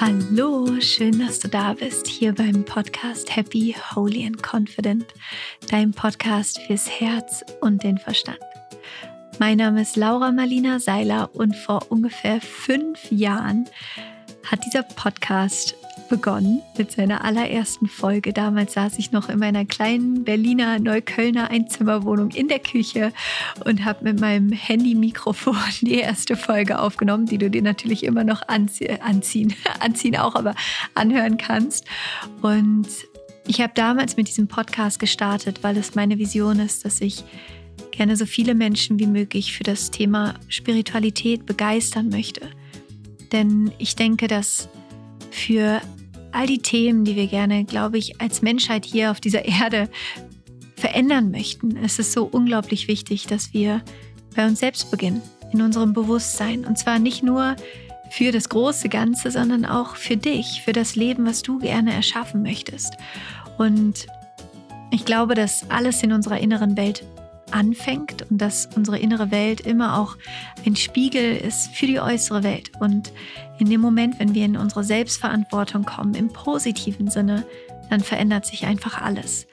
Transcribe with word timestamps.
Hallo, 0.00 0.80
schön, 0.80 1.18
dass 1.18 1.40
du 1.40 1.48
da 1.48 1.72
bist, 1.72 2.06
hier 2.06 2.32
beim 2.32 2.64
Podcast 2.64 3.34
Happy, 3.34 3.74
Holy 3.96 4.24
and 4.24 4.40
Confident, 4.40 5.06
dein 5.70 5.90
Podcast 5.90 6.60
fürs 6.60 6.88
Herz 6.88 7.44
und 7.62 7.82
den 7.82 7.98
Verstand. 7.98 8.38
Mein 9.40 9.56
Name 9.56 9.82
ist 9.82 9.96
Laura 9.96 10.30
Marlina 10.30 10.78
Seiler 10.78 11.34
und 11.34 11.56
vor 11.56 11.90
ungefähr 11.90 12.40
fünf 12.40 13.10
Jahren 13.10 13.68
hat 14.44 14.64
dieser 14.64 14.84
Podcast 14.84 15.74
begonnen 16.08 16.62
mit 16.76 16.92
seiner 16.92 17.24
allerersten 17.24 17.86
Folge. 17.86 18.32
Damals 18.32 18.74
saß 18.74 18.98
ich 18.98 19.12
noch 19.12 19.28
in 19.28 19.38
meiner 19.38 19.64
kleinen 19.64 20.24
Berliner 20.24 20.78
Neuköllner 20.78 21.50
Einzimmerwohnung 21.50 22.30
in 22.30 22.48
der 22.48 22.58
Küche 22.58 23.12
und 23.64 23.84
habe 23.84 24.04
mit 24.04 24.20
meinem 24.20 24.52
Handy-Mikrofon 24.52 25.56
die 25.82 25.96
erste 25.98 26.36
Folge 26.36 26.78
aufgenommen, 26.78 27.26
die 27.26 27.38
du 27.38 27.50
dir 27.50 27.62
natürlich 27.62 28.04
immer 28.04 28.24
noch 28.24 28.46
anzie 28.48 29.00
anziehen, 29.00 29.54
anziehen 29.80 30.16
auch, 30.16 30.34
aber 30.34 30.54
anhören 30.94 31.36
kannst. 31.36 31.84
Und 32.42 32.88
ich 33.46 33.60
habe 33.60 33.72
damals 33.74 34.16
mit 34.16 34.28
diesem 34.28 34.48
Podcast 34.48 34.98
gestartet, 34.98 35.62
weil 35.62 35.76
es 35.76 35.94
meine 35.94 36.18
Vision 36.18 36.60
ist, 36.60 36.84
dass 36.84 37.00
ich 37.00 37.24
gerne 37.90 38.16
so 38.16 38.26
viele 38.26 38.54
Menschen 38.54 38.98
wie 38.98 39.06
möglich 39.06 39.52
für 39.52 39.64
das 39.64 39.90
Thema 39.90 40.34
Spiritualität 40.48 41.46
begeistern 41.46 42.08
möchte. 42.10 42.48
Denn 43.32 43.72
ich 43.78 43.96
denke, 43.96 44.26
dass 44.26 44.68
für 45.30 45.80
all 46.32 46.46
die 46.46 46.58
Themen, 46.58 47.04
die 47.04 47.16
wir 47.16 47.26
gerne, 47.26 47.64
glaube 47.64 47.98
ich, 47.98 48.20
als 48.20 48.42
Menschheit 48.42 48.84
hier 48.84 49.10
auf 49.10 49.20
dieser 49.20 49.44
Erde 49.44 49.88
verändern 50.76 51.30
möchten. 51.30 51.76
Es 51.76 51.98
ist 51.98 52.12
so 52.12 52.24
unglaublich 52.24 52.88
wichtig, 52.88 53.26
dass 53.26 53.52
wir 53.52 53.82
bei 54.34 54.46
uns 54.46 54.60
selbst 54.60 54.90
beginnen, 54.90 55.22
in 55.52 55.62
unserem 55.62 55.92
Bewusstsein. 55.92 56.64
Und 56.64 56.78
zwar 56.78 56.98
nicht 56.98 57.22
nur 57.22 57.56
für 58.10 58.32
das 58.32 58.48
große 58.48 58.88
Ganze, 58.88 59.30
sondern 59.30 59.64
auch 59.64 59.96
für 59.96 60.16
dich, 60.16 60.62
für 60.64 60.72
das 60.72 60.96
Leben, 60.96 61.26
was 61.26 61.42
du 61.42 61.58
gerne 61.58 61.92
erschaffen 61.92 62.42
möchtest. 62.42 62.94
Und 63.58 64.06
ich 64.90 65.04
glaube, 65.04 65.34
dass 65.34 65.68
alles 65.70 66.02
in 66.02 66.12
unserer 66.12 66.38
inneren 66.38 66.76
Welt 66.76 67.04
anfängt 67.52 68.30
und 68.30 68.38
dass 68.38 68.68
unsere 68.76 68.98
innere 68.98 69.30
Welt 69.30 69.60
immer 69.60 69.98
auch 69.98 70.16
ein 70.66 70.76
Spiegel 70.76 71.36
ist 71.36 71.68
für 71.74 71.86
die 71.86 72.00
äußere 72.00 72.42
Welt. 72.42 72.72
Und 72.80 73.12
in 73.58 73.68
dem 73.70 73.80
Moment, 73.80 74.18
wenn 74.18 74.34
wir 74.34 74.44
in 74.44 74.56
unsere 74.56 74.84
Selbstverantwortung 74.84 75.84
kommen, 75.84 76.14
im 76.14 76.28
positiven 76.28 77.08
Sinne, 77.08 77.44
dann 77.90 78.00
verändert 78.00 78.46
sich 78.46 78.66
einfach 78.66 79.00
alles. 79.00 79.46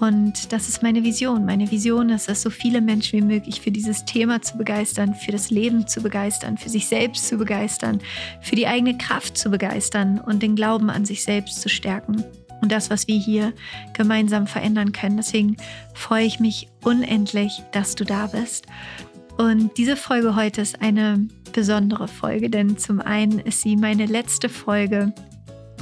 Und 0.00 0.52
das 0.52 0.68
ist 0.68 0.82
meine 0.82 1.04
Vision. 1.04 1.44
Meine 1.44 1.70
Vision 1.70 2.10
ist 2.10 2.28
es, 2.28 2.42
so 2.42 2.50
viele 2.50 2.80
Menschen 2.80 3.20
wie 3.20 3.24
möglich 3.24 3.60
für 3.60 3.70
dieses 3.70 4.04
Thema 4.04 4.42
zu 4.42 4.58
begeistern, 4.58 5.14
für 5.14 5.32
das 5.32 5.50
Leben 5.50 5.86
zu 5.86 6.02
begeistern, 6.02 6.58
für 6.58 6.68
sich 6.68 6.86
selbst 6.86 7.28
zu 7.28 7.36
begeistern, 7.36 8.00
für 8.40 8.56
die 8.56 8.66
eigene 8.66 8.98
Kraft 8.98 9.38
zu 9.38 9.50
begeistern 9.50 10.18
und 10.18 10.42
den 10.42 10.56
Glauben 10.56 10.90
an 10.90 11.04
sich 11.04 11.22
selbst 11.22 11.60
zu 11.60 11.68
stärken 11.68 12.24
und 12.64 12.72
das, 12.72 12.88
was 12.88 13.06
wir 13.06 13.18
hier 13.18 13.52
gemeinsam 13.92 14.46
verändern 14.46 14.92
können. 14.92 15.18
Deswegen 15.18 15.58
freue 15.92 16.24
ich 16.24 16.40
mich 16.40 16.68
unendlich, 16.82 17.62
dass 17.72 17.94
du 17.94 18.04
da 18.04 18.26
bist. 18.26 18.66
Und 19.36 19.76
diese 19.76 19.96
Folge 19.96 20.34
heute 20.34 20.62
ist 20.62 20.80
eine 20.80 21.28
besondere 21.52 22.08
Folge, 22.08 22.48
denn 22.48 22.78
zum 22.78 23.00
einen 23.00 23.38
ist 23.38 23.60
sie 23.60 23.76
meine 23.76 24.06
letzte 24.06 24.48
Folge 24.48 25.12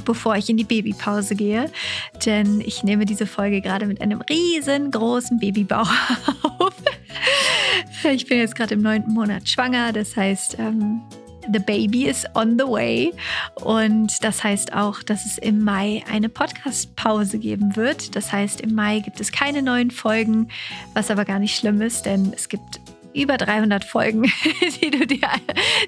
bevor 0.05 0.35
ich 0.35 0.49
in 0.49 0.57
die 0.57 0.65
Babypause 0.65 1.33
gehe. 1.33 1.71
Denn 2.25 2.59
ich 2.59 2.83
nehme 2.83 3.05
diese 3.05 3.25
Folge 3.25 3.61
gerade 3.61 3.85
mit 3.85 4.01
einem 4.01 4.19
riesengroßen 4.19 5.39
Babybauch 5.39 5.89
auf. 6.59 6.73
Ich 8.11 8.27
bin 8.27 8.39
jetzt 8.39 8.57
gerade 8.57 8.73
im 8.73 8.81
neunten 8.81 9.13
Monat 9.13 9.47
schwanger. 9.47 9.93
Das 9.93 10.17
heißt, 10.17 10.57
ähm, 10.59 11.01
The 11.51 11.59
Baby 11.59 12.07
is 12.07 12.25
on 12.33 12.57
the 12.57 12.65
way. 12.65 13.13
Und 13.55 14.23
das 14.23 14.43
heißt 14.43 14.73
auch, 14.73 15.03
dass 15.03 15.25
es 15.25 15.37
im 15.37 15.63
Mai 15.63 16.03
eine 16.11 16.29
Podcast-Pause 16.29 17.39
geben 17.39 17.75
wird. 17.75 18.15
Das 18.15 18.31
heißt, 18.31 18.61
im 18.61 18.75
Mai 18.75 18.99
gibt 18.99 19.19
es 19.19 19.31
keine 19.31 19.61
neuen 19.61 19.91
Folgen, 19.91 20.49
was 20.93 21.11
aber 21.11 21.25
gar 21.25 21.39
nicht 21.39 21.55
schlimm 21.55 21.81
ist, 21.81 22.05
denn 22.05 22.33
es 22.35 22.49
gibt 22.49 22.79
über 23.13 23.37
300 23.37 23.83
Folgen, 23.83 24.23
die 24.81 24.91
du 24.91 25.05
dir, 25.05 25.27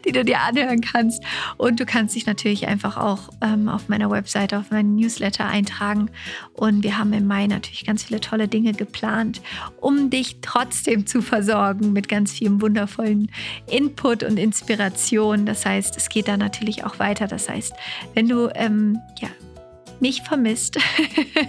die 0.05 0.11
du 0.11 0.23
dir 0.23 0.39
anhören 0.41 0.81
kannst. 0.81 1.23
Und 1.57 1.79
du 1.79 1.85
kannst 1.85 2.15
dich 2.15 2.25
natürlich 2.25 2.67
einfach 2.67 2.97
auch 2.97 3.29
ähm, 3.41 3.69
auf 3.69 3.89
meiner 3.89 4.09
Webseite, 4.09 4.57
auf 4.59 4.71
meinen 4.71 4.95
Newsletter 4.95 5.45
eintragen. 5.45 6.09
Und 6.53 6.83
wir 6.83 6.97
haben 6.97 7.13
im 7.13 7.27
Mai 7.27 7.47
natürlich 7.47 7.85
ganz 7.85 8.03
viele 8.03 8.19
tolle 8.19 8.47
Dinge 8.47 8.73
geplant, 8.73 9.41
um 9.81 10.09
dich 10.09 10.37
trotzdem 10.41 11.05
zu 11.05 11.21
versorgen 11.21 11.93
mit 11.93 12.07
ganz 12.07 12.31
vielem 12.31 12.61
wundervollen 12.61 13.31
Input 13.69 14.23
und 14.23 14.37
Inspiration. 14.37 15.45
Das 15.45 15.65
heißt, 15.65 15.97
es 15.97 16.09
geht 16.09 16.27
da 16.27 16.37
natürlich 16.37 16.83
auch 16.83 16.99
weiter. 16.99 17.27
Das 17.27 17.49
heißt, 17.49 17.73
wenn 18.13 18.27
du 18.27 18.49
ähm, 18.55 18.97
ja, 19.19 19.29
mich 20.01 20.21
vermisst, 20.21 20.77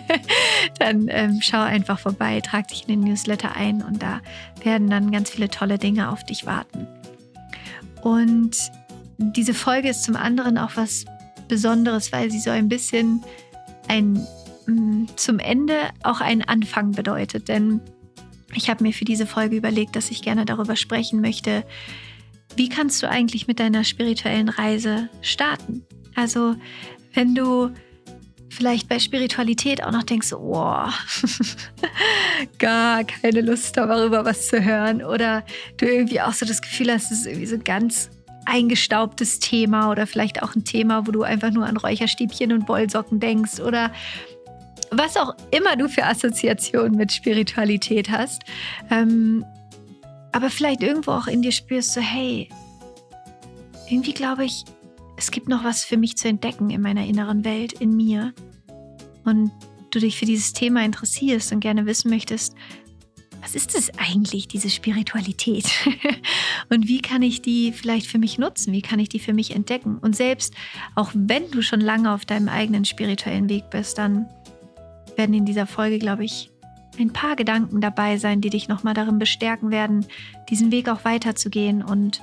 dann 0.79 1.09
ähm, 1.09 1.41
schau 1.41 1.61
einfach 1.61 1.99
vorbei, 1.99 2.41
trag 2.41 2.69
dich 2.69 2.83
in 2.83 2.89
den 2.89 3.01
Newsletter 3.01 3.57
ein 3.57 3.83
und 3.83 4.03
da 4.03 4.21
werden 4.63 4.89
dann 4.89 5.11
ganz 5.11 5.31
viele 5.31 5.49
tolle 5.49 5.79
Dinge 5.79 6.11
auf 6.11 6.25
dich 6.25 6.47
warten. 6.47 6.87
Und 8.03 8.57
diese 9.19 9.55
Folge 9.55 9.89
ist 9.89 10.05
zum 10.05 10.17
anderen 10.17 10.59
auch 10.59 10.73
was 10.77 11.05
Besonderes, 11.49 12.13
weil 12.13 12.31
sie 12.31 12.41
so 12.41 12.51
ein 12.51 12.69
bisschen 12.69 13.23
ein 13.89 14.27
mm, 14.67 15.07
zum 15.17 15.39
Ende 15.39 15.75
auch 16.03 16.21
einen 16.21 16.43
Anfang 16.43 16.93
bedeutet. 16.93 17.49
Denn 17.49 17.81
ich 18.55 18.69
habe 18.71 18.85
mir 18.85 18.93
für 18.93 19.05
diese 19.05 19.27
Folge 19.27 19.57
überlegt, 19.57 19.97
dass 19.97 20.11
ich 20.11 20.23
gerne 20.23 20.45
darüber 20.45 20.77
sprechen 20.77 21.21
möchte, 21.21 21.65
wie 22.57 22.69
kannst 22.69 23.03
du 23.03 23.09
eigentlich 23.09 23.47
mit 23.47 23.61
deiner 23.61 23.85
spirituellen 23.85 24.49
Reise 24.49 25.09
starten? 25.21 25.85
Also 26.15 26.57
wenn 27.13 27.35
du 27.35 27.71
vielleicht 28.57 28.89
bei 28.89 28.99
Spiritualität 28.99 29.85
auch 29.85 29.93
noch 29.93 30.03
denkst, 30.03 30.33
oh, 30.33 30.89
gar 32.59 33.05
keine 33.05 33.43
Lust 33.43 33.77
darüber 33.77 34.25
was 34.25 34.49
zu 34.49 34.65
hören 34.65 35.03
oder 35.03 35.45
du 35.77 35.87
irgendwie 35.87 36.21
auch 36.21 36.33
so 36.33 36.47
das 36.47 36.63
Gefühl 36.63 36.93
hast, 36.93 37.13
es 37.13 37.21
ist 37.21 37.27
irgendwie 37.27 37.47
so 37.47 37.59
ganz 37.59 38.11
eingestaubtes 38.47 39.41
Thema 39.41 39.91
oder 39.91 40.07
vielleicht 40.07 40.43
auch 40.43 40.55
ein 40.55 40.65
Thema, 40.65 41.07
wo 41.07 41.11
du 41.11 41.23
einfach 41.23 41.51
nur 41.51 41.67
an 41.67 41.77
Räucherstäbchen 41.77 42.53
und 42.53 42.69
Wollsocken 42.69 43.21
denkst 43.21 43.61
oder 43.61 43.93
was 44.91 45.17
auch 45.17 45.35
immer 45.51 45.77
du 45.77 45.89
für 45.89 46.05
Assoziationen 46.05 46.97
mit 46.97 47.13
Spiritualität 47.13 48.11
hast. 48.11 48.43
Ähm, 48.91 49.45
aber 50.33 50.49
vielleicht 50.49 50.83
irgendwo 50.83 51.13
auch 51.13 51.27
in 51.27 51.43
dir 51.43 51.53
spürst, 51.53 51.93
so 51.93 52.01
hey, 52.01 52.49
irgendwie 53.89 54.13
glaube 54.13 54.45
ich, 54.45 54.65
es 55.17 55.31
gibt 55.31 55.49
noch 55.49 55.65
was 55.65 55.85
für 55.85 55.97
mich 55.97 56.17
zu 56.17 56.29
entdecken 56.29 56.71
in 56.71 56.83
meiner 56.83 57.05
inneren 57.05 57.45
Welt, 57.45 57.73
in 57.75 57.97
mir. 57.97 58.35
Und 59.25 59.51
du 59.91 59.99
dich 59.99 60.19
für 60.19 60.27
dieses 60.27 60.53
Thema 60.53 60.85
interessierst 60.85 61.53
und 61.53 61.61
gerne 61.61 61.87
wissen 61.87 62.11
möchtest, 62.11 62.55
was 63.41 63.55
ist 63.55 63.77
es 63.77 63.97
eigentlich, 63.99 64.49
diese 64.49 64.71
Spiritualität? 64.71 65.71
und 66.69 66.89
wie 66.89 67.01
kann 67.01 67.23
ich 67.23 67.43
die 67.43 67.73
vielleicht 67.73 68.07
für 68.07 68.19
mich 68.19 68.39
nutzen? 68.39 68.73
Wie 68.73 68.83
kann 68.83 68.99
ich 68.99 69.09
die 69.09 69.21
für 69.21 69.33
mich 69.33 69.55
entdecken? 69.55 69.99
Und 69.99 70.17
selbst 70.17 70.55
auch 70.95 71.13
wenn 71.15 71.51
du 71.51 71.63
schon 71.63 71.81
lange 71.81 72.13
auf 72.13 72.25
deinem 72.25 72.49
eigenen 72.49 72.85
spirituellen 72.85 73.49
Weg 73.49 73.71
bist, 73.71 73.99
dann 73.99 74.27
werden 75.17 75.35
in 75.35 75.45
dieser 75.45 75.67
Folge, 75.67 75.99
glaube 75.99 76.25
ich, 76.25 76.51
ein 76.99 77.13
paar 77.13 77.37
Gedanken 77.37 77.81
dabei 77.81 78.19
sein, 78.19 78.41
die 78.41 78.51
dich 78.51 78.69
nochmal 78.69 78.95
darin 78.95 79.19
bestärken 79.19 79.71
werden, 79.71 80.07
diesen 80.49 80.73
Weg 80.73 80.89
auch 80.89 81.05
weiterzugehen 81.05 81.83
und 81.83 82.23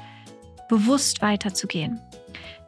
bewusst 0.67 1.21
weiterzugehen. 1.21 1.99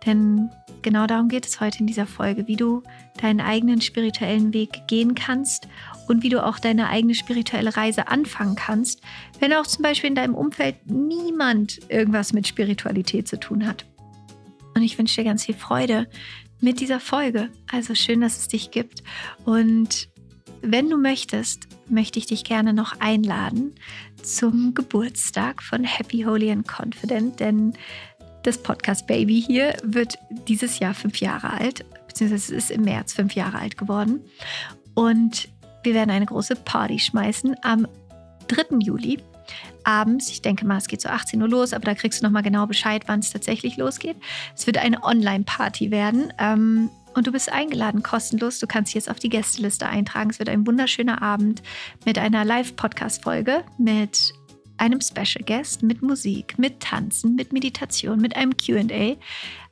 Denn 0.05 0.49
genau 0.81 1.07
darum 1.07 1.29
geht 1.29 1.45
es 1.45 1.59
heute 1.59 1.79
in 1.79 1.87
dieser 1.87 2.05
Folge, 2.05 2.47
wie 2.47 2.55
du 2.55 2.83
deinen 3.21 3.41
eigenen 3.41 3.81
spirituellen 3.81 4.53
Weg 4.53 4.87
gehen 4.87 5.15
kannst 5.15 5.67
und 6.07 6.21
wie 6.21 6.29
du 6.29 6.45
auch 6.45 6.59
deine 6.59 6.89
eigene 6.89 7.15
spirituelle 7.15 7.75
Reise 7.75 8.07
anfangen 8.07 8.55
kannst, 8.55 9.01
wenn 9.39 9.53
auch 9.53 9.65
zum 9.65 9.81
Beispiel 9.83 10.09
in 10.09 10.15
deinem 10.15 10.35
Umfeld 10.35 10.75
niemand 10.85 11.79
irgendwas 11.89 12.33
mit 12.33 12.47
Spiritualität 12.47 13.27
zu 13.27 13.39
tun 13.39 13.65
hat. 13.65 13.85
Und 14.75 14.83
ich 14.83 14.97
wünsche 14.97 15.21
dir 15.21 15.25
ganz 15.25 15.45
viel 15.45 15.55
Freude 15.55 16.07
mit 16.59 16.79
dieser 16.79 16.99
Folge. 16.99 17.49
Also 17.71 17.95
schön, 17.95 18.21
dass 18.21 18.37
es 18.37 18.47
dich 18.47 18.71
gibt. 18.71 19.03
Und 19.45 20.09
wenn 20.61 20.89
du 20.89 20.97
möchtest, 20.97 21.67
möchte 21.87 22.19
ich 22.19 22.25
dich 22.25 22.43
gerne 22.43 22.73
noch 22.73 22.99
einladen 22.99 23.75
zum 24.21 24.73
Geburtstag 24.73 25.61
von 25.61 25.83
Happy, 25.83 26.23
Holy 26.23 26.51
and 26.51 26.67
Confident, 26.67 27.39
denn 27.39 27.73
das 28.45 28.61
Podcast 28.61 29.07
Baby 29.07 29.41
hier 29.41 29.75
wird 29.83 30.17
dieses 30.47 30.79
Jahr 30.79 30.93
fünf 30.93 31.19
Jahre 31.19 31.49
alt, 31.51 31.83
beziehungsweise 32.07 32.55
es 32.55 32.65
ist 32.65 32.71
im 32.71 32.83
März 32.83 33.13
fünf 33.13 33.33
Jahre 33.33 33.59
alt 33.59 33.77
geworden. 33.77 34.21
Und 34.93 35.49
wir 35.83 35.93
werden 35.93 36.11
eine 36.11 36.25
große 36.25 36.55
Party 36.55 36.99
schmeißen 36.99 37.55
am 37.63 37.87
3. 38.47 38.77
Juli 38.79 39.17
abends. 39.83 40.29
Ich 40.29 40.41
denke 40.41 40.65
mal, 40.65 40.77
es 40.77 40.87
geht 40.87 41.01
so 41.01 41.09
18 41.09 41.41
Uhr 41.41 41.49
los, 41.49 41.73
aber 41.73 41.85
da 41.85 41.95
kriegst 41.95 42.21
du 42.21 42.25
nochmal 42.25 42.43
genau 42.43 42.67
Bescheid, 42.67 43.03
wann 43.07 43.19
es 43.19 43.31
tatsächlich 43.31 43.77
losgeht. 43.77 44.17
Es 44.55 44.67
wird 44.67 44.77
eine 44.77 45.03
Online-Party 45.03 45.91
werden. 45.91 46.31
Ähm, 46.37 46.89
und 47.15 47.27
du 47.27 47.31
bist 47.31 47.51
eingeladen, 47.51 48.03
kostenlos. 48.03 48.59
Du 48.59 48.67
kannst 48.67 48.89
dich 48.89 48.95
jetzt 48.95 49.09
auf 49.09 49.19
die 49.19 49.29
Gästeliste 49.29 49.87
eintragen. 49.87 50.29
Es 50.29 50.39
wird 50.39 50.49
ein 50.49 50.67
wunderschöner 50.67 51.21
Abend 51.21 51.63
mit 52.05 52.19
einer 52.19 52.43
Live-Podcast-Folge 52.43 53.63
mit 53.77 54.33
einem 54.77 55.01
Special 55.01 55.43
Guest, 55.45 55.83
mit 55.83 56.01
Musik, 56.01 56.57
mit 56.57 56.79
Tanzen, 56.79 57.35
mit 57.35 57.53
Meditation, 57.53 58.19
mit 58.19 58.35
einem 58.35 58.55
QA. 58.57 59.15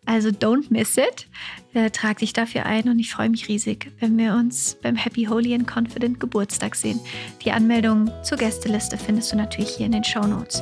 Also 0.05 0.29
don't 0.29 0.65
miss 0.69 0.97
it. 0.97 1.27
Äh, 1.73 1.89
trag 1.89 2.17
dich 2.17 2.33
dafür 2.33 2.65
ein 2.65 2.89
und 2.89 2.99
ich 2.99 3.11
freue 3.11 3.29
mich 3.29 3.47
riesig, 3.47 3.91
wenn 3.99 4.17
wir 4.17 4.33
uns 4.33 4.77
beim 4.81 4.95
Happy 4.95 5.25
Holy 5.25 5.53
and 5.53 5.67
Confident 5.67 6.19
Geburtstag 6.19 6.75
sehen. 6.75 6.99
Die 7.43 7.51
Anmeldung 7.51 8.11
zur 8.23 8.37
Gästeliste 8.37 8.97
findest 8.97 9.31
du 9.31 9.37
natürlich 9.37 9.71
hier 9.77 9.85
in 9.85 9.93
den 9.93 10.03
Show 10.03 10.25
Notes. 10.25 10.61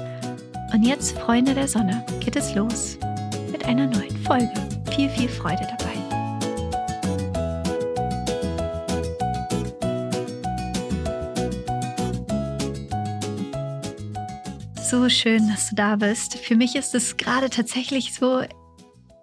Und 0.73 0.83
jetzt, 0.83 1.17
Freunde 1.17 1.53
der 1.53 1.67
Sonne, 1.67 2.05
geht 2.19 2.35
es 2.35 2.55
los 2.55 2.97
mit 3.51 3.65
einer 3.65 3.87
neuen 3.87 4.15
Folge. 4.23 4.53
Viel, 4.95 5.09
viel 5.09 5.27
Freude 5.27 5.67
dabei. 5.69 5.80
So 14.91 15.07
schön, 15.07 15.47
dass 15.47 15.69
du 15.69 15.75
da 15.75 15.95
bist. 15.95 16.37
Für 16.37 16.57
mich 16.57 16.75
ist 16.75 16.93
es 16.93 17.15
gerade 17.15 17.49
tatsächlich 17.49 18.13
so, 18.13 18.41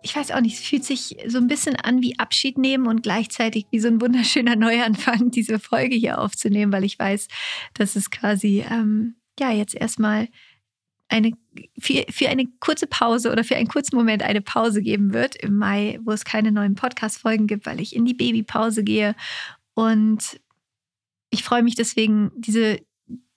ich 0.03 0.17
weiß 0.17 0.31
auch 0.31 0.41
nicht, 0.41 0.55
es 0.55 0.67
fühlt 0.67 0.82
sich 0.82 1.19
so 1.26 1.37
ein 1.37 1.47
bisschen 1.47 1.76
an 1.76 2.00
wie 2.00 2.19
Abschied 2.19 2.56
nehmen 2.56 2.87
und 2.87 3.03
gleichzeitig 3.03 3.67
wie 3.70 3.79
so 3.79 3.88
ein 3.88 4.00
wunderschöner 4.00 4.56
Neuanfang, 4.56 5.31
diese 5.31 5.59
Folge 5.59 5.94
hier 5.94 6.23
aufzunehmen, 6.23 6.73
weil 6.73 6.85
ich 6.85 6.99
weiß, 6.99 7.29
dass 7.75 7.97
es 7.97 8.11
quasi 8.11 8.65
ähm, 8.67 9.17
ja 9.38 9.53
jetzt 9.53 9.75
erstmal 9.75 10.29
eine 11.11 11.32
für, 11.79 12.06
für 12.09 12.31
eine 12.31 12.47
kurze 12.61 12.87
Pause 12.87 13.31
oder 13.31 13.44
für 13.44 13.56
einen 13.56 13.69
kurzen 13.69 13.97
Moment 13.97 14.23
eine 14.23 14.41
Pause 14.41 14.81
geben 14.81 15.12
wird 15.12 15.37
im 15.37 15.59
Mai, 15.59 15.99
wo 16.03 16.12
es 16.12 16.25
keine 16.25 16.50
neuen 16.50 16.76
Podcast-Folgen 16.76 17.47
gibt, 17.47 17.67
weil 17.67 17.82
ich 17.82 17.94
in 17.94 18.06
die 18.06 18.15
Babypause 18.15 18.85
gehe. 18.85 19.15
Und 19.75 20.41
ich 21.29 21.44
freue 21.44 21.62
mich 21.62 21.75
deswegen, 21.75 22.31
diese 22.38 22.79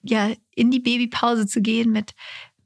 ja 0.02 0.30
in 0.54 0.70
die 0.70 0.80
Babypause 0.80 1.46
zu 1.46 1.60
gehen 1.62 1.90
mit 1.90 2.14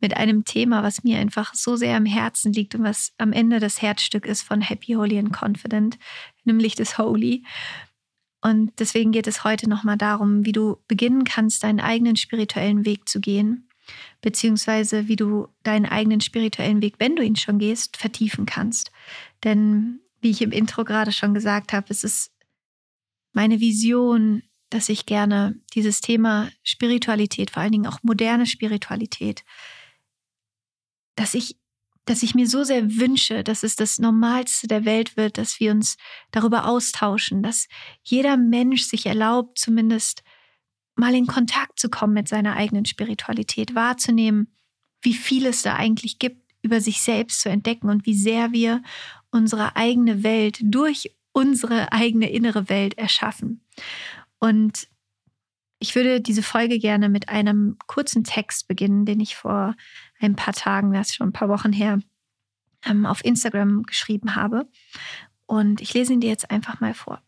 mit 0.00 0.16
einem 0.16 0.44
Thema, 0.44 0.82
was 0.82 1.04
mir 1.04 1.18
einfach 1.18 1.54
so 1.54 1.76
sehr 1.76 1.96
am 1.96 2.06
Herzen 2.06 2.52
liegt 2.52 2.74
und 2.74 2.84
was 2.84 3.12
am 3.18 3.32
Ende 3.32 3.60
das 3.60 3.80
Herzstück 3.80 4.26
ist 4.26 4.42
von 4.42 4.60
Happy, 4.60 4.92
Holy 4.92 5.18
and 5.18 5.32
Confident, 5.32 5.98
nämlich 6.44 6.74
das 6.74 6.98
Holy. 6.98 7.44
Und 8.42 8.78
deswegen 8.78 9.12
geht 9.12 9.26
es 9.26 9.44
heute 9.44 9.68
nochmal 9.68 9.96
darum, 9.96 10.44
wie 10.44 10.52
du 10.52 10.76
beginnen 10.86 11.24
kannst, 11.24 11.64
deinen 11.64 11.80
eigenen 11.80 12.16
spirituellen 12.16 12.84
Weg 12.84 13.08
zu 13.08 13.20
gehen, 13.20 13.68
beziehungsweise 14.20 15.08
wie 15.08 15.16
du 15.16 15.48
deinen 15.62 15.86
eigenen 15.86 16.20
spirituellen 16.20 16.82
Weg, 16.82 16.96
wenn 16.98 17.16
du 17.16 17.24
ihn 17.24 17.36
schon 17.36 17.58
gehst, 17.58 17.96
vertiefen 17.96 18.46
kannst. 18.46 18.92
Denn 19.44 20.00
wie 20.20 20.30
ich 20.30 20.42
im 20.42 20.52
Intro 20.52 20.84
gerade 20.84 21.12
schon 21.12 21.34
gesagt 21.34 21.72
habe, 21.72 21.86
es 21.88 22.04
ist 22.04 22.32
meine 23.32 23.60
Vision, 23.60 24.42
dass 24.70 24.88
ich 24.88 25.06
gerne 25.06 25.60
dieses 25.74 26.00
Thema 26.00 26.50
Spiritualität, 26.62 27.50
vor 27.50 27.62
allen 27.62 27.72
Dingen 27.72 27.86
auch 27.86 28.02
moderne 28.02 28.46
Spiritualität, 28.46 29.44
dass 31.14 31.34
ich, 31.34 31.56
dass 32.04 32.22
ich 32.22 32.34
mir 32.34 32.48
so 32.48 32.64
sehr 32.64 32.96
wünsche, 32.96 33.44
dass 33.44 33.62
es 33.62 33.76
das 33.76 33.98
Normalste 33.98 34.66
der 34.66 34.84
Welt 34.84 35.16
wird, 35.16 35.38
dass 35.38 35.60
wir 35.60 35.70
uns 35.72 35.96
darüber 36.30 36.66
austauschen, 36.66 37.42
dass 37.42 37.68
jeder 38.02 38.36
Mensch 38.36 38.82
sich 38.82 39.06
erlaubt, 39.06 39.58
zumindest 39.58 40.22
mal 40.94 41.14
in 41.14 41.26
Kontakt 41.26 41.78
zu 41.78 41.88
kommen 41.88 42.14
mit 42.14 42.28
seiner 42.28 42.56
eigenen 42.56 42.86
Spiritualität, 42.86 43.74
wahrzunehmen, 43.74 44.52
wie 45.02 45.14
viel 45.14 45.46
es 45.46 45.62
da 45.62 45.76
eigentlich 45.76 46.18
gibt, 46.18 46.42
über 46.62 46.80
sich 46.80 47.00
selbst 47.00 47.40
zu 47.42 47.48
entdecken 47.48 47.88
und 47.88 48.06
wie 48.06 48.14
sehr 48.14 48.52
wir 48.52 48.82
unsere 49.30 49.76
eigene 49.76 50.22
Welt 50.22 50.58
durch 50.62 51.14
unsere 51.32 51.92
eigene 51.92 52.30
innere 52.30 52.70
Welt 52.70 52.96
erschaffen. 52.96 53.60
Und 54.38 54.88
ich 55.78 55.94
würde 55.94 56.20
diese 56.20 56.42
Folge 56.42 56.78
gerne 56.78 57.08
mit 57.08 57.28
einem 57.28 57.76
kurzen 57.86 58.24
Text 58.24 58.66
beginnen, 58.68 59.04
den 59.04 59.20
ich 59.20 59.36
vor 59.36 59.76
ein 60.20 60.36
paar 60.36 60.54
Tagen, 60.54 60.92
das 60.92 61.08
ist 61.08 61.16
schon 61.16 61.28
ein 61.28 61.34
paar 61.34 61.48
Wochen 61.48 61.72
her, 61.72 62.00
ähm, 62.84 63.04
auf 63.06 63.24
Instagram 63.24 63.82
geschrieben 63.82 64.34
habe. 64.34 64.68
Und 65.46 65.80
ich 65.80 65.92
lese 65.94 66.12
ihn 66.12 66.20
dir 66.20 66.30
jetzt 66.30 66.50
einfach 66.50 66.80
mal 66.80 66.94
vor. 66.94 67.22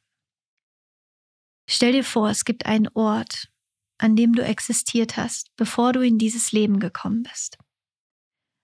Stell 1.69 1.93
dir 1.93 2.05
vor, 2.05 2.31
es 2.31 2.45
gibt 2.45 2.65
einen 2.67 2.89
Ort, 2.89 3.51
an 3.99 4.17
dem 4.17 4.33
du 4.33 4.43
existiert 4.43 5.17
hast, 5.17 5.55
bevor 5.57 5.93
du 5.93 6.01
in 6.01 6.19
dieses 6.19 6.53
Leben 6.53 6.81
gekommen 6.81 7.25
bist. 7.25 7.59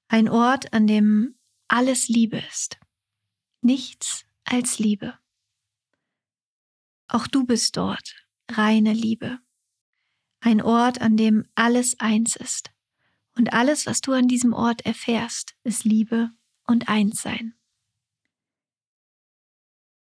Ein 0.09 0.29
Ort, 0.29 0.73
an 0.73 0.87
dem 0.87 1.37
alles 1.69 2.09
Liebe 2.09 2.39
ist. 2.39 2.79
Nichts 3.61 4.25
als 4.45 4.79
Liebe. 4.79 5.19
Auch 7.09 7.27
du 7.27 7.45
bist 7.45 7.77
dort, 7.77 8.24
reine 8.51 8.93
Liebe. 8.93 9.39
Ein 10.41 10.61
Ort, 10.61 11.01
an 11.01 11.17
dem 11.17 11.45
alles 11.55 11.99
eins 12.01 12.37
ist. 12.37 12.71
Und 13.37 13.53
alles, 13.53 13.87
was 13.87 14.01
du 14.01 14.13
an 14.13 14.29
diesem 14.29 14.53
Ort 14.53 14.85
erfährst, 14.87 15.55
ist 15.65 15.85
Liebe 15.85 16.31
und 16.67 16.89
Einssein. 16.89 17.55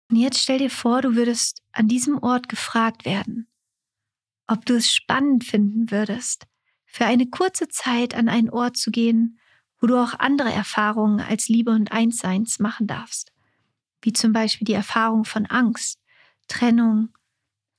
Und 0.09 0.17
jetzt 0.17 0.39
stell 0.39 0.59
dir 0.59 0.69
vor, 0.69 1.01
du 1.01 1.15
würdest 1.15 1.61
an 1.71 1.87
diesem 1.87 2.17
Ort 2.17 2.49
gefragt 2.49 3.05
werden, 3.05 3.47
ob 4.47 4.65
du 4.65 4.75
es 4.75 4.91
spannend 4.91 5.43
finden 5.43 5.91
würdest, 5.91 6.47
für 6.85 7.05
eine 7.05 7.27
kurze 7.27 7.67
Zeit 7.67 8.15
an 8.15 8.29
einen 8.29 8.49
Ort 8.49 8.77
zu 8.77 8.89
gehen, 8.89 9.39
wo 9.79 9.87
du 9.87 9.97
auch 9.97 10.15
andere 10.17 10.51
Erfahrungen 10.51 11.19
als 11.19 11.47
Liebe 11.47 11.71
und 11.71 11.91
Einsseins 11.91 12.59
machen 12.59 12.87
darfst, 12.87 13.31
wie 14.01 14.13
zum 14.13 14.33
Beispiel 14.33 14.65
die 14.65 14.73
Erfahrung 14.73 15.25
von 15.25 15.45
Angst, 15.45 15.99
Trennung, 16.47 17.09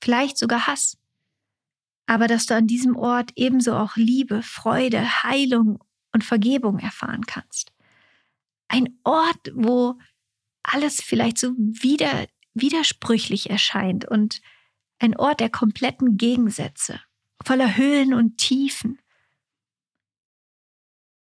vielleicht 0.01 0.37
sogar 0.37 0.67
Hass 0.67 0.97
aber 2.11 2.27
dass 2.27 2.45
du 2.45 2.55
an 2.55 2.67
diesem 2.67 2.97
Ort 2.97 3.31
ebenso 3.37 3.73
auch 3.73 3.95
Liebe, 3.95 4.43
Freude, 4.43 5.23
Heilung 5.23 5.81
und 6.11 6.25
Vergebung 6.25 6.77
erfahren 6.77 7.25
kannst. 7.25 7.71
Ein 8.67 8.99
Ort, 9.05 9.51
wo 9.53 9.97
alles 10.61 11.01
vielleicht 11.01 11.37
so 11.37 11.53
wieder, 11.55 12.27
widersprüchlich 12.53 13.49
erscheint 13.49 14.03
und 14.03 14.41
ein 14.99 15.15
Ort 15.15 15.39
der 15.39 15.49
kompletten 15.49 16.17
Gegensätze, 16.17 16.99
voller 17.45 17.77
Höhen 17.77 18.13
und 18.13 18.37
Tiefen. 18.37 18.99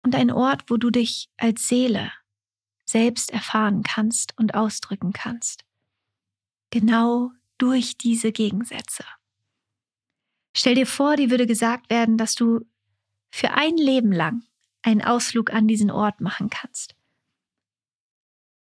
Und 0.03 0.17
ein 0.17 0.33
Ort, 0.33 0.69
wo 0.71 0.77
du 0.77 0.91
dich 0.91 1.31
als 1.37 1.69
Seele 1.69 2.11
selbst 2.85 3.31
erfahren 3.31 3.85
kannst 3.85 4.37
und 4.39 4.57
ausdrücken 4.57 5.13
kannst. 5.13 5.65
Genau 6.71 7.31
durch 7.59 7.97
diese 7.97 8.33
Gegensätze. 8.33 9.05
Stell 10.57 10.75
dir 10.75 10.87
vor, 10.87 11.17
dir 11.17 11.31
würde 11.31 11.47
gesagt 11.47 11.91
werden, 11.91 12.17
dass 12.17 12.35
du 12.35 12.61
für 13.31 13.51
ein 13.51 13.77
Leben 13.77 14.13
lang 14.13 14.45
einen 14.83 15.03
Ausflug 15.03 15.53
an 15.53 15.67
diesen 15.67 15.91
Ort 15.91 16.21
machen 16.21 16.51
kannst. 16.51 16.95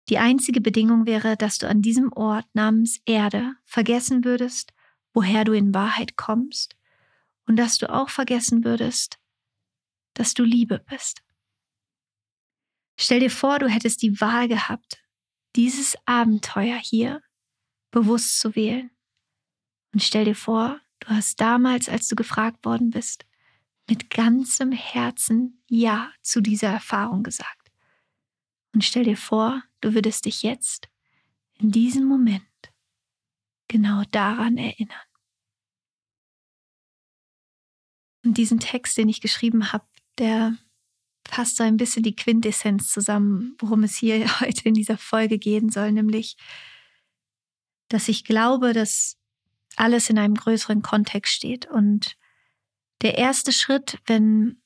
Die 0.08 0.18
einzige 0.18 0.60
Bedingung 0.60 1.06
wäre, 1.06 1.36
dass 1.36 1.58
du 1.58 1.68
an 1.68 1.80
diesem 1.80 2.12
Ort 2.12 2.46
namens 2.54 3.00
Erde 3.06 3.54
vergessen 3.64 4.24
würdest, 4.24 4.72
woher 5.14 5.44
du 5.44 5.52
in 5.52 5.72
Wahrheit 5.72 6.16
kommst 6.16 6.76
und 7.46 7.56
dass 7.56 7.78
du 7.78 7.92
auch 7.92 8.10
vergessen 8.10 8.64
würdest, 8.64 9.18
dass 10.14 10.34
du 10.34 10.44
Liebe 10.44 10.84
bist. 10.90 11.22
Stell 12.98 13.20
dir 13.20 13.30
vor, 13.30 13.58
du 13.58 13.68
hättest 13.68 14.02
die 14.02 14.20
Wahl 14.20 14.48
gehabt, 14.48 15.02
dieses 15.56 15.96
Abenteuer 16.04 16.76
hier 16.76 17.22
bewusst 17.94 18.40
zu 18.40 18.54
wählen. 18.54 18.90
Und 19.92 20.02
stell 20.02 20.24
dir 20.24 20.34
vor, 20.34 20.80
Du 21.06 21.10
hast 21.10 21.40
damals, 21.40 21.88
als 21.88 22.08
du 22.08 22.16
gefragt 22.16 22.64
worden 22.64 22.90
bist, 22.90 23.26
mit 23.88 24.08
ganzem 24.08 24.72
Herzen 24.72 25.62
Ja 25.68 26.10
zu 26.22 26.40
dieser 26.40 26.68
Erfahrung 26.68 27.22
gesagt. 27.22 27.70
Und 28.72 28.84
stell 28.84 29.04
dir 29.04 29.16
vor, 29.16 29.62
du 29.82 29.94
würdest 29.94 30.24
dich 30.24 30.42
jetzt, 30.42 30.88
in 31.58 31.70
diesem 31.70 32.06
Moment, 32.06 32.42
genau 33.68 34.02
daran 34.10 34.56
erinnern. 34.56 34.96
Und 38.24 38.38
diesen 38.38 38.60
Text, 38.60 38.96
den 38.96 39.10
ich 39.10 39.20
geschrieben 39.20 39.72
habe, 39.72 39.84
der 40.16 40.56
fasst 41.26 41.56
so 41.56 41.64
ein 41.64 41.76
bisschen 41.76 42.02
die 42.02 42.16
Quintessenz 42.16 42.90
zusammen, 42.90 43.56
worum 43.58 43.82
es 43.82 43.96
hier 43.96 44.26
heute 44.40 44.68
in 44.68 44.74
dieser 44.74 44.96
Folge 44.96 45.38
gehen 45.38 45.68
soll, 45.68 45.92
nämlich, 45.92 46.36
dass 47.88 48.08
ich 48.08 48.24
glaube, 48.24 48.72
dass 48.72 49.16
alles 49.76 50.10
in 50.10 50.18
einem 50.18 50.34
größeren 50.34 50.82
Kontext 50.82 51.32
steht. 51.32 51.66
Und 51.66 52.16
der 53.02 53.18
erste 53.18 53.52
Schritt, 53.52 53.98
wenn 54.06 54.60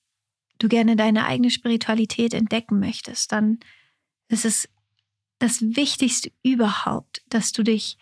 du 0.58 0.68
gerne 0.68 0.96
deine 0.96 1.26
eigene 1.26 1.50
Spiritualität 1.50 2.34
entdecken 2.34 2.78
möchtest, 2.78 3.32
dann 3.32 3.60
ist 4.28 4.44
es 4.44 4.68
das 5.38 5.60
Wichtigste 5.62 6.32
überhaupt, 6.42 7.22
dass 7.28 7.52
du 7.52 7.62
dich 7.62 7.96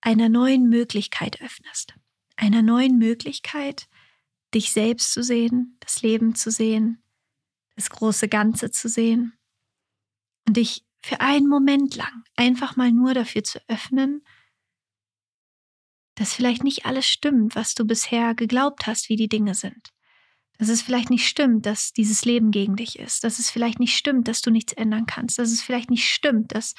einer 0.00 0.28
neuen 0.28 0.68
Möglichkeit 0.68 1.40
öffnest. 1.42 1.94
Einer 2.36 2.62
neuen 2.62 2.96
Möglichkeit, 2.96 3.88
dich 4.54 4.72
selbst 4.72 5.12
zu 5.12 5.22
sehen, 5.22 5.76
das 5.80 6.02
Leben 6.02 6.34
zu 6.34 6.50
sehen, 6.50 7.02
das 7.76 7.90
große 7.90 8.28
Ganze 8.28 8.70
zu 8.70 8.88
sehen 8.88 9.34
und 10.46 10.56
dich 10.56 10.84
für 11.02 11.20
einen 11.20 11.48
Moment 11.48 11.96
lang 11.96 12.24
einfach 12.36 12.76
mal 12.76 12.92
nur 12.92 13.14
dafür 13.14 13.44
zu 13.44 13.60
öffnen, 13.68 14.22
dass 16.20 16.34
vielleicht 16.34 16.64
nicht 16.64 16.84
alles 16.84 17.06
stimmt, 17.06 17.56
was 17.56 17.74
du 17.74 17.86
bisher 17.86 18.34
geglaubt 18.34 18.86
hast, 18.86 19.08
wie 19.08 19.16
die 19.16 19.30
Dinge 19.30 19.54
sind. 19.54 19.90
dass 20.58 20.68
es 20.68 20.82
vielleicht 20.82 21.08
nicht 21.08 21.26
stimmt, 21.26 21.64
dass 21.64 21.94
dieses 21.94 22.26
Leben 22.26 22.50
gegen 22.50 22.76
dich 22.76 22.98
ist, 22.98 23.24
dass 23.24 23.38
es 23.38 23.50
vielleicht 23.50 23.80
nicht 23.80 23.96
stimmt, 23.96 24.28
dass 24.28 24.42
du 24.42 24.50
nichts 24.50 24.74
ändern 24.74 25.06
kannst, 25.06 25.38
dass 25.38 25.50
es 25.50 25.62
vielleicht 25.62 25.88
nicht 25.88 26.06
stimmt, 26.06 26.54
dass 26.54 26.74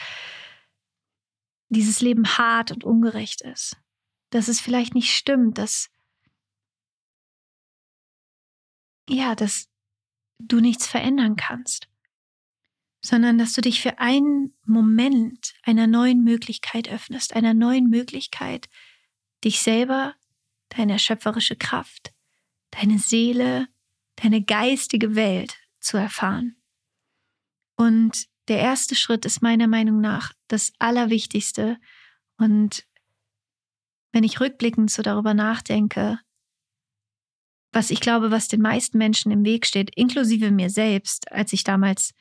dieses 1.69 2.01
Leben 2.01 2.38
hart 2.38 2.71
und 2.71 2.83
ungerecht 2.83 3.41
ist, 3.41 3.77
dass 4.29 4.48
es 4.48 4.62
vielleicht 4.62 4.93
nicht 4.93 5.12
stimmt, 5.12 5.57
dass 5.57 5.89
ja, 9.10 9.33
dass 9.33 9.69
du 10.38 10.60
nichts 10.60 10.86
verändern 10.86 11.36
kannst, 11.36 11.89
sondern 13.03 13.39
dass 13.39 13.53
du 13.53 13.62
dich 13.62 13.81
für 13.81 13.98
einen 13.98 14.55
Moment 14.63 15.55
einer 15.63 15.88
neuen 15.88 16.24
Möglichkeit 16.24 16.88
öffnest, 16.88 17.36
einer 17.36 17.55
neuen 17.55 17.89
Möglichkeit, 17.89 18.69
dich 19.43 19.62
selber, 19.62 20.15
deine 20.69 21.00
schöpferische 21.00 21.55
Kraft, 21.55 22.13
deine 22.71 23.00
Seele, 23.00 23.67
deine 24.15 24.43
geistige 24.43 25.15
Welt 25.15 25.57
zu 25.79 25.98
erfahren. 25.98 26.55
Und 27.75 28.27
der 28.48 28.60
erste 28.60 28.95
Schritt 28.95 29.25
ist 29.25 29.41
meiner 29.41 29.67
Meinung 29.67 30.01
nach 30.01 30.33
das 30.48 30.74
Allerwichtigste. 30.79 31.77
Und 32.38 32.86
wenn 34.12 34.24
ich 34.24 34.39
rückblickend 34.39 34.91
so 34.91 35.01
darüber 35.01 35.33
nachdenke, 35.33 36.19
was 37.71 37.89
ich 37.89 38.01
glaube, 38.01 38.31
was 38.31 38.48
den 38.48 38.62
meisten 38.62 38.98
Menschen 38.98 39.31
im 39.31 39.45
Weg 39.45 39.65
steht, 39.65 39.95
inklusive 39.95 40.51
mir 40.51 40.69
selbst, 40.69 41.31
als 41.31 41.53
ich 41.53 41.63
damals 41.63 42.13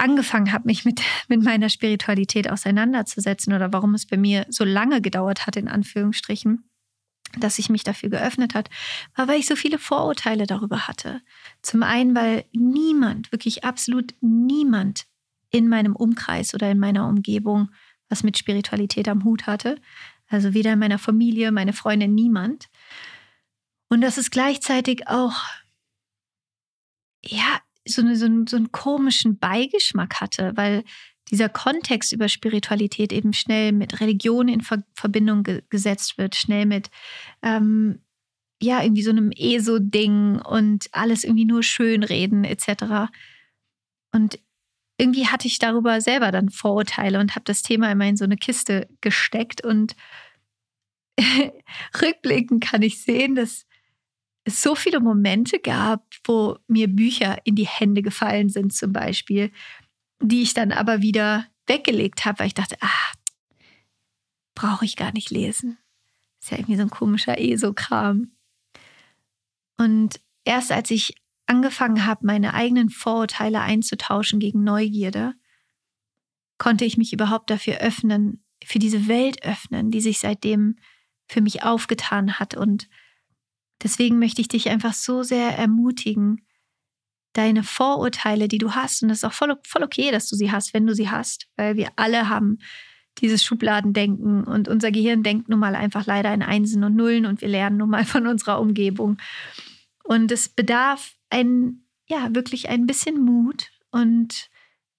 angefangen 0.00 0.52
habe, 0.52 0.66
mich 0.66 0.84
mit, 0.84 1.00
mit 1.28 1.42
meiner 1.42 1.68
Spiritualität 1.68 2.50
auseinanderzusetzen 2.50 3.52
oder 3.52 3.72
warum 3.72 3.94
es 3.94 4.06
bei 4.06 4.16
mir 4.16 4.46
so 4.48 4.64
lange 4.64 5.00
gedauert 5.00 5.46
hat, 5.46 5.56
in 5.56 5.68
Anführungsstrichen, 5.68 6.64
dass 7.38 7.58
ich 7.58 7.70
mich 7.70 7.84
dafür 7.84 8.08
geöffnet 8.08 8.54
hat, 8.54 8.68
war, 9.14 9.28
weil 9.28 9.38
ich 9.38 9.46
so 9.46 9.56
viele 9.56 9.78
Vorurteile 9.78 10.46
darüber 10.46 10.88
hatte. 10.88 11.20
Zum 11.62 11.82
einen, 11.82 12.14
weil 12.16 12.44
niemand, 12.52 13.30
wirklich 13.30 13.64
absolut 13.64 14.14
niemand 14.20 15.06
in 15.50 15.68
meinem 15.68 15.94
Umkreis 15.94 16.54
oder 16.54 16.70
in 16.70 16.78
meiner 16.78 17.08
Umgebung 17.08 17.70
was 18.10 18.22
mit 18.24 18.36
Spiritualität 18.36 19.08
am 19.08 19.24
Hut 19.24 19.46
hatte. 19.46 19.80
Also 20.28 20.52
weder 20.52 20.74
in 20.74 20.78
meiner 20.78 20.98
Familie, 20.98 21.52
meine 21.52 21.72
Freunde, 21.72 22.08
niemand. 22.08 22.68
Und 23.88 24.02
dass 24.02 24.18
es 24.18 24.30
gleichzeitig 24.30 25.08
auch, 25.08 25.44
ja, 27.24 27.60
so, 27.90 28.02
eine, 28.02 28.16
so, 28.16 28.26
einen, 28.26 28.46
so 28.46 28.56
einen 28.56 28.72
komischen 28.72 29.38
Beigeschmack 29.38 30.20
hatte, 30.20 30.52
weil 30.54 30.84
dieser 31.30 31.48
Kontext 31.48 32.12
über 32.12 32.28
Spiritualität 32.28 33.12
eben 33.12 33.32
schnell 33.32 33.72
mit 33.72 34.00
Religion 34.00 34.48
in 34.48 34.60
Ver 34.62 34.82
Verbindung 34.94 35.42
ge 35.42 35.62
gesetzt 35.70 36.18
wird, 36.18 36.34
schnell 36.34 36.66
mit 36.66 36.90
ähm, 37.42 38.00
ja 38.60 38.82
irgendwie 38.82 39.02
so 39.02 39.10
einem 39.10 39.30
ESO-Ding 39.30 40.40
und 40.40 40.88
alles 40.92 41.24
irgendwie 41.24 41.44
nur 41.44 41.62
schönreden 41.62 42.44
etc. 42.44 43.10
Und 44.12 44.38
irgendwie 44.98 45.26
hatte 45.26 45.48
ich 45.48 45.58
darüber 45.58 46.00
selber 46.00 46.30
dann 46.30 46.50
Vorurteile 46.50 47.20
und 47.20 47.34
habe 47.34 47.44
das 47.44 47.62
Thema 47.62 47.90
immer 47.90 48.06
in 48.06 48.16
so 48.16 48.24
eine 48.24 48.36
Kiste 48.36 48.88
gesteckt 49.00 49.64
und 49.64 49.96
rückblickend 52.02 52.62
kann 52.64 52.82
ich 52.82 53.02
sehen, 53.02 53.34
dass 53.34 53.66
es 54.44 54.62
so 54.62 54.74
viele 54.74 55.00
Momente 55.00 55.58
gab, 55.58 56.06
wo 56.24 56.58
mir 56.66 56.88
Bücher 56.88 57.38
in 57.44 57.54
die 57.54 57.66
Hände 57.66 58.02
gefallen 58.02 58.48
sind, 58.48 58.72
zum 58.72 58.92
Beispiel, 58.92 59.52
die 60.20 60.42
ich 60.42 60.54
dann 60.54 60.72
aber 60.72 61.02
wieder 61.02 61.46
weggelegt 61.66 62.24
habe, 62.24 62.40
weil 62.40 62.46
ich 62.48 62.54
dachte, 62.54 62.76
ah, 62.80 63.12
brauche 64.54 64.84
ich 64.84 64.96
gar 64.96 65.12
nicht 65.12 65.30
lesen. 65.30 65.78
Ist 66.40 66.50
ja 66.50 66.58
irgendwie 66.58 66.76
so 66.76 66.82
ein 66.82 66.90
komischer 66.90 67.38
ESO-Kram. 67.38 68.32
Und 69.78 70.20
erst 70.44 70.72
als 70.72 70.90
ich 70.90 71.14
angefangen 71.46 72.06
habe, 72.06 72.26
meine 72.26 72.54
eigenen 72.54 72.90
Vorurteile 72.90 73.60
einzutauschen 73.60 74.40
gegen 74.40 74.62
Neugierde, 74.62 75.34
konnte 76.58 76.84
ich 76.84 76.96
mich 76.96 77.12
überhaupt 77.12 77.50
dafür 77.50 77.78
öffnen, 77.78 78.44
für 78.62 78.78
diese 78.78 79.08
Welt 79.08 79.42
öffnen, 79.42 79.90
die 79.90 80.00
sich 80.00 80.18
seitdem 80.18 80.76
für 81.26 81.40
mich 81.40 81.62
aufgetan 81.62 82.38
hat. 82.38 82.54
Und 82.54 82.88
deswegen 83.82 84.18
möchte 84.18 84.40
ich 84.40 84.48
dich 84.48 84.68
einfach 84.68 84.94
so 84.94 85.22
sehr 85.22 85.56
ermutigen, 85.56 86.46
deine 87.32 87.62
Vorurteile, 87.62 88.48
die 88.48 88.58
du 88.58 88.72
hast, 88.72 89.02
und 89.02 89.08
das 89.08 89.18
ist 89.18 89.24
auch 89.24 89.32
voll, 89.32 89.56
voll 89.64 89.82
okay, 89.82 90.10
dass 90.10 90.28
du 90.28 90.36
sie 90.36 90.50
hast, 90.50 90.74
wenn 90.74 90.86
du 90.86 90.94
sie 90.94 91.10
hast, 91.10 91.48
weil 91.56 91.76
wir 91.76 91.88
alle 91.96 92.28
haben 92.28 92.58
dieses 93.18 93.44
Schubladendenken 93.44 94.44
und 94.44 94.68
unser 94.68 94.90
Gehirn 94.90 95.22
denkt 95.22 95.48
nun 95.48 95.58
mal 95.58 95.74
einfach 95.74 96.06
leider 96.06 96.32
in 96.32 96.42
Einsen 96.42 96.84
und 96.84 96.96
Nullen 96.96 97.26
und 97.26 97.40
wir 97.40 97.48
lernen 97.48 97.76
nun 97.76 97.90
mal 97.90 98.04
von 98.04 98.26
unserer 98.26 98.60
Umgebung. 98.60 99.18
Und 100.04 100.32
es 100.32 100.48
bedarf 100.48 101.14
ein, 101.28 101.84
ja, 102.08 102.34
wirklich 102.34 102.68
ein 102.68 102.86
bisschen 102.86 103.20
Mut 103.20 103.70
und 103.90 104.50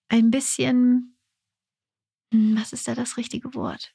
ein 0.07 0.29
bisschen, 0.31 1.17
hm, 2.31 2.57
was 2.57 2.73
ist 2.73 2.87
da 2.87 2.95
das 2.95 3.17
richtige 3.17 3.53
Wort? 3.55 3.93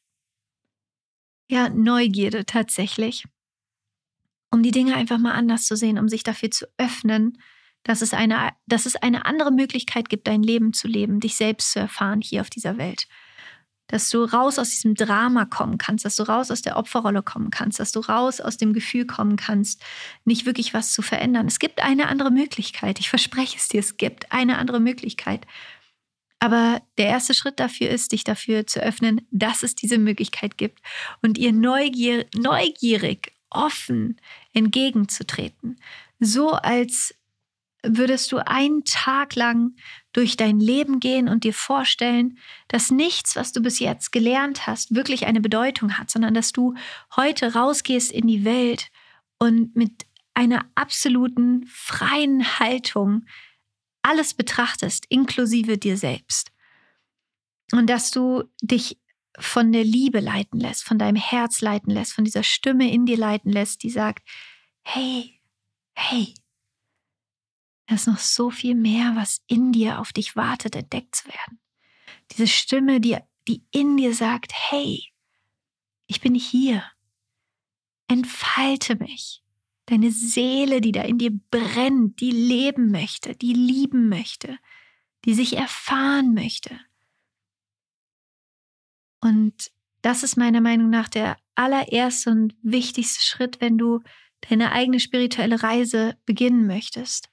Ja, 1.48 1.68
Neugierde 1.68 2.44
tatsächlich, 2.44 3.24
um 4.56 4.62
die 4.62 4.70
Dinge 4.70 4.94
einfach 4.94 5.18
mal 5.18 5.32
anders 5.32 5.66
zu 5.66 5.76
sehen, 5.76 5.98
um 5.98 6.08
sich 6.08 6.22
dafür 6.22 6.50
zu 6.50 6.66
öffnen, 6.78 7.36
dass 7.82 8.00
es 8.00 8.14
eine, 8.14 8.52
dass 8.66 8.86
es 8.86 8.96
eine 8.96 9.26
andere 9.26 9.52
Möglichkeit 9.52 10.08
gibt, 10.08 10.26
dein 10.26 10.42
Leben 10.42 10.72
zu 10.72 10.88
leben, 10.88 11.20
dich 11.20 11.36
selbst 11.36 11.72
zu 11.72 11.78
erfahren 11.78 12.22
hier 12.22 12.40
auf 12.40 12.48
dieser 12.48 12.78
Welt. 12.78 13.06
Dass 13.86 14.08
du 14.08 14.24
raus 14.24 14.58
aus 14.58 14.70
diesem 14.70 14.94
Drama 14.94 15.44
kommen 15.44 15.76
kannst, 15.76 16.06
dass 16.06 16.16
du 16.16 16.22
raus 16.22 16.50
aus 16.50 16.62
der 16.62 16.78
Opferrolle 16.78 17.22
kommen 17.22 17.50
kannst, 17.50 17.78
dass 17.80 17.92
du 17.92 18.00
raus 18.00 18.40
aus 18.40 18.56
dem 18.56 18.72
Gefühl 18.72 19.06
kommen 19.06 19.36
kannst, 19.36 19.84
nicht 20.24 20.46
wirklich 20.46 20.72
was 20.72 20.94
zu 20.94 21.02
verändern. 21.02 21.46
Es 21.46 21.58
gibt 21.58 21.82
eine 21.82 22.08
andere 22.08 22.30
Möglichkeit. 22.30 22.98
Ich 22.98 23.10
verspreche 23.10 23.58
es 23.58 23.68
dir, 23.68 23.80
es 23.80 23.98
gibt 23.98 24.32
eine 24.32 24.56
andere 24.56 24.80
Möglichkeit. 24.80 25.46
Aber 26.40 26.80
der 26.96 27.08
erste 27.08 27.34
Schritt 27.34 27.60
dafür 27.60 27.90
ist, 27.90 28.12
dich 28.12 28.24
dafür 28.24 28.66
zu 28.66 28.80
öffnen, 28.80 29.26
dass 29.30 29.62
es 29.62 29.74
diese 29.74 29.98
Möglichkeit 29.98 30.56
gibt 30.56 30.80
und 31.20 31.36
ihr 31.36 31.52
neugier 31.52 32.24
neugierig, 32.34 33.36
offen 33.50 34.20
entgegenzutreten. 34.56 35.76
So 36.18 36.52
als 36.52 37.14
würdest 37.82 38.32
du 38.32 38.38
einen 38.38 38.84
Tag 38.84 39.36
lang 39.36 39.76
durch 40.12 40.36
dein 40.36 40.58
Leben 40.58 40.98
gehen 40.98 41.28
und 41.28 41.44
dir 41.44 41.52
vorstellen, 41.52 42.38
dass 42.68 42.90
nichts, 42.90 43.36
was 43.36 43.52
du 43.52 43.60
bis 43.60 43.78
jetzt 43.78 44.10
gelernt 44.12 44.66
hast, 44.66 44.94
wirklich 44.94 45.26
eine 45.26 45.40
Bedeutung 45.40 45.98
hat, 45.98 46.10
sondern 46.10 46.34
dass 46.34 46.52
du 46.52 46.74
heute 47.14 47.52
rausgehst 47.52 48.10
in 48.10 48.26
die 48.26 48.44
Welt 48.44 48.88
und 49.38 49.76
mit 49.76 50.06
einer 50.34 50.64
absoluten 50.74 51.66
freien 51.68 52.58
Haltung 52.58 53.26
alles 54.02 54.34
betrachtest, 54.34 55.04
inklusive 55.08 55.78
dir 55.78 55.96
selbst. 55.96 56.50
Und 57.72 57.90
dass 57.90 58.10
du 58.10 58.44
dich 58.62 58.98
von 59.38 59.72
der 59.72 59.84
Liebe 59.84 60.20
leiten 60.20 60.60
lässt, 60.60 60.84
von 60.84 60.98
deinem 60.98 61.16
Herz 61.16 61.60
leiten 61.60 61.92
lässt, 61.92 62.12
von 62.12 62.24
dieser 62.24 62.42
Stimme 62.42 62.90
in 62.90 63.06
dir 63.06 63.16
leiten 63.16 63.52
lässt, 63.52 63.82
die 63.82 63.90
sagt, 63.90 64.26
hey, 64.82 65.40
hey, 65.94 66.34
da 67.86 67.94
ist 67.94 68.08
noch 68.08 68.18
so 68.18 68.50
viel 68.50 68.74
mehr, 68.74 69.14
was 69.14 69.42
in 69.46 69.72
dir 69.72 70.00
auf 70.00 70.12
dich 70.12 70.36
wartet, 70.36 70.74
entdeckt 70.74 71.14
zu 71.14 71.26
werden. 71.28 71.60
Diese 72.32 72.46
Stimme, 72.46 73.00
die, 73.00 73.16
die 73.46 73.62
in 73.70 73.96
dir 73.96 74.14
sagt, 74.14 74.52
hey, 74.52 75.04
ich 76.06 76.20
bin 76.20 76.34
hier. 76.34 76.82
Entfalte 78.08 78.96
mich. 78.96 79.42
Deine 79.86 80.10
Seele, 80.10 80.80
die 80.80 80.92
da 80.92 81.02
in 81.02 81.18
dir 81.18 81.30
brennt, 81.50 82.20
die 82.20 82.32
leben 82.32 82.90
möchte, 82.90 83.36
die 83.36 83.52
lieben 83.52 84.08
möchte, 84.08 84.58
die 85.24 85.34
sich 85.34 85.56
erfahren 85.56 86.34
möchte. 86.34 86.78
Und 89.26 89.72
das 90.02 90.22
ist 90.22 90.36
meiner 90.36 90.60
Meinung 90.60 90.88
nach 90.88 91.08
der 91.08 91.36
allererste 91.56 92.30
und 92.30 92.54
wichtigste 92.62 93.20
Schritt, 93.20 93.60
wenn 93.60 93.76
du 93.76 94.00
deine 94.48 94.70
eigene 94.70 95.00
spirituelle 95.00 95.64
Reise 95.64 96.16
beginnen 96.26 96.68
möchtest. 96.68 97.28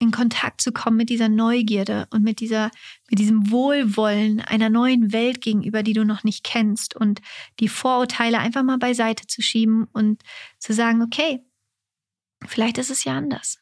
in 0.00 0.12
Kontakt 0.12 0.60
zu 0.60 0.70
kommen 0.70 0.96
mit 0.96 1.10
dieser 1.10 1.28
Neugierde 1.28 2.06
und 2.10 2.22
mit 2.22 2.38
dieser, 2.38 2.70
mit 3.10 3.18
diesem 3.18 3.50
Wohlwollen 3.50 4.40
einer 4.40 4.70
neuen 4.70 5.12
Welt 5.12 5.40
gegenüber, 5.40 5.82
die 5.82 5.92
du 5.92 6.04
noch 6.04 6.22
nicht 6.22 6.44
kennst 6.44 6.94
und 6.94 7.20
die 7.58 7.66
Vorurteile 7.66 8.38
einfach 8.38 8.62
mal 8.62 8.78
beiseite 8.78 9.26
zu 9.26 9.42
schieben 9.42 9.88
und 9.92 10.22
zu 10.60 10.72
sagen, 10.72 11.02
okay, 11.02 11.44
vielleicht 12.46 12.78
ist 12.78 12.90
es 12.90 13.02
ja 13.02 13.14
anders. 13.14 13.58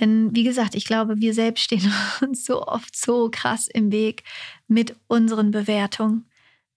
Denn 0.00 0.34
wie 0.34 0.44
gesagt, 0.44 0.74
ich 0.74 0.84
glaube, 0.86 1.20
wir 1.20 1.34
selbst 1.34 1.62
stehen 1.62 1.92
uns 2.22 2.44
so 2.44 2.66
oft 2.66 2.96
so 2.96 3.30
krass 3.30 3.68
im 3.68 3.92
Weg 3.92 4.24
mit 4.66 4.96
unseren 5.06 5.50
Bewertungen, 5.50 6.28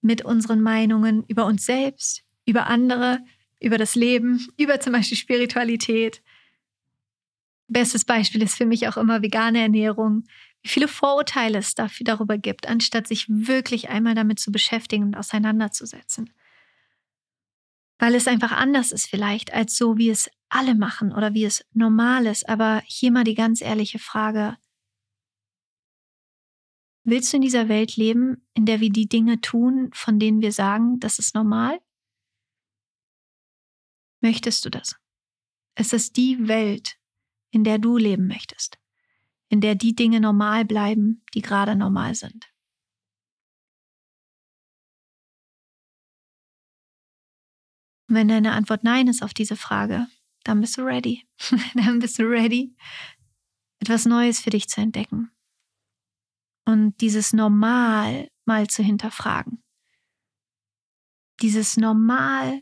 mit 0.02 0.24
unseren 0.24 0.62
Meinungen 0.62 1.24
über 1.28 1.46
uns 1.46 1.66
selbst, 1.66 2.24
über 2.46 2.68
andere, 2.68 3.20
über 3.60 3.78
das 3.78 3.96
Leben, 3.96 4.48
über 4.58 4.80
zum 4.80 4.94
Beispiel 4.94 5.18
Spiritualität 5.18 6.22
Bestes 7.74 8.06
Beispiel 8.06 8.44
ist 8.44 8.56
für 8.56 8.66
mich 8.66 8.88
auch 8.88 8.98
immer 8.98 9.22
vegane 9.22 9.60
Ernährung. 9.60 10.26
Wie 10.62 10.70
viele 10.70 10.88
Vorurteile 10.88 11.58
es 11.58 11.74
dafür 11.74 12.04
darüber 12.04 12.38
gibt, 12.38 12.68
anstatt 12.68 13.08
sich 13.08 13.26
wirklich 13.28 13.90
einmal 13.90 14.16
damit 14.16 14.40
zu 14.40 14.52
beschäftigen 14.52 15.06
und 15.06 15.16
auseinanderzusetzen. 15.16 16.30
Weil 18.00 18.16
es 18.16 18.28
einfach 18.28 18.52
anders 18.52 18.92
ist 18.92 19.08
vielleicht 19.08 19.54
als 19.54 19.78
so, 19.78 19.98
wie 19.98 20.10
es 20.10 20.30
alle 20.50 20.76
machen 20.76 21.14
oder 21.14 21.34
wie 21.34 21.46
es 21.46 21.66
normal 21.74 22.26
ist. 22.26 22.48
Aber 22.48 22.82
hier 22.86 23.12
mal 23.12 23.24
die 23.24 23.36
ganz 23.36 23.62
ehrliche 23.62 24.00
Frage. 24.00 24.58
Willst 27.06 27.34
du 27.34 27.38
in 27.38 27.42
dieser 27.42 27.68
Welt 27.68 27.98
leben, 27.98 28.48
in 28.54 28.66
der 28.66 28.80
wir 28.80 28.90
die 28.90 29.08
Dinge 29.08 29.42
tun, 29.42 29.90
von 29.94 30.20
denen 30.20 30.42
wir 30.42 30.52
sagen, 30.52 31.00
das 31.00 31.20
ist 31.20 31.36
normal? 31.36 31.80
Möchtest 34.22 34.64
du 34.64 34.70
das? 34.70 34.96
Ist 35.78 35.94
es 35.94 36.14
die 36.14 36.48
Welt, 36.48 36.98
in 37.52 37.64
der 37.64 37.78
du 37.78 37.98
leben 37.98 38.28
möchtest? 38.28 38.80
In 39.50 39.60
der 39.60 39.76
die 39.76 39.96
Dinge 39.96 40.22
normal 40.22 40.66
bleiben, 40.66 41.24
die 41.34 41.42
gerade 41.42 41.76
normal 41.76 42.16
sind? 42.16 42.53
Und 48.14 48.20
wenn 48.20 48.28
deine 48.28 48.52
Antwort 48.52 48.84
Nein 48.84 49.08
ist 49.08 49.24
auf 49.24 49.34
diese 49.34 49.56
Frage, 49.56 50.06
dann 50.44 50.62
bist 50.62 50.78
du 50.78 50.84
ready. 50.84 51.28
dann 51.74 51.98
bist 51.98 52.20
du 52.20 52.30
ready, 52.30 52.76
etwas 53.80 54.06
Neues 54.06 54.40
für 54.40 54.52
dich 54.52 54.70
zu 54.70 54.82
entdecken. 54.82 55.32
Und 56.64 57.02
dieses 57.02 57.34
Normal 57.34 58.30
mal 58.46 58.68
zu 58.68 58.84
hinterfragen. 58.84 59.64
Dieses 61.42 61.76
Normal 61.76 62.62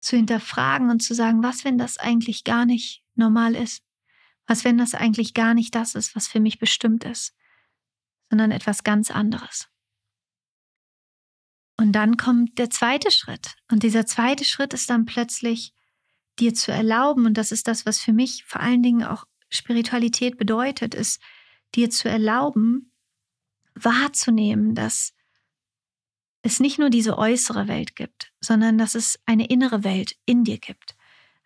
zu 0.00 0.16
hinterfragen 0.16 0.90
und 0.90 0.98
zu 0.98 1.14
sagen, 1.14 1.44
was, 1.44 1.64
wenn 1.64 1.78
das 1.78 1.98
eigentlich 1.98 2.42
gar 2.42 2.66
nicht 2.66 3.04
normal 3.14 3.54
ist? 3.54 3.84
Was, 4.48 4.64
wenn 4.64 4.76
das 4.76 4.94
eigentlich 4.94 5.34
gar 5.34 5.54
nicht 5.54 5.72
das 5.76 5.94
ist, 5.94 6.16
was 6.16 6.26
für 6.26 6.40
mich 6.40 6.58
bestimmt 6.58 7.04
ist, 7.04 7.32
sondern 8.28 8.50
etwas 8.50 8.82
ganz 8.82 9.12
anderes? 9.12 9.70
Und 11.80 11.92
dann 11.92 12.18
kommt 12.18 12.58
der 12.58 12.68
zweite 12.68 13.10
Schritt. 13.10 13.54
Und 13.70 13.84
dieser 13.84 14.04
zweite 14.04 14.44
Schritt 14.44 14.74
ist 14.74 14.90
dann 14.90 15.06
plötzlich 15.06 15.72
dir 16.38 16.52
zu 16.52 16.72
erlauben, 16.72 17.24
und 17.24 17.38
das 17.38 17.52
ist 17.52 17.68
das, 17.68 17.86
was 17.86 17.98
für 17.98 18.12
mich 18.12 18.44
vor 18.44 18.60
allen 18.60 18.82
Dingen 18.82 19.02
auch 19.02 19.24
Spiritualität 19.48 20.36
bedeutet, 20.36 20.94
ist 20.94 21.22
dir 21.74 21.88
zu 21.88 22.10
erlauben, 22.10 22.92
wahrzunehmen, 23.74 24.74
dass 24.74 25.14
es 26.42 26.60
nicht 26.60 26.78
nur 26.78 26.90
diese 26.90 27.16
äußere 27.16 27.66
Welt 27.66 27.96
gibt, 27.96 28.30
sondern 28.42 28.76
dass 28.76 28.94
es 28.94 29.18
eine 29.24 29.46
innere 29.46 29.82
Welt 29.82 30.16
in 30.26 30.44
dir 30.44 30.58
gibt. 30.58 30.96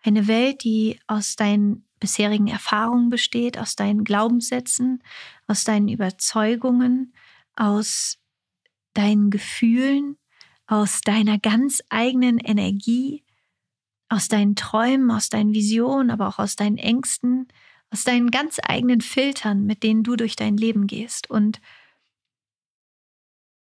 Eine 0.03 0.27
Welt, 0.27 0.65
die 0.65 0.99
aus 1.07 1.37
deinen 1.37 1.87
bisherigen 2.01 2.49
Erfahrungen 2.49 3.09
besteht, 3.09 3.57
aus 3.57 3.77
deinen 3.77 4.03
Glaubenssätzen, 4.03 5.01
aus 5.47 5.63
deinen 5.63 5.87
Überzeugungen, 5.87 7.15
aus 7.55 8.19
deinen 8.95 9.31
Gefühlen, 9.31 10.17
aus 10.67 11.01
deiner 11.03 11.39
ganz 11.39 11.83
eigenen 11.91 12.39
Energie, 12.39 13.25
aus 14.09 14.29
deinen 14.29 14.57
Träumen, 14.57 15.11
aus 15.11 15.29
deinen 15.29 15.53
Visionen, 15.53 16.11
aber 16.11 16.29
auch 16.29 16.39
aus 16.39 16.57
deinen 16.57 16.79
Ängsten, 16.79 17.49
aus 17.91 18.05
deinen 18.05 18.31
ganz 18.31 18.59
eigenen 18.63 19.01
Filtern, 19.01 19.65
mit 19.67 19.83
denen 19.83 20.03
du 20.03 20.17
durch 20.17 20.37
dein 20.37 20.57
Leben 20.57 20.87
gehst. 20.87 21.31
Und 21.31 21.61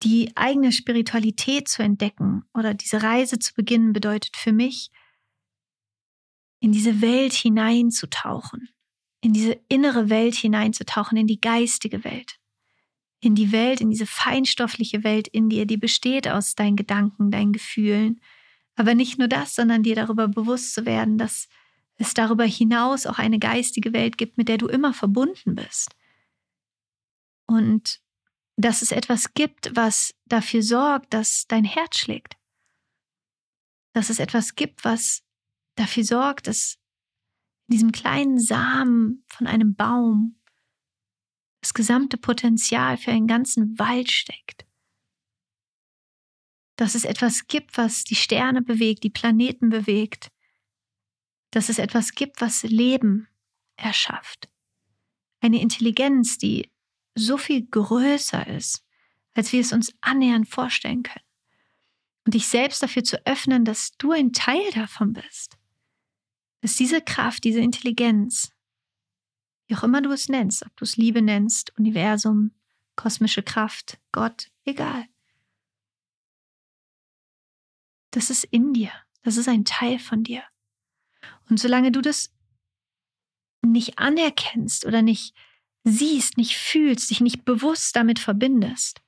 die 0.03 0.31
eigene 0.35 0.71
Spiritualität 0.71 1.67
zu 1.67 1.83
entdecken 1.83 2.43
oder 2.53 2.73
diese 2.73 3.03
Reise 3.03 3.39
zu 3.39 3.53
beginnen, 3.53 3.93
bedeutet 3.93 4.37
für 4.37 4.53
mich, 4.53 4.91
in 6.61 6.71
diese 6.71 7.01
Welt 7.01 7.33
hineinzutauchen, 7.33 8.69
in 9.21 9.33
diese 9.33 9.59
innere 9.69 10.09
Welt 10.09 10.35
hineinzutauchen, 10.35 11.17
in 11.17 11.27
die 11.27 11.39
geistige 11.39 12.03
Welt 12.03 12.38
in 13.21 13.35
die 13.35 13.51
Welt, 13.51 13.81
in 13.81 13.89
diese 13.89 14.05
feinstoffliche 14.05 15.03
Welt 15.03 15.27
in 15.27 15.49
dir, 15.49 15.65
die 15.65 15.77
besteht 15.77 16.27
aus 16.27 16.55
deinen 16.55 16.75
Gedanken, 16.75 17.31
deinen 17.31 17.51
Gefühlen. 17.51 18.21
Aber 18.75 18.95
nicht 18.95 19.19
nur 19.19 19.27
das, 19.27 19.55
sondern 19.55 19.83
dir 19.83 19.95
darüber 19.95 20.27
bewusst 20.27 20.73
zu 20.73 20.85
werden, 20.85 21.17
dass 21.17 21.49
es 21.95 22.13
darüber 22.13 22.45
hinaus 22.45 23.05
auch 23.05 23.19
eine 23.19 23.39
geistige 23.39 23.91
Welt 23.91 24.17
gibt, 24.17 24.37
mit 24.37 24.47
der 24.47 24.57
du 24.57 24.67
immer 24.67 24.93
verbunden 24.93 25.55
bist. 25.55 25.93
Und 27.45 27.99
dass 28.55 28.81
es 28.81 28.91
etwas 28.91 29.33
gibt, 29.33 29.75
was 29.75 30.15
dafür 30.25 30.63
sorgt, 30.63 31.13
dass 31.13 31.45
dein 31.47 31.65
Herz 31.65 31.97
schlägt. 31.97 32.37
Dass 33.93 34.09
es 34.09 34.19
etwas 34.19 34.55
gibt, 34.55 34.85
was 34.85 35.23
dafür 35.75 36.03
sorgt, 36.03 36.47
dass 36.47 36.77
in 37.67 37.73
diesem 37.73 37.91
kleinen 37.91 38.39
Samen 38.39 39.23
von 39.27 39.45
einem 39.45 39.75
Baum 39.75 40.38
das 41.61 41.73
gesamte 41.73 42.17
Potenzial 42.17 42.97
für 42.97 43.11
einen 43.11 43.27
ganzen 43.27 43.77
Wald 43.79 44.11
steckt. 44.11 44.65
Dass 46.75 46.95
es 46.95 47.03
etwas 47.03 47.47
gibt, 47.47 47.77
was 47.77 48.03
die 48.03 48.15
Sterne 48.15 48.61
bewegt, 48.61 49.03
die 49.03 49.09
Planeten 49.09 49.69
bewegt. 49.69 50.29
Dass 51.51 51.67
es 51.69 51.79
etwas 51.79 52.13
gibt, 52.13 52.41
was 52.41 52.63
Leben 52.63 53.27
erschafft. 53.75 54.49
Eine 55.41 55.61
Intelligenz, 55.61 56.37
die 56.37 56.71
so 57.15 57.37
viel 57.37 57.65
größer 57.65 58.47
ist, 58.47 58.85
als 59.33 59.51
wir 59.51 59.61
es 59.61 59.73
uns 59.73 59.93
annähernd 60.01 60.47
vorstellen 60.47 61.03
können. 61.03 61.25
Und 62.25 62.33
dich 62.33 62.47
selbst 62.47 62.83
dafür 62.83 63.03
zu 63.03 63.25
öffnen, 63.25 63.65
dass 63.65 63.91
du 63.97 64.11
ein 64.11 64.31
Teil 64.31 64.69
davon 64.71 65.13
bist. 65.13 65.57
Dass 66.61 66.75
diese 66.75 67.01
Kraft, 67.01 67.43
diese 67.43 67.61
Intelligenz 67.61 68.51
wie 69.69 69.75
auch 69.75 69.83
immer 69.83 70.01
du 70.01 70.11
es 70.11 70.29
nennst, 70.29 70.65
ob 70.65 70.75
du 70.77 70.83
es 70.83 70.97
Liebe 70.97 71.21
nennst, 71.21 71.77
Universum, 71.77 72.51
kosmische 72.95 73.43
Kraft, 73.43 73.99
Gott, 74.11 74.51
egal. 74.65 75.05
Das 78.09 78.31
ist 78.31 78.45
in 78.45 78.73
dir, 78.73 78.91
das 79.21 79.37
ist 79.37 79.47
ein 79.47 79.65
Teil 79.65 79.99
von 79.99 80.23
dir. 80.23 80.43
Und 81.49 81.59
solange 81.59 81.91
du 81.91 82.01
das 82.01 82.33
nicht 83.61 83.99
anerkennst 83.99 84.85
oder 84.87 85.03
nicht 85.03 85.35
siehst, 85.83 86.37
nicht 86.37 86.57
fühlst, 86.57 87.11
dich 87.11 87.21
nicht 87.21 87.45
bewusst 87.45 87.95
damit 87.95 88.17
verbindest, 88.17 89.03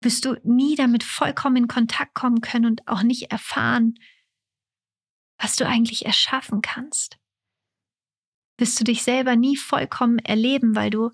wirst 0.00 0.24
du 0.24 0.40
nie 0.44 0.76
damit 0.76 1.02
vollkommen 1.02 1.56
in 1.56 1.68
Kontakt 1.68 2.14
kommen 2.14 2.40
können 2.40 2.66
und 2.66 2.86
auch 2.86 3.02
nicht 3.02 3.32
erfahren, 3.32 3.98
was 5.38 5.56
du 5.56 5.66
eigentlich 5.66 6.06
erschaffen 6.06 6.62
kannst 6.62 7.18
wirst 8.58 8.78
du 8.80 8.84
dich 8.84 9.02
selber 9.02 9.36
nie 9.36 9.56
vollkommen 9.56 10.18
erleben, 10.18 10.74
weil 10.74 10.90
du 10.90 11.10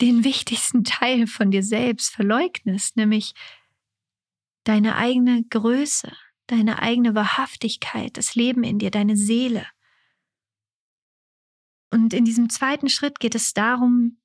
den 0.00 0.24
wichtigsten 0.24 0.84
Teil 0.84 1.26
von 1.26 1.50
dir 1.50 1.62
selbst 1.62 2.14
verleugnest, 2.14 2.96
nämlich 2.96 3.34
deine 4.64 4.96
eigene 4.96 5.44
Größe, 5.44 6.12
deine 6.46 6.80
eigene 6.80 7.14
Wahrhaftigkeit, 7.14 8.16
das 8.16 8.34
Leben 8.34 8.64
in 8.64 8.78
dir, 8.78 8.90
deine 8.90 9.16
Seele. 9.16 9.66
Und 11.90 12.12
in 12.12 12.24
diesem 12.24 12.50
zweiten 12.50 12.88
Schritt 12.88 13.20
geht 13.20 13.34
es 13.34 13.54
darum, 13.54 14.18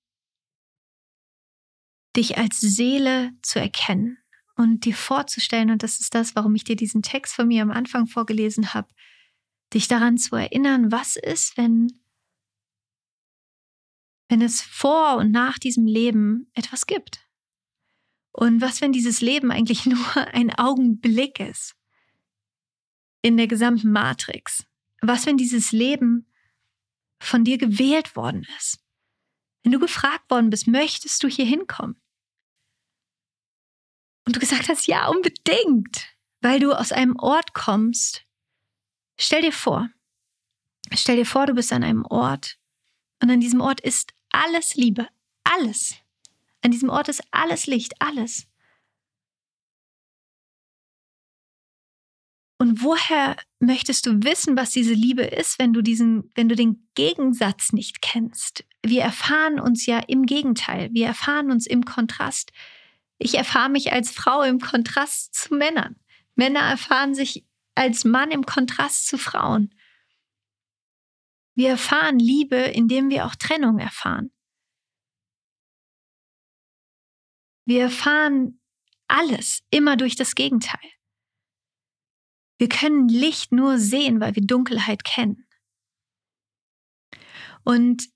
dich 2.15 2.37
als 2.37 2.59
Seele 2.59 3.31
zu 3.41 3.59
erkennen 3.59 4.17
und 4.55 4.85
dir 4.85 4.95
vorzustellen, 4.95 5.69
und 5.69 5.83
das 5.83 5.99
ist 5.99 6.15
das, 6.15 6.35
warum 6.35 6.55
ich 6.55 6.63
dir 6.63 6.75
diesen 6.75 7.01
Text 7.01 7.35
von 7.35 7.47
mir 7.47 7.61
am 7.61 7.71
Anfang 7.71 8.07
vorgelesen 8.07 8.73
habe, 8.73 8.89
dich 9.73 9.87
daran 9.87 10.17
zu 10.17 10.35
erinnern, 10.35 10.91
was 10.91 11.15
ist, 11.15 11.55
wenn 11.57 11.98
wenn 14.29 14.41
es 14.41 14.61
vor 14.61 15.17
und 15.17 15.31
nach 15.31 15.57
diesem 15.59 15.85
Leben 15.85 16.49
etwas 16.53 16.85
gibt? 16.85 17.27
Und 18.31 18.61
was, 18.61 18.79
wenn 18.79 18.93
dieses 18.93 19.21
Leben 19.21 19.51
eigentlich 19.51 19.85
nur 19.85 20.15
ein 20.33 20.53
Augenblick 20.57 21.39
ist 21.39 21.75
in 23.21 23.35
der 23.35 23.47
gesamten 23.47 23.91
Matrix? 23.91 24.65
Was, 25.01 25.25
wenn 25.25 25.37
dieses 25.37 25.71
Leben 25.71 26.31
von 27.19 27.43
dir 27.43 27.57
gewählt 27.57 28.15
worden 28.15 28.47
ist? 28.57 28.79
Wenn 29.63 29.71
du 29.73 29.79
gefragt 29.79 30.29
worden 30.29 30.49
bist, 30.49 30.67
möchtest 30.67 31.21
du 31.23 31.27
hier 31.27 31.45
hinkommen? 31.45 32.01
Und 34.25 34.35
du 34.35 34.39
gesagt 34.39 34.69
hast, 34.69 34.87
ja, 34.87 35.07
unbedingt, 35.07 36.15
weil 36.41 36.59
du 36.59 36.71
aus 36.71 36.91
einem 36.91 37.15
Ort 37.17 37.53
kommst. 37.53 38.25
Stell 39.19 39.41
dir 39.41 39.51
vor, 39.51 39.89
stell 40.93 41.17
dir 41.17 41.25
vor, 41.25 41.47
du 41.47 41.55
bist 41.55 41.73
an 41.73 41.83
einem 41.83 42.05
Ort 42.05 42.57
und 43.21 43.29
an 43.29 43.39
diesem 43.39 43.59
Ort 43.59 43.81
ist 43.81 44.13
alles 44.31 44.75
Liebe, 44.75 45.07
alles. 45.43 45.95
An 46.61 46.71
diesem 46.71 46.89
Ort 46.89 47.09
ist 47.09 47.23
alles 47.31 47.67
Licht, 47.67 47.93
alles. 47.99 48.47
Und 52.61 52.83
woher 52.83 53.37
möchtest 53.59 54.05
du 54.05 54.21
wissen, 54.23 54.57
was 54.57 54.71
diese 54.71 54.93
Liebe 54.93 55.23
ist, 55.23 55.59
wenn 55.59 55.71
du 55.71 55.81
diesen, 55.81 56.29
wenn 56.35 56.49
du 56.49 56.57
den 56.57 56.89
Gegensatz 56.93 57.71
nicht 57.71 58.01
kennst? 58.01 58.65
Wir 58.85 59.01
erfahren 59.01 59.61
uns 59.61 59.85
ja 59.85 59.99
im 59.99 60.25
Gegenteil. 60.25 60.89
Wir 60.91 61.07
erfahren 61.07 61.51
uns 61.51 61.65
im 61.65 61.85
Kontrast. 61.85 62.51
Ich 63.17 63.35
erfahre 63.35 63.69
mich 63.69 63.93
als 63.93 64.11
Frau 64.11 64.41
im 64.41 64.59
Kontrast 64.59 65.33
zu 65.35 65.55
Männern. 65.55 65.95
Männer 66.35 66.59
erfahren 66.59 67.15
sich 67.15 67.45
als 67.75 68.03
Mann 68.03 68.31
im 68.31 68.45
Kontrast 68.45 69.07
zu 69.07 69.17
Frauen. 69.17 69.73
Wir 71.59 71.71
erfahren 71.71 72.19
Liebe, 72.19 72.55
indem 72.55 73.09
wir 73.09 73.25
auch 73.25 73.35
Trennung 73.35 73.79
erfahren. 73.79 74.31
Wir 77.67 77.81
erfahren 77.81 78.61
alles 79.09 79.61
immer 79.69 79.97
durch 79.97 80.15
das 80.15 80.35
Gegenteil. 80.35 80.89
Wir 82.59 82.69
können 82.69 83.09
Licht 83.09 83.51
nur 83.51 83.77
sehen, 83.77 84.21
weil 84.21 84.37
wir 84.37 84.47
Dunkelheit 84.47 85.03
kennen. 85.03 85.49
Und 87.65 88.07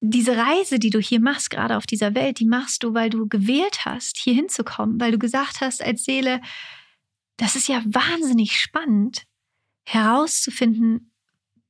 diese 0.00 0.36
Reise, 0.36 0.78
die 0.78 0.90
du 0.90 1.00
hier 1.00 1.18
machst, 1.18 1.50
gerade 1.50 1.76
auf 1.76 1.86
dieser 1.86 2.14
Welt, 2.14 2.38
die 2.38 2.46
machst 2.46 2.84
du, 2.84 2.94
weil 2.94 3.10
du 3.10 3.26
gewählt 3.26 3.84
hast, 3.84 4.18
hier 4.18 4.34
hinzukommen, 4.34 5.00
weil 5.00 5.10
du 5.10 5.18
gesagt 5.18 5.62
hast 5.62 5.82
als 5.82 6.04
Seele, 6.04 6.40
das 7.38 7.56
ist 7.56 7.66
ja 7.66 7.82
wahnsinnig 7.86 8.52
spannend, 8.52 9.26
herauszufinden, 9.84 11.10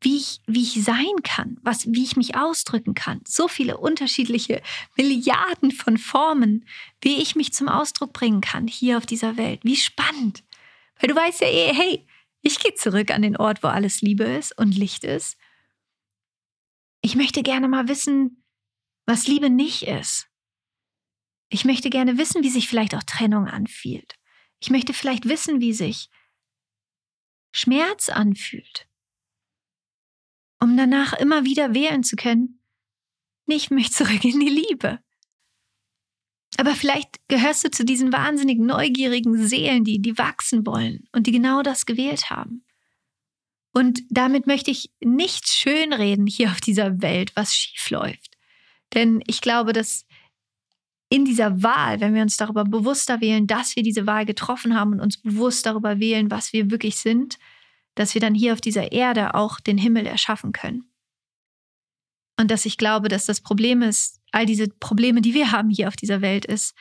wie 0.00 0.18
ich, 0.18 0.40
wie 0.46 0.62
ich 0.62 0.84
sein 0.84 1.22
kann, 1.22 1.58
was, 1.62 1.86
wie 1.86 2.04
ich 2.04 2.16
mich 2.16 2.36
ausdrücken 2.36 2.94
kann. 2.94 3.20
So 3.26 3.48
viele 3.48 3.78
unterschiedliche 3.78 4.62
Milliarden 4.96 5.70
von 5.70 5.96
Formen, 5.96 6.66
wie 7.00 7.20
ich 7.22 7.34
mich 7.34 7.52
zum 7.52 7.68
Ausdruck 7.68 8.12
bringen 8.12 8.40
kann 8.40 8.66
hier 8.66 8.98
auf 8.98 9.06
dieser 9.06 9.36
Welt. 9.36 9.60
Wie 9.62 9.76
spannend. 9.76 10.44
Weil 11.00 11.08
du 11.08 11.16
weißt 11.16 11.40
ja 11.40 11.48
eh, 11.48 11.74
hey, 11.74 12.06
ich 12.42 12.58
gehe 12.58 12.74
zurück 12.74 13.10
an 13.10 13.22
den 13.22 13.36
Ort, 13.36 13.62
wo 13.62 13.68
alles 13.68 14.02
Liebe 14.02 14.24
ist 14.24 14.56
und 14.58 14.76
Licht 14.76 15.04
ist. 15.04 15.36
Ich 17.00 17.16
möchte 17.16 17.42
gerne 17.42 17.68
mal 17.68 17.88
wissen, 17.88 18.44
was 19.06 19.26
Liebe 19.26 19.50
nicht 19.50 19.82
ist. 19.82 20.28
Ich 21.48 21.64
möchte 21.64 21.90
gerne 21.90 22.18
wissen, 22.18 22.42
wie 22.42 22.50
sich 22.50 22.68
vielleicht 22.68 22.94
auch 22.94 23.04
Trennung 23.04 23.46
anfühlt. 23.46 24.16
Ich 24.58 24.70
möchte 24.70 24.92
vielleicht 24.92 25.28
wissen, 25.28 25.60
wie 25.60 25.72
sich 25.72 26.10
Schmerz 27.52 28.08
anfühlt 28.08 28.88
um 30.60 30.76
danach 30.76 31.12
immer 31.14 31.44
wieder 31.44 31.74
wählen 31.74 32.02
zu 32.02 32.16
können, 32.16 32.60
nicht 33.46 33.70
mich 33.70 33.92
zurück 33.92 34.24
in 34.24 34.40
die 34.40 34.48
Liebe. 34.48 34.98
Aber 36.58 36.74
vielleicht 36.74 37.16
gehörst 37.28 37.64
du 37.64 37.70
zu 37.70 37.84
diesen 37.84 38.12
wahnsinnig 38.12 38.58
neugierigen 38.58 39.36
Seelen, 39.46 39.84
die, 39.84 40.00
die 40.00 40.16
wachsen 40.16 40.66
wollen 40.66 41.04
und 41.12 41.26
die 41.26 41.32
genau 41.32 41.62
das 41.62 41.84
gewählt 41.84 42.30
haben. 42.30 42.64
Und 43.72 44.00
damit 44.08 44.46
möchte 44.46 44.70
ich 44.70 44.90
nichts 45.00 45.54
schönreden 45.54 46.26
hier 46.26 46.50
auf 46.50 46.62
dieser 46.62 47.02
Welt, 47.02 47.32
was 47.36 47.54
schief 47.54 47.90
läuft. 47.90 48.36
Denn 48.94 49.22
ich 49.26 49.42
glaube, 49.42 49.74
dass 49.74 50.06
in 51.10 51.26
dieser 51.26 51.62
Wahl, 51.62 52.00
wenn 52.00 52.14
wir 52.14 52.22
uns 52.22 52.38
darüber 52.38 52.64
bewusster 52.64 53.20
wählen, 53.20 53.46
dass 53.46 53.76
wir 53.76 53.82
diese 53.82 54.06
Wahl 54.06 54.24
getroffen 54.24 54.74
haben 54.74 54.92
und 54.92 55.00
uns 55.00 55.20
bewusst 55.20 55.66
darüber 55.66 56.00
wählen, 56.00 56.30
was 56.30 56.52
wir 56.54 56.70
wirklich 56.70 56.96
sind, 56.96 57.38
dass 57.96 58.14
wir 58.14 58.20
dann 58.20 58.34
hier 58.34 58.52
auf 58.52 58.60
dieser 58.60 58.92
Erde 58.92 59.34
auch 59.34 59.58
den 59.58 59.78
Himmel 59.78 60.06
erschaffen 60.06 60.52
können. 60.52 60.88
Und 62.38 62.50
dass 62.50 62.66
ich 62.66 62.76
glaube, 62.76 63.08
dass 63.08 63.26
das 63.26 63.40
Problem 63.40 63.82
ist, 63.82 64.20
all 64.30 64.46
diese 64.46 64.68
Probleme, 64.68 65.22
die 65.22 65.34
wir 65.34 65.50
haben 65.50 65.70
hier 65.70 65.88
auf 65.88 65.96
dieser 65.96 66.20
Welt, 66.20 66.44
ist, 66.44 66.76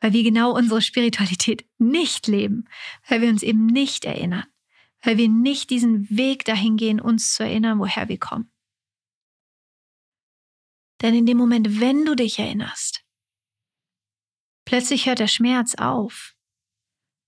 weil 0.00 0.12
wir 0.12 0.22
genau 0.22 0.56
unsere 0.56 0.80
Spiritualität 0.80 1.66
nicht 1.78 2.26
leben, 2.28 2.68
weil 3.08 3.20
wir 3.20 3.28
uns 3.28 3.42
eben 3.42 3.66
nicht 3.66 4.04
erinnern, 4.04 4.46
weil 5.02 5.18
wir 5.18 5.28
nicht 5.28 5.70
diesen 5.70 6.08
Weg 6.10 6.44
dahin 6.44 6.76
gehen, 6.76 7.00
uns 7.00 7.34
zu 7.34 7.42
erinnern, 7.42 7.78
woher 7.78 8.08
wir 8.08 8.18
kommen. 8.18 8.50
Denn 11.02 11.16
in 11.16 11.26
dem 11.26 11.36
Moment, 11.36 11.80
wenn 11.80 12.04
du 12.04 12.14
dich 12.14 12.38
erinnerst, 12.38 13.04
plötzlich 14.64 15.06
hört 15.06 15.18
der 15.18 15.26
Schmerz 15.26 15.74
auf. 15.74 16.36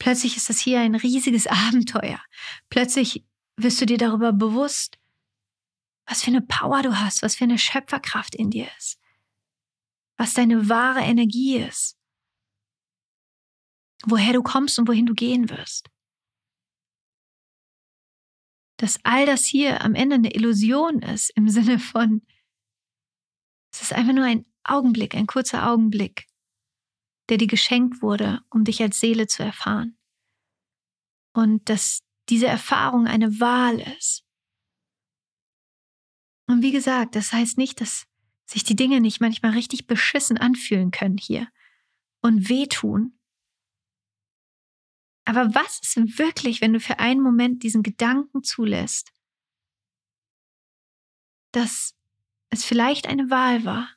Plötzlich 0.05 0.37
ist 0.37 0.51
das 0.51 0.61
hier 0.61 0.81
ein 0.81 0.95
riesiges 0.95 1.47
Abenteuer. 1.67 2.23
Plötzlich 2.69 3.25
wirst 3.57 3.81
du 3.81 3.87
dir 3.87 3.97
darüber 3.97 4.35
bewusst, 4.35 4.99
was 6.07 6.23
für 6.23 6.31
eine 6.31 6.43
Power 6.43 6.83
du 6.83 7.01
hast, 7.01 7.23
was 7.23 7.37
für 7.37 7.45
eine 7.45 7.57
Schöpferkraft 7.57 8.35
in 8.35 8.51
dir 8.51 8.69
ist, 8.77 9.01
was 10.19 10.35
deine 10.35 10.69
wahre 10.69 11.01
Energie 11.01 11.57
ist, 11.57 11.99
woher 14.05 14.35
du 14.35 14.43
kommst 14.43 14.79
und 14.79 14.89
wohin 14.89 15.07
du 15.07 15.15
gehen 15.15 15.49
wirst. 15.49 15.89
Dass 18.77 19.03
all 19.05 19.25
das 19.25 19.47
hier 19.47 19.83
am 19.83 19.95
Ende 19.95 20.17
eine 20.17 20.35
Illusion 20.35 21.01
ist, 21.01 21.31
im 21.31 21.49
Sinne 21.49 21.79
von, 21.79 22.21
es 23.73 23.81
ist 23.81 23.95
einfach 23.95 24.13
nur 24.13 24.27
ein 24.27 24.45
Augenblick, 24.65 25.15
ein 25.15 25.27
kurzer 25.27 25.67
Augenblick, 25.67 26.27
der 27.29 27.39
dir 27.39 27.47
geschenkt 27.47 28.03
wurde, 28.03 28.43
um 28.51 28.65
dich 28.65 28.83
als 28.83 29.01
Seele 29.01 29.27
zu 29.27 29.43
erfahren. 29.43 29.97
Und 31.33 31.69
dass 31.69 32.01
diese 32.29 32.47
Erfahrung 32.47 33.07
eine 33.07 33.41
Wahl 33.41 33.81
ist. 33.99 34.25
Und 36.47 36.63
wie 36.63 36.73
gesagt, 36.73 37.17
das 37.17 37.33
heißt 37.33 37.59
nicht, 37.59 37.81
dass 37.81 38.07
sich 38.47 38.65
die 38.65 38.77
Dinge 38.77 39.01
nicht 39.01 39.21
manchmal 39.21 39.53
richtig 39.53 39.87
beschissen 39.87 40.39
anfühlen 40.39 40.91
können 40.91 41.17
hier 41.17 41.49
und 42.21 42.49
wehtun. 42.49 43.19
Aber 45.27 45.55
was 45.55 45.81
ist 45.81 45.97
wirklich, 46.19 46.61
wenn 46.61 46.75
du 46.75 46.81
für 46.81 46.99
einen 46.99 47.23
Moment 47.23 47.63
diesen 47.63 47.83
Gedanken 47.83 48.43
zulässt, 48.43 49.11
dass 51.53 51.95
es 52.51 52.65
vielleicht 52.65 53.07
eine 53.07 53.31
Wahl 53.31 53.65
war, 53.65 53.89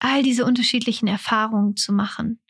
all 0.00 0.22
diese 0.22 0.44
unterschiedlichen 0.44 1.06
Erfahrungen 1.06 1.76
zu 1.76 1.92
machen, 1.92 2.40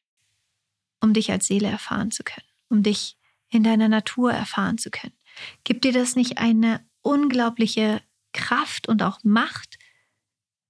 um 1.01 1.13
dich 1.13 1.31
als 1.31 1.47
Seele 1.47 1.69
erfahren 1.69 2.11
zu 2.11 2.23
können, 2.23 2.47
um 2.69 2.83
dich 2.83 3.17
in 3.51 3.63
deiner 3.65 3.89
Natur 3.89 4.33
erfahren 4.33 4.79
zu 4.79 4.91
können? 4.91 5.17
Gibt 5.65 5.85
dir 5.85 5.93
das 5.93 6.17
nicht 6.17 6.39
eine 6.39 6.89
unglaubliche 7.03 8.03
Kraft 8.33 8.89
und 8.89 9.03
auch 9.03 9.19
Macht, 9.25 9.79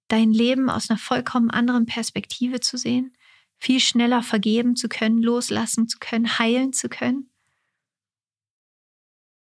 dein 0.08 0.32
Leben 0.32 0.70
aus 0.70 0.90
einer 0.90 0.98
vollkommen 0.98 1.50
anderen 1.50 1.86
Perspektive 1.86 2.60
zu 2.60 2.76
sehen, 2.76 3.16
viel 3.58 3.80
schneller 3.80 4.22
vergeben 4.22 4.74
zu 4.74 4.88
können, 4.88 5.22
loslassen 5.22 5.86
zu 5.86 5.98
können, 5.98 6.38
heilen 6.38 6.72
zu 6.72 6.88
können? 6.88 7.30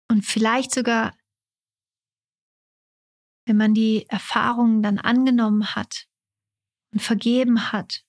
Und 0.07 0.25
vielleicht 0.25 0.73
sogar, 0.73 1.15
wenn 3.45 3.57
man 3.57 3.73
die 3.73 4.07
Erfahrungen 4.09 4.81
dann 4.81 4.97
angenommen 4.97 5.75
hat 5.75 6.07
und 6.91 7.01
vergeben 7.01 7.71
hat 7.71 8.03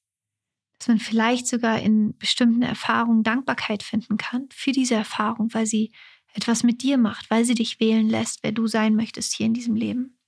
dass 0.83 0.89
man 0.89 0.99
vielleicht 0.99 1.47
sogar 1.47 1.79
in 1.79 2.19
bestimmten 2.19 2.63
Erfahrungen 2.63 3.23
Dankbarkeit 3.23 3.85
finden 3.85 4.17
kann 4.17 4.49
für 4.53 4.73
diese 4.73 4.97
Erfahrung, 4.97 5.55
weil 5.55 5.65
sie 5.65 5.93
etwas 6.35 6.65
mit 6.65 6.83
dir 6.83 6.99
macht, 6.99 7.31
weil 7.31 7.45
sie 7.45 7.55
dich 7.55 7.79
wählen 7.79 8.09
lässt, 8.09 8.43
wer 8.43 8.51
du 8.51 8.67
sein 8.67 8.97
möchtest 8.97 9.33
hier 9.33 9.47
in 9.47 9.55
diesem 9.55 9.77
Leben. 9.77 10.19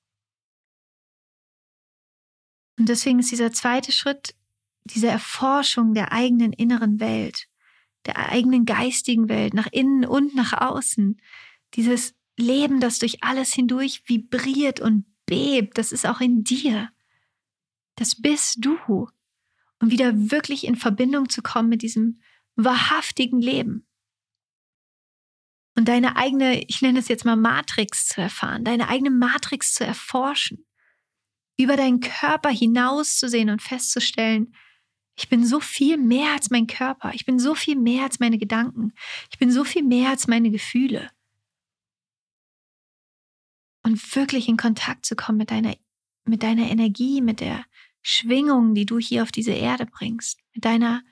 Und 2.79 2.89
deswegen 2.89 3.19
ist 3.19 3.33
dieser 3.33 3.51
zweite 3.51 3.91
Schritt 3.91 4.37
diese 4.85 5.09
Erforschung 5.09 5.93
der 5.93 6.13
eigenen 6.13 6.53
inneren 6.53 7.01
Welt, 7.01 7.49
der 8.07 8.17
eigenen 8.17 8.65
geistigen 8.65 9.29
Welt, 9.29 9.55
nach 9.55 9.69
innen 9.73 10.05
und 10.05 10.37
nach 10.37 10.53
außen. 10.53 11.21
Dieses 11.75 12.15
Leben, 12.39 12.79
das 12.79 13.01
durch 13.01 13.25
alles 13.25 13.53
hindurch 13.53 14.05
vibriert 14.07 14.79
und 14.79 15.05
bebt, 15.27 15.79
das 15.79 15.91
ist 15.91 16.07
auch 16.07 16.21
in 16.21 16.45
dir. 16.45 16.94
Das 17.97 18.21
bist 18.21 18.57
du 18.61 19.09
und 19.81 19.91
wieder 19.91 20.31
wirklich 20.31 20.65
in 20.65 20.77
Verbindung 20.77 21.29
zu 21.29 21.43
kommen 21.43 21.69
mit 21.69 21.83
diesem 21.83 22.21
wahrhaftigen 22.57 23.41
Leben. 23.41 23.87
Und 25.77 25.89
deine 25.89 26.17
eigene, 26.17 26.63
ich 26.65 26.83
nenne 26.83 27.01
es 27.01 27.09
jetzt 27.09 27.25
mal 27.25 27.37
Matrix 27.37 28.07
zu 28.07 28.21
erfahren, 28.21 28.65
deine 28.65 28.89
eigene 28.89 29.11
Matrix 29.11 29.75
zu 29.75 29.85
erforschen, 29.85 30.65
über 31.59 31.77
deinen 31.77 32.01
Körper 32.01 32.51
hinauszusehen 32.51 33.51
und 33.51 33.63
festzustellen, 33.63 34.55
ich 35.17 35.29
bin 35.29 35.47
so 35.47 35.61
viel 35.61 35.97
mehr 35.97 36.33
als 36.33 36.51
mein 36.51 36.67
Körper, 36.67 37.13
ich 37.15 37.25
bin 37.25 37.39
so 37.39 37.55
viel 37.55 37.77
mehr 37.77 38.05
als 38.05 38.19
meine 38.19 38.39
Gedanken, 38.39 38.93
ich 39.31 39.39
bin 39.39 39.51
so 39.51 39.65
viel 39.65 39.85
mehr 39.85 40.11
als 40.11 40.27
meine 40.27 40.51
Gefühle. 40.51 41.11
Und 43.83 44.17
wirklich 44.17 44.49
in 44.49 44.57
Kontakt 44.57 45.07
zu 45.07 45.15
kommen 45.15 45.39
mit 45.39 45.51
deiner, 45.51 45.77
mit 46.25 46.43
deiner 46.43 46.69
Energie, 46.69 47.21
mit 47.21 47.41
der 47.41 47.65
Schwingungen, 48.07 48.75
die 48.75 48.85
du 48.85 48.99
hier 48.99 49.23
auf 49.23 49.33
diese 49.33 49.53
Erde 49.53 49.87
bringst, 49.87 50.39
mit 50.53 50.65
deiner, 50.65 51.03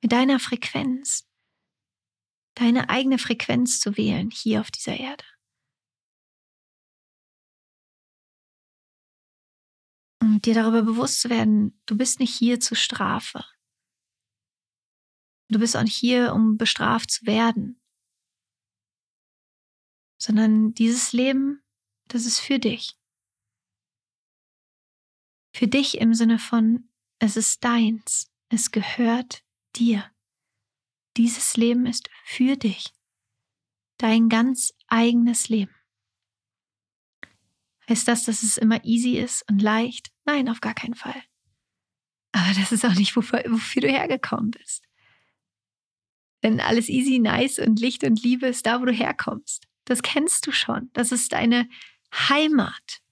mit 0.00 0.12
deiner 0.12 0.38
Frequenz, 0.38 1.28
deine 2.54 2.88
eigene 2.88 3.18
Frequenz 3.18 3.80
zu 3.80 3.96
wählen 3.96 4.30
hier 4.30 4.60
auf 4.60 4.70
dieser 4.70 4.96
Erde. 4.96 5.24
Und 10.20 10.46
dir 10.46 10.54
darüber 10.54 10.82
bewusst 10.82 11.20
zu 11.20 11.28
werden, 11.28 11.80
du 11.86 11.96
bist 11.96 12.20
nicht 12.20 12.34
hier 12.36 12.60
zur 12.60 12.76
Strafe. 12.76 13.44
Du 15.50 15.58
bist 15.58 15.76
auch 15.76 15.82
nicht 15.82 15.96
hier, 15.96 16.34
um 16.34 16.56
bestraft 16.56 17.10
zu 17.10 17.26
werden, 17.26 17.80
sondern 20.20 20.74
dieses 20.74 21.12
Leben, 21.12 21.64
das 22.06 22.26
ist 22.26 22.38
für 22.38 22.58
dich. 22.58 22.96
Für 25.58 25.66
dich 25.66 25.98
im 25.98 26.14
Sinne 26.14 26.38
von, 26.38 26.88
es 27.18 27.36
ist 27.36 27.64
deins, 27.64 28.30
es 28.48 28.70
gehört 28.70 29.42
dir. 29.74 30.08
Dieses 31.16 31.56
Leben 31.56 31.84
ist 31.84 32.08
für 32.24 32.54
dich, 32.54 32.94
dein 33.96 34.28
ganz 34.28 34.72
eigenes 34.86 35.48
Leben. 35.48 35.74
Heißt 37.88 38.06
das, 38.06 38.24
dass 38.24 38.44
es 38.44 38.56
immer 38.56 38.84
easy 38.84 39.18
ist 39.18 39.50
und 39.50 39.60
leicht? 39.60 40.12
Nein, 40.24 40.48
auf 40.48 40.60
gar 40.60 40.74
keinen 40.74 40.94
Fall. 40.94 41.20
Aber 42.30 42.54
das 42.54 42.70
ist 42.70 42.84
auch 42.84 42.94
nicht, 42.94 43.16
wofür, 43.16 43.42
wofür 43.48 43.82
du 43.82 43.88
hergekommen 43.88 44.52
bist. 44.52 44.84
Denn 46.44 46.60
alles 46.60 46.88
easy, 46.88 47.18
nice 47.18 47.58
und 47.58 47.80
Licht 47.80 48.04
und 48.04 48.22
Liebe 48.22 48.46
ist 48.46 48.64
da, 48.64 48.80
wo 48.80 48.84
du 48.84 48.92
herkommst. 48.92 49.66
Das 49.86 50.02
kennst 50.02 50.46
du 50.46 50.52
schon. 50.52 50.88
Das 50.92 51.10
ist 51.10 51.32
deine 51.32 51.68
Heimat. 52.14 53.02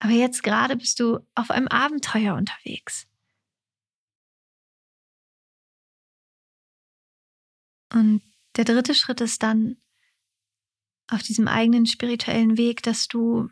Aber 0.00 0.12
jetzt 0.12 0.42
gerade 0.42 0.76
bist 0.76 0.98
du 0.98 1.20
auf 1.34 1.50
einem 1.50 1.68
Abenteuer 1.68 2.34
unterwegs. 2.34 3.06
Und 7.92 8.22
der 8.56 8.64
dritte 8.64 8.94
Schritt 8.94 9.20
ist 9.20 9.42
dann 9.42 9.76
auf 11.08 11.22
diesem 11.22 11.48
eigenen 11.48 11.86
spirituellen 11.86 12.56
Weg, 12.56 12.82
dass 12.82 13.08
du 13.08 13.50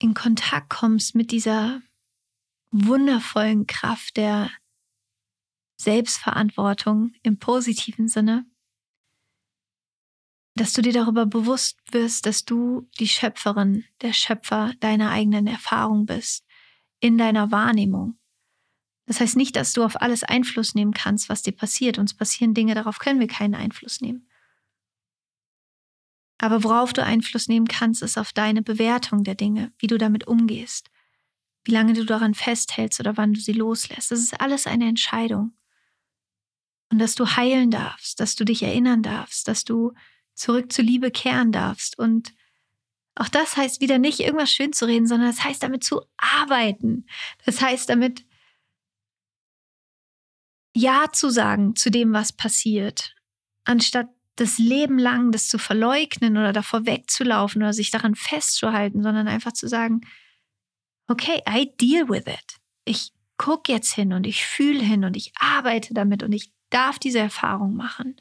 in 0.00 0.14
Kontakt 0.14 0.70
kommst 0.70 1.14
mit 1.14 1.32
dieser 1.32 1.82
wundervollen 2.70 3.66
Kraft 3.66 4.16
der 4.16 4.50
Selbstverantwortung 5.80 7.14
im 7.22 7.38
positiven 7.38 8.08
Sinne, 8.08 8.46
dass 10.60 10.72
du 10.72 10.82
dir 10.82 10.92
darüber 10.92 11.26
bewusst 11.26 11.78
wirst, 11.90 12.26
dass 12.26 12.44
du 12.44 12.88
die 12.98 13.08
Schöpferin, 13.08 13.84
der 14.02 14.12
Schöpfer 14.12 14.72
deiner 14.80 15.10
eigenen 15.10 15.46
Erfahrung 15.46 16.06
bist, 16.06 16.44
in 17.00 17.18
deiner 17.18 17.50
Wahrnehmung. 17.50 18.18
Das 19.06 19.20
heißt 19.20 19.36
nicht, 19.36 19.56
dass 19.56 19.72
du 19.72 19.84
auf 19.84 20.00
alles 20.02 20.22
Einfluss 20.22 20.74
nehmen 20.74 20.92
kannst, 20.92 21.28
was 21.28 21.42
dir 21.42 21.52
passiert. 21.52 21.98
Uns 21.98 22.12
passieren 22.12 22.52
Dinge, 22.52 22.74
darauf 22.74 22.98
können 22.98 23.20
wir 23.20 23.26
keinen 23.26 23.54
Einfluss 23.54 24.00
nehmen. 24.00 24.28
Aber 26.38 26.62
worauf 26.62 26.92
du 26.92 27.02
Einfluss 27.02 27.48
nehmen 27.48 27.66
kannst, 27.66 28.02
ist 28.02 28.18
auf 28.18 28.32
deine 28.32 28.62
Bewertung 28.62 29.24
der 29.24 29.34
Dinge, 29.34 29.72
wie 29.78 29.86
du 29.86 29.98
damit 29.98 30.26
umgehst, 30.26 30.90
wie 31.64 31.72
lange 31.72 31.94
du 31.94 32.04
daran 32.04 32.34
festhältst 32.34 33.00
oder 33.00 33.16
wann 33.16 33.32
du 33.32 33.40
sie 33.40 33.52
loslässt. 33.52 34.10
Das 34.10 34.20
ist 34.20 34.40
alles 34.40 34.66
eine 34.66 34.88
Entscheidung. 34.88 35.52
Und 36.90 36.98
dass 37.00 37.14
du 37.14 37.26
heilen 37.26 37.70
darfst, 37.70 38.20
dass 38.20 38.36
du 38.36 38.44
dich 38.44 38.62
erinnern 38.62 39.02
darfst, 39.02 39.48
dass 39.48 39.64
du 39.64 39.92
zurück 40.38 40.72
zur 40.72 40.84
Liebe 40.84 41.10
kehren 41.10 41.52
darfst. 41.52 41.98
Und 41.98 42.32
auch 43.14 43.28
das 43.28 43.56
heißt 43.56 43.80
wieder 43.80 43.98
nicht 43.98 44.20
irgendwas 44.20 44.50
schön 44.50 44.72
zu 44.72 44.86
reden, 44.86 45.06
sondern 45.06 45.28
das 45.28 45.44
heißt 45.44 45.62
damit 45.62 45.84
zu 45.84 46.02
arbeiten. 46.16 47.06
Das 47.44 47.60
heißt 47.60 47.88
damit 47.88 48.24
Ja 50.74 51.06
zu 51.12 51.30
sagen 51.30 51.74
zu 51.74 51.90
dem, 51.90 52.12
was 52.12 52.32
passiert, 52.32 53.16
anstatt 53.64 54.08
das 54.36 54.58
Leben 54.58 54.98
lang 55.00 55.32
das 55.32 55.48
zu 55.48 55.58
verleugnen 55.58 56.36
oder 56.36 56.52
davor 56.52 56.86
wegzulaufen 56.86 57.60
oder 57.62 57.72
sich 57.72 57.90
daran 57.90 58.14
festzuhalten, 58.14 59.02
sondern 59.02 59.26
einfach 59.26 59.52
zu 59.52 59.66
sagen, 59.66 60.02
okay, 61.08 61.42
I 61.48 61.74
deal 61.80 62.08
with 62.08 62.26
it. 62.26 62.58
Ich 62.84 63.12
gucke 63.36 63.72
jetzt 63.72 63.94
hin 63.94 64.12
und 64.12 64.26
ich 64.28 64.46
fühle 64.46 64.80
hin 64.80 65.04
und 65.04 65.16
ich 65.16 65.32
arbeite 65.40 65.92
damit 65.92 66.22
und 66.22 66.32
ich 66.32 66.52
darf 66.70 67.00
diese 67.00 67.18
Erfahrung 67.18 67.74
machen 67.74 68.14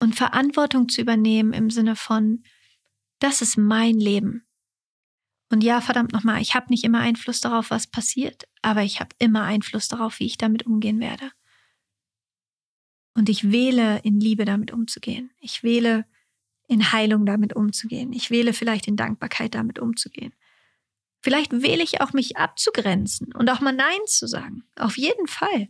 und 0.00 0.14
Verantwortung 0.14 0.88
zu 0.88 1.00
übernehmen 1.00 1.52
im 1.52 1.70
Sinne 1.70 1.96
von, 1.96 2.42
das 3.18 3.40
ist 3.40 3.56
mein 3.56 3.98
Leben. 3.98 4.46
Und 5.50 5.62
ja, 5.62 5.80
verdammt 5.80 6.12
nochmal, 6.12 6.42
ich 6.42 6.54
habe 6.54 6.66
nicht 6.70 6.84
immer 6.84 7.00
Einfluss 7.00 7.40
darauf, 7.40 7.70
was 7.70 7.86
passiert, 7.86 8.44
aber 8.62 8.82
ich 8.82 9.00
habe 9.00 9.14
immer 9.18 9.42
Einfluss 9.42 9.88
darauf, 9.88 10.18
wie 10.18 10.26
ich 10.26 10.38
damit 10.38 10.66
umgehen 10.66 11.00
werde. 11.00 11.30
Und 13.14 13.28
ich 13.28 13.50
wähle, 13.50 14.00
in 14.00 14.20
Liebe 14.20 14.44
damit 14.44 14.72
umzugehen. 14.72 15.30
Ich 15.40 15.62
wähle, 15.62 16.04
in 16.68 16.92
Heilung 16.92 17.24
damit 17.24 17.54
umzugehen. 17.54 18.12
Ich 18.12 18.30
wähle 18.30 18.52
vielleicht 18.52 18.88
in 18.88 18.96
Dankbarkeit 18.96 19.54
damit 19.54 19.78
umzugehen. 19.78 20.34
Vielleicht 21.22 21.52
wähle 21.52 21.82
ich 21.82 22.00
auch, 22.00 22.12
mich 22.12 22.36
abzugrenzen 22.36 23.32
und 23.32 23.48
auch 23.50 23.60
mal 23.60 23.72
Nein 23.72 24.00
zu 24.06 24.26
sagen. 24.26 24.64
Auf 24.76 24.98
jeden 24.98 25.26
Fall. 25.26 25.68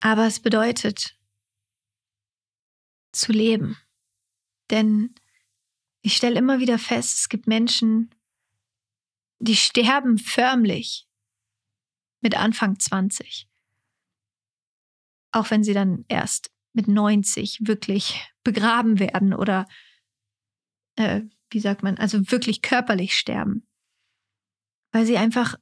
Aber 0.00 0.26
es 0.26 0.40
bedeutet, 0.40 1.16
zu 3.12 3.32
leben. 3.32 3.76
Denn 4.70 5.14
ich 6.02 6.16
stelle 6.16 6.38
immer 6.38 6.60
wieder 6.60 6.78
fest, 6.78 7.18
es 7.18 7.28
gibt 7.28 7.46
Menschen, 7.46 8.14
die 9.38 9.56
sterben 9.56 10.18
förmlich 10.18 11.08
mit 12.20 12.36
Anfang 12.36 12.78
20. 12.78 13.48
Auch 15.32 15.50
wenn 15.50 15.64
sie 15.64 15.74
dann 15.74 16.04
erst 16.08 16.50
mit 16.72 16.88
90 16.88 17.60
wirklich 17.62 18.20
begraben 18.44 18.98
werden 18.98 19.34
oder, 19.34 19.66
äh, 20.96 21.22
wie 21.50 21.60
sagt 21.60 21.82
man, 21.82 21.96
also 21.96 22.30
wirklich 22.30 22.62
körperlich 22.62 23.14
sterben. 23.14 23.66
Weil 24.92 25.06
sie 25.06 25.16
einfach 25.16 25.56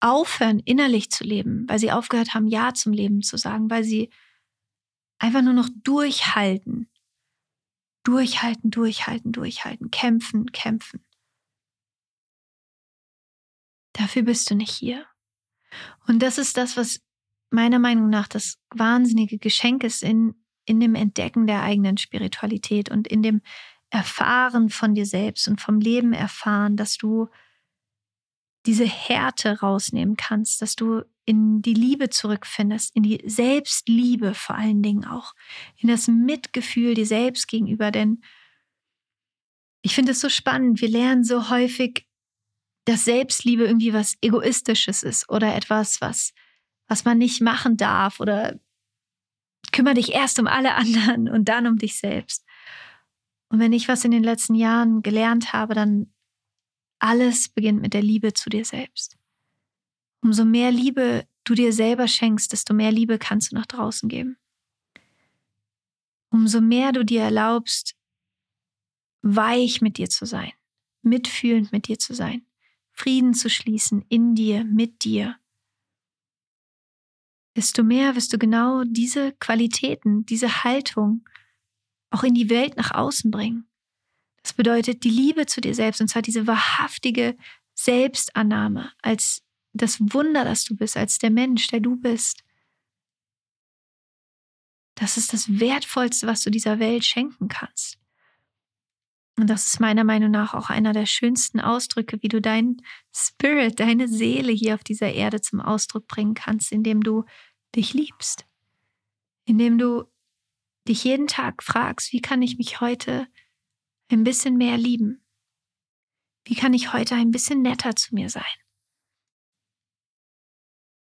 aufhören, 0.00 0.60
innerlich 0.60 1.10
zu 1.10 1.24
leben, 1.24 1.68
weil 1.68 1.78
sie 1.78 1.92
aufgehört 1.92 2.34
haben, 2.34 2.46
Ja 2.46 2.74
zum 2.74 2.92
Leben 2.92 3.22
zu 3.22 3.36
sagen, 3.36 3.70
weil 3.70 3.84
sie 3.84 4.10
Einfach 5.18 5.42
nur 5.42 5.54
noch 5.54 5.68
durchhalten. 5.82 6.90
Durchhalten, 8.04 8.70
durchhalten, 8.70 9.32
durchhalten. 9.32 9.90
Kämpfen, 9.90 10.52
kämpfen. 10.52 11.04
Dafür 13.92 14.22
bist 14.22 14.50
du 14.50 14.54
nicht 14.54 14.72
hier. 14.72 15.06
Und 16.06 16.20
das 16.20 16.38
ist 16.38 16.56
das, 16.56 16.76
was 16.76 17.00
meiner 17.50 17.78
Meinung 17.78 18.10
nach 18.10 18.28
das 18.28 18.58
wahnsinnige 18.70 19.38
Geschenk 19.38 19.84
ist 19.84 20.02
in, 20.02 20.34
in 20.66 20.80
dem 20.80 20.94
Entdecken 20.94 21.46
der 21.46 21.62
eigenen 21.62 21.96
Spiritualität 21.96 22.90
und 22.90 23.08
in 23.08 23.22
dem 23.22 23.40
Erfahren 23.90 24.68
von 24.68 24.94
dir 24.94 25.06
selbst 25.06 25.48
und 25.48 25.60
vom 25.60 25.80
Leben 25.80 26.12
erfahren, 26.12 26.76
dass 26.76 26.96
du 26.96 27.28
diese 28.66 28.84
Härte 28.84 29.60
rausnehmen 29.60 30.16
kannst, 30.16 30.60
dass 30.60 30.74
du 30.74 31.02
in 31.26 31.60
die 31.60 31.74
Liebe 31.74 32.08
zurückfindest, 32.08 32.94
in 32.94 33.02
die 33.02 33.20
Selbstliebe 33.26 34.32
vor 34.32 34.56
allen 34.56 34.82
Dingen 34.82 35.04
auch, 35.04 35.34
in 35.76 35.88
das 35.88 36.08
Mitgefühl 36.08 36.94
dir 36.94 37.04
selbst 37.04 37.48
gegenüber. 37.48 37.90
Denn 37.90 38.22
ich 39.82 39.94
finde 39.94 40.12
es 40.12 40.20
so 40.20 40.28
spannend, 40.28 40.80
wir 40.80 40.88
lernen 40.88 41.24
so 41.24 41.50
häufig, 41.50 42.06
dass 42.86 43.04
Selbstliebe 43.04 43.64
irgendwie 43.64 43.92
was 43.92 44.16
Egoistisches 44.22 45.02
ist 45.02 45.28
oder 45.28 45.54
etwas, 45.56 46.00
was, 46.00 46.32
was 46.86 47.04
man 47.04 47.18
nicht 47.18 47.40
machen 47.40 47.76
darf 47.76 48.20
oder 48.20 48.58
kümmere 49.72 49.94
dich 49.94 50.12
erst 50.12 50.38
um 50.38 50.46
alle 50.46 50.74
anderen 50.76 51.28
und 51.28 51.48
dann 51.48 51.66
um 51.66 51.76
dich 51.76 51.98
selbst. 51.98 52.44
Und 53.48 53.58
wenn 53.58 53.72
ich 53.72 53.88
was 53.88 54.04
in 54.04 54.12
den 54.12 54.22
letzten 54.22 54.54
Jahren 54.54 55.02
gelernt 55.02 55.52
habe, 55.52 55.74
dann 55.74 56.12
alles 57.00 57.48
beginnt 57.48 57.82
mit 57.82 57.94
der 57.94 58.02
Liebe 58.02 58.32
zu 58.32 58.48
dir 58.48 58.64
selbst. 58.64 59.16
Umso 60.26 60.44
mehr 60.44 60.72
Liebe 60.72 61.24
du 61.44 61.54
dir 61.54 61.72
selber 61.72 62.08
schenkst, 62.08 62.50
desto 62.50 62.74
mehr 62.74 62.90
Liebe 62.90 63.16
kannst 63.16 63.52
du 63.52 63.54
nach 63.54 63.66
draußen 63.66 64.08
geben. 64.08 64.36
Umso 66.30 66.60
mehr 66.60 66.90
du 66.90 67.04
dir 67.04 67.20
erlaubst, 67.20 67.94
weich 69.22 69.82
mit 69.82 69.98
dir 69.98 70.10
zu 70.10 70.26
sein, 70.26 70.50
mitfühlend 71.02 71.70
mit 71.70 71.86
dir 71.86 72.00
zu 72.00 72.12
sein, 72.12 72.44
Frieden 72.90 73.34
zu 73.34 73.48
schließen 73.48 74.04
in 74.08 74.34
dir, 74.34 74.64
mit 74.64 75.04
dir, 75.04 75.36
desto 77.54 77.84
mehr 77.84 78.16
wirst 78.16 78.32
du 78.32 78.38
genau 78.38 78.82
diese 78.82 79.30
Qualitäten, 79.38 80.26
diese 80.26 80.64
Haltung 80.64 81.24
auch 82.10 82.24
in 82.24 82.34
die 82.34 82.50
Welt 82.50 82.76
nach 82.76 82.90
außen 82.90 83.30
bringen. 83.30 83.68
Das 84.42 84.54
bedeutet 84.54 85.04
die 85.04 85.10
Liebe 85.10 85.46
zu 85.46 85.60
dir 85.60 85.76
selbst, 85.76 86.00
und 86.00 86.08
zwar 86.08 86.22
diese 86.22 86.48
wahrhaftige 86.48 87.36
Selbstannahme 87.74 88.90
als 89.02 89.45
das 89.76 90.00
Wunder, 90.00 90.44
das 90.44 90.64
du 90.64 90.76
bist, 90.76 90.96
als 90.96 91.18
der 91.18 91.30
Mensch, 91.30 91.68
der 91.68 91.80
du 91.80 91.96
bist. 91.96 92.42
Das 94.94 95.16
ist 95.16 95.32
das 95.32 95.60
Wertvollste, 95.60 96.26
was 96.26 96.42
du 96.42 96.50
dieser 96.50 96.78
Welt 96.78 97.04
schenken 97.04 97.48
kannst. 97.48 97.98
Und 99.38 99.48
das 99.48 99.66
ist 99.66 99.80
meiner 99.80 100.04
Meinung 100.04 100.30
nach 100.30 100.54
auch 100.54 100.70
einer 100.70 100.94
der 100.94 101.04
schönsten 101.04 101.60
Ausdrücke, 101.60 102.22
wie 102.22 102.28
du 102.28 102.40
deinen 102.40 102.82
Spirit, 103.14 103.78
deine 103.78 104.08
Seele 104.08 104.52
hier 104.52 104.74
auf 104.74 104.82
dieser 104.82 105.12
Erde 105.12 105.42
zum 105.42 105.60
Ausdruck 105.60 106.06
bringen 106.08 106.32
kannst, 106.32 106.72
indem 106.72 107.02
du 107.02 107.24
dich 107.74 107.92
liebst. 107.92 108.46
Indem 109.44 109.76
du 109.76 110.04
dich 110.88 111.04
jeden 111.04 111.26
Tag 111.26 111.62
fragst, 111.62 112.12
wie 112.12 112.22
kann 112.22 112.40
ich 112.40 112.56
mich 112.56 112.80
heute 112.80 113.28
ein 114.10 114.24
bisschen 114.24 114.56
mehr 114.56 114.78
lieben? 114.78 115.22
Wie 116.44 116.54
kann 116.54 116.72
ich 116.72 116.94
heute 116.94 117.14
ein 117.16 117.30
bisschen 117.30 117.60
netter 117.60 117.94
zu 117.94 118.14
mir 118.14 118.30
sein? 118.30 118.44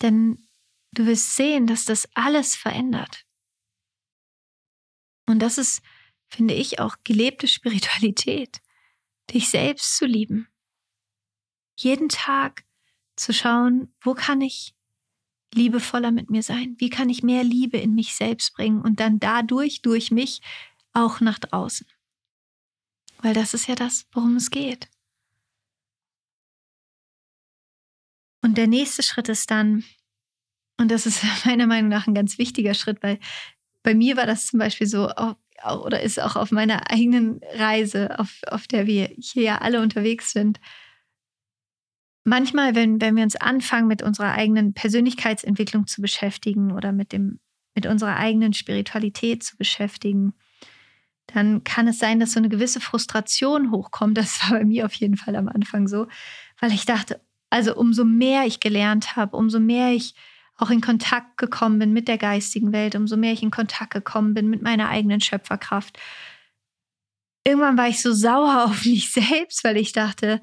Denn 0.02 0.48
du 0.92 1.06
wirst 1.06 1.36
sehen, 1.36 1.66
dass 1.66 1.84
das 1.84 2.08
alles 2.14 2.54
verändert. 2.54 3.24
Und 5.26 5.38
das 5.38 5.58
ist, 5.58 5.82
finde 6.28 6.54
ich, 6.54 6.80
auch 6.80 6.96
gelebte 7.04 7.48
Spiritualität, 7.48 8.60
dich 9.30 9.48
selbst 9.48 9.96
zu 9.96 10.04
lieben. 10.04 10.48
Jeden 11.76 12.08
Tag 12.08 12.64
zu 13.16 13.32
schauen, 13.32 13.94
wo 14.00 14.14
kann 14.14 14.40
ich 14.40 14.74
liebevoller 15.54 16.10
mit 16.10 16.30
mir 16.30 16.42
sein? 16.42 16.76
Wie 16.78 16.90
kann 16.90 17.08
ich 17.08 17.22
mehr 17.22 17.44
Liebe 17.44 17.78
in 17.78 17.94
mich 17.94 18.14
selbst 18.14 18.54
bringen 18.54 18.82
und 18.82 19.00
dann 19.00 19.20
dadurch, 19.20 19.82
durch 19.82 20.10
mich, 20.10 20.40
auch 20.92 21.20
nach 21.20 21.38
draußen? 21.38 21.86
Weil 23.18 23.34
das 23.34 23.54
ist 23.54 23.68
ja 23.68 23.74
das, 23.74 24.06
worum 24.12 24.36
es 24.36 24.50
geht. 24.50 24.91
Und 28.42 28.58
der 28.58 28.66
nächste 28.66 29.02
Schritt 29.02 29.28
ist 29.28 29.50
dann, 29.50 29.84
und 30.78 30.90
das 30.90 31.06
ist 31.06 31.22
meiner 31.46 31.66
Meinung 31.66 31.88
nach 31.88 32.06
ein 32.06 32.14
ganz 32.14 32.38
wichtiger 32.38 32.74
Schritt, 32.74 33.02
weil 33.02 33.18
bei 33.82 33.94
mir 33.94 34.16
war 34.16 34.26
das 34.26 34.46
zum 34.46 34.58
Beispiel 34.58 34.86
so, 34.86 35.10
oder 35.64 36.02
ist 36.02 36.20
auch 36.20 36.36
auf 36.36 36.50
meiner 36.50 36.90
eigenen 36.90 37.40
Reise, 37.54 38.18
auf, 38.18 38.40
auf 38.48 38.66
der 38.66 38.86
wir 38.86 39.10
hier 39.18 39.42
ja 39.42 39.58
alle 39.58 39.80
unterwegs 39.80 40.32
sind. 40.32 40.60
Manchmal, 42.24 42.74
wenn, 42.74 43.00
wenn 43.00 43.16
wir 43.16 43.24
uns 43.24 43.36
anfangen, 43.36 43.88
mit 43.88 44.02
unserer 44.02 44.32
eigenen 44.32 44.74
Persönlichkeitsentwicklung 44.74 45.86
zu 45.86 46.00
beschäftigen 46.00 46.72
oder 46.72 46.92
mit, 46.92 47.12
dem, 47.12 47.40
mit 47.74 47.86
unserer 47.86 48.16
eigenen 48.16 48.52
Spiritualität 48.52 49.42
zu 49.42 49.56
beschäftigen, 49.56 50.34
dann 51.26 51.64
kann 51.64 51.88
es 51.88 51.98
sein, 51.98 52.20
dass 52.20 52.32
so 52.32 52.38
eine 52.38 52.48
gewisse 52.48 52.80
Frustration 52.80 53.70
hochkommt. 53.70 54.16
Das 54.18 54.42
war 54.42 54.58
bei 54.58 54.64
mir 54.64 54.86
auf 54.86 54.94
jeden 54.94 55.16
Fall 55.16 55.34
am 55.34 55.48
Anfang 55.48 55.88
so, 55.88 56.06
weil 56.60 56.72
ich 56.72 56.84
dachte, 56.84 57.20
also 57.52 57.76
umso 57.76 58.06
mehr 58.06 58.46
ich 58.46 58.60
gelernt 58.60 59.14
habe, 59.14 59.36
umso 59.36 59.60
mehr 59.60 59.92
ich 59.92 60.14
auch 60.56 60.70
in 60.70 60.80
Kontakt 60.80 61.36
gekommen 61.36 61.78
bin 61.78 61.92
mit 61.92 62.08
der 62.08 62.16
geistigen 62.16 62.72
Welt, 62.72 62.94
umso 62.94 63.18
mehr 63.18 63.34
ich 63.34 63.42
in 63.42 63.50
Kontakt 63.50 63.92
gekommen 63.92 64.32
bin 64.32 64.48
mit 64.48 64.62
meiner 64.62 64.88
eigenen 64.88 65.20
Schöpferkraft. 65.20 65.98
Irgendwann 67.46 67.76
war 67.76 67.88
ich 67.88 68.00
so 68.00 68.14
sauer 68.14 68.64
auf 68.70 68.86
mich 68.86 69.12
selbst, 69.12 69.64
weil 69.64 69.76
ich 69.76 69.92
dachte, 69.92 70.40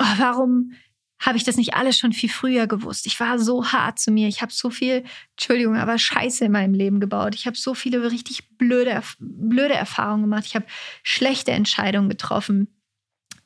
oh, 0.00 0.14
warum 0.18 0.72
habe 1.20 1.36
ich 1.36 1.44
das 1.44 1.56
nicht 1.56 1.74
alles 1.74 1.96
schon 1.96 2.12
viel 2.12 2.28
früher 2.28 2.66
gewusst? 2.66 3.06
Ich 3.06 3.20
war 3.20 3.38
so 3.38 3.64
hart 3.64 4.00
zu 4.00 4.10
mir. 4.10 4.26
Ich 4.26 4.42
habe 4.42 4.52
so 4.52 4.70
viel, 4.70 5.04
Entschuldigung, 5.36 5.76
aber 5.76 5.96
Scheiße 5.96 6.44
in 6.44 6.52
meinem 6.52 6.74
Leben 6.74 6.98
gebaut. 6.98 7.36
Ich 7.36 7.46
habe 7.46 7.56
so 7.56 7.72
viele 7.72 8.10
richtig 8.10 8.58
blöde, 8.58 9.00
blöde 9.20 9.74
Erfahrungen 9.74 10.22
gemacht. 10.22 10.46
Ich 10.46 10.56
habe 10.56 10.66
schlechte 11.04 11.52
Entscheidungen 11.52 12.08
getroffen 12.08 12.66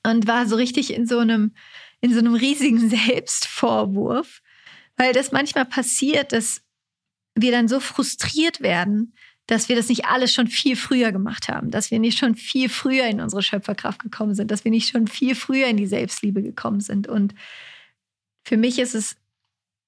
und 0.02 0.26
war 0.26 0.46
so 0.46 0.56
richtig 0.56 0.94
in 0.94 1.06
so 1.06 1.18
einem, 1.18 1.52
in 2.00 2.12
so 2.12 2.18
einem 2.18 2.34
riesigen 2.34 2.88
Selbstvorwurf 2.90 4.40
weil 4.98 5.12
das 5.12 5.32
manchmal 5.32 5.64
passiert, 5.64 6.32
dass 6.32 6.60
wir 7.34 7.52
dann 7.52 7.68
so 7.68 7.80
frustriert 7.80 8.60
werden, 8.60 9.14
dass 9.46 9.70
wir 9.70 9.76
das 9.76 9.88
nicht 9.88 10.04
alles 10.04 10.34
schon 10.34 10.48
viel 10.48 10.76
früher 10.76 11.12
gemacht 11.12 11.48
haben, 11.48 11.70
dass 11.70 11.90
wir 11.90 12.00
nicht 12.00 12.18
schon 12.18 12.34
viel 12.34 12.68
früher 12.68 13.06
in 13.06 13.20
unsere 13.20 13.42
Schöpferkraft 13.42 14.02
gekommen 14.02 14.34
sind, 14.34 14.50
dass 14.50 14.64
wir 14.64 14.70
nicht 14.70 14.90
schon 14.90 15.06
viel 15.06 15.34
früher 15.34 15.68
in 15.68 15.78
die 15.78 15.86
Selbstliebe 15.86 16.42
gekommen 16.42 16.80
sind. 16.80 17.06
Und 17.06 17.34
für 18.44 18.58
mich 18.58 18.78
ist 18.78 18.94
es 18.94 19.16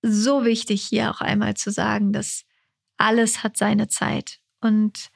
so 0.00 0.44
wichtig, 0.44 0.82
hier 0.82 1.10
auch 1.10 1.20
einmal 1.20 1.54
zu 1.56 1.70
sagen, 1.70 2.12
dass 2.12 2.46
alles 2.96 3.42
hat 3.42 3.58
seine 3.58 3.88
Zeit. 3.88 4.38
Und 4.60 5.10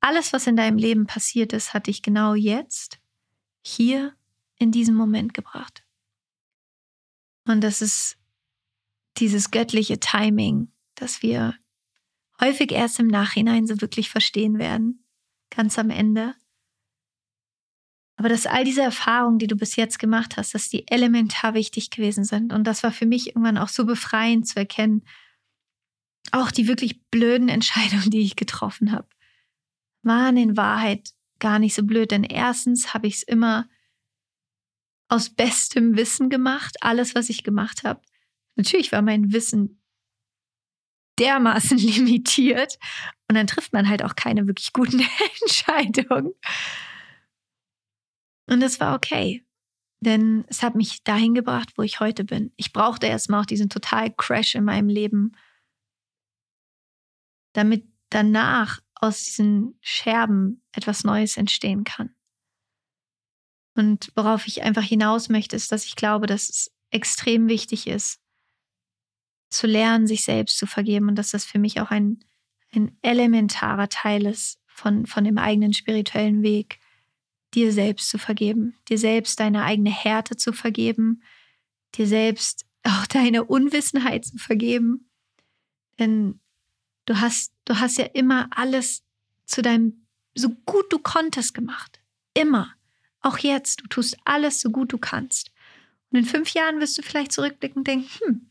alles, 0.00 0.32
was 0.32 0.46
in 0.46 0.56
deinem 0.56 0.78
Leben 0.78 1.06
passiert 1.06 1.52
ist, 1.52 1.74
hat 1.74 1.88
dich 1.88 2.02
genau 2.02 2.34
jetzt, 2.34 3.00
hier, 3.62 4.14
in 4.58 4.70
diesem 4.70 4.94
Moment 4.94 5.34
gebracht. 5.34 5.83
Und 7.46 7.62
das 7.62 7.82
ist 7.82 8.16
dieses 9.18 9.50
göttliche 9.50 10.00
Timing, 10.00 10.72
das 10.94 11.22
wir 11.22 11.54
häufig 12.40 12.72
erst 12.72 12.98
im 12.98 13.06
Nachhinein 13.06 13.66
so 13.66 13.80
wirklich 13.80 14.10
verstehen 14.10 14.58
werden, 14.58 15.04
ganz 15.50 15.78
am 15.78 15.90
Ende. 15.90 16.34
Aber 18.16 18.28
dass 18.28 18.46
all 18.46 18.64
diese 18.64 18.82
Erfahrungen, 18.82 19.38
die 19.38 19.46
du 19.46 19.56
bis 19.56 19.76
jetzt 19.76 19.98
gemacht 19.98 20.36
hast, 20.36 20.54
dass 20.54 20.68
die 20.68 20.86
elementar 20.88 21.54
wichtig 21.54 21.90
gewesen 21.90 22.24
sind. 22.24 22.52
Und 22.52 22.64
das 22.64 22.82
war 22.82 22.92
für 22.92 23.06
mich 23.06 23.28
irgendwann 23.28 23.58
auch 23.58 23.68
so 23.68 23.84
befreiend 23.84 24.46
zu 24.46 24.56
erkennen. 24.56 25.04
Auch 26.30 26.50
die 26.50 26.68
wirklich 26.68 27.02
blöden 27.10 27.48
Entscheidungen, 27.48 28.10
die 28.10 28.20
ich 28.20 28.36
getroffen 28.36 28.92
habe, 28.92 29.08
waren 30.02 30.36
in 30.36 30.56
Wahrheit 30.56 31.10
gar 31.40 31.58
nicht 31.58 31.74
so 31.74 31.82
blöd. 31.82 32.12
Denn 32.12 32.24
erstens 32.24 32.94
habe 32.94 33.08
ich 33.08 33.16
es 33.16 33.22
immer 33.24 33.68
aus 35.08 35.30
bestem 35.30 35.96
Wissen 35.96 36.30
gemacht, 36.30 36.76
alles, 36.80 37.14
was 37.14 37.28
ich 37.28 37.44
gemacht 37.44 37.84
habe. 37.84 38.00
Natürlich 38.56 38.92
war 38.92 39.02
mein 39.02 39.32
Wissen 39.32 39.80
dermaßen 41.18 41.78
limitiert 41.78 42.78
und 43.28 43.36
dann 43.36 43.46
trifft 43.46 43.72
man 43.72 43.88
halt 43.88 44.02
auch 44.02 44.16
keine 44.16 44.46
wirklich 44.46 44.72
guten 44.72 45.00
Entscheidungen. 45.42 46.34
Und 48.46 48.60
das 48.60 48.78
war 48.80 48.94
okay, 48.94 49.44
denn 50.00 50.44
es 50.48 50.62
hat 50.62 50.74
mich 50.74 51.02
dahin 51.02 51.34
gebracht, 51.34 51.72
wo 51.76 51.82
ich 51.82 52.00
heute 52.00 52.24
bin. 52.24 52.52
Ich 52.56 52.72
brauchte 52.72 53.06
erstmal 53.06 53.40
auch 53.40 53.46
diesen 53.46 53.70
total 53.70 54.12
Crash 54.12 54.54
in 54.54 54.64
meinem 54.64 54.88
Leben, 54.88 55.32
damit 57.54 57.86
danach 58.10 58.80
aus 58.94 59.24
diesen 59.24 59.78
Scherben 59.80 60.62
etwas 60.72 61.04
Neues 61.04 61.36
entstehen 61.36 61.84
kann. 61.84 62.13
Und 63.74 64.12
worauf 64.14 64.46
ich 64.46 64.62
einfach 64.62 64.82
hinaus 64.82 65.28
möchte, 65.28 65.56
ist, 65.56 65.72
dass 65.72 65.84
ich 65.84 65.96
glaube, 65.96 66.26
dass 66.26 66.48
es 66.48 66.70
extrem 66.90 67.48
wichtig 67.48 67.86
ist, 67.86 68.20
zu 69.50 69.66
lernen, 69.66 70.06
sich 70.06 70.24
selbst 70.24 70.58
zu 70.58 70.66
vergeben 70.66 71.08
und 71.08 71.16
dass 71.16 71.30
das 71.30 71.44
für 71.44 71.58
mich 71.58 71.80
auch 71.80 71.90
ein, 71.90 72.20
ein 72.72 72.96
elementarer 73.02 73.88
Teil 73.88 74.26
ist 74.26 74.60
von, 74.66 75.06
von 75.06 75.24
dem 75.24 75.38
eigenen 75.38 75.72
spirituellen 75.72 76.42
Weg, 76.42 76.78
dir 77.54 77.72
selbst 77.72 78.08
zu 78.08 78.18
vergeben, 78.18 78.74
dir 78.88 78.98
selbst 78.98 79.38
deine 79.38 79.64
eigene 79.64 79.90
Härte 79.90 80.36
zu 80.36 80.52
vergeben, 80.52 81.22
dir 81.94 82.06
selbst 82.06 82.66
auch 82.82 83.06
deine 83.06 83.44
Unwissenheit 83.44 84.24
zu 84.24 84.38
vergeben. 84.38 85.08
Denn 85.98 86.40
du 87.06 87.20
hast, 87.20 87.52
du 87.64 87.78
hast 87.78 87.98
ja 87.98 88.06
immer 88.06 88.48
alles 88.50 89.04
zu 89.46 89.62
deinem, 89.62 90.06
so 90.34 90.50
gut 90.66 90.92
du 90.92 90.98
konntest 90.98 91.54
gemacht. 91.54 92.00
Immer. 92.34 92.74
Auch 93.24 93.38
jetzt. 93.38 93.80
Du 93.80 93.88
tust 93.88 94.16
alles 94.24 94.60
so 94.60 94.70
gut 94.70 94.92
du 94.92 94.98
kannst. 94.98 95.50
Und 96.10 96.18
in 96.20 96.24
fünf 96.24 96.50
Jahren 96.50 96.80
wirst 96.80 96.96
du 96.98 97.02
vielleicht 97.02 97.32
zurückblicken 97.32 97.78
und 97.78 97.88
denken, 97.88 98.08
hm, 98.20 98.50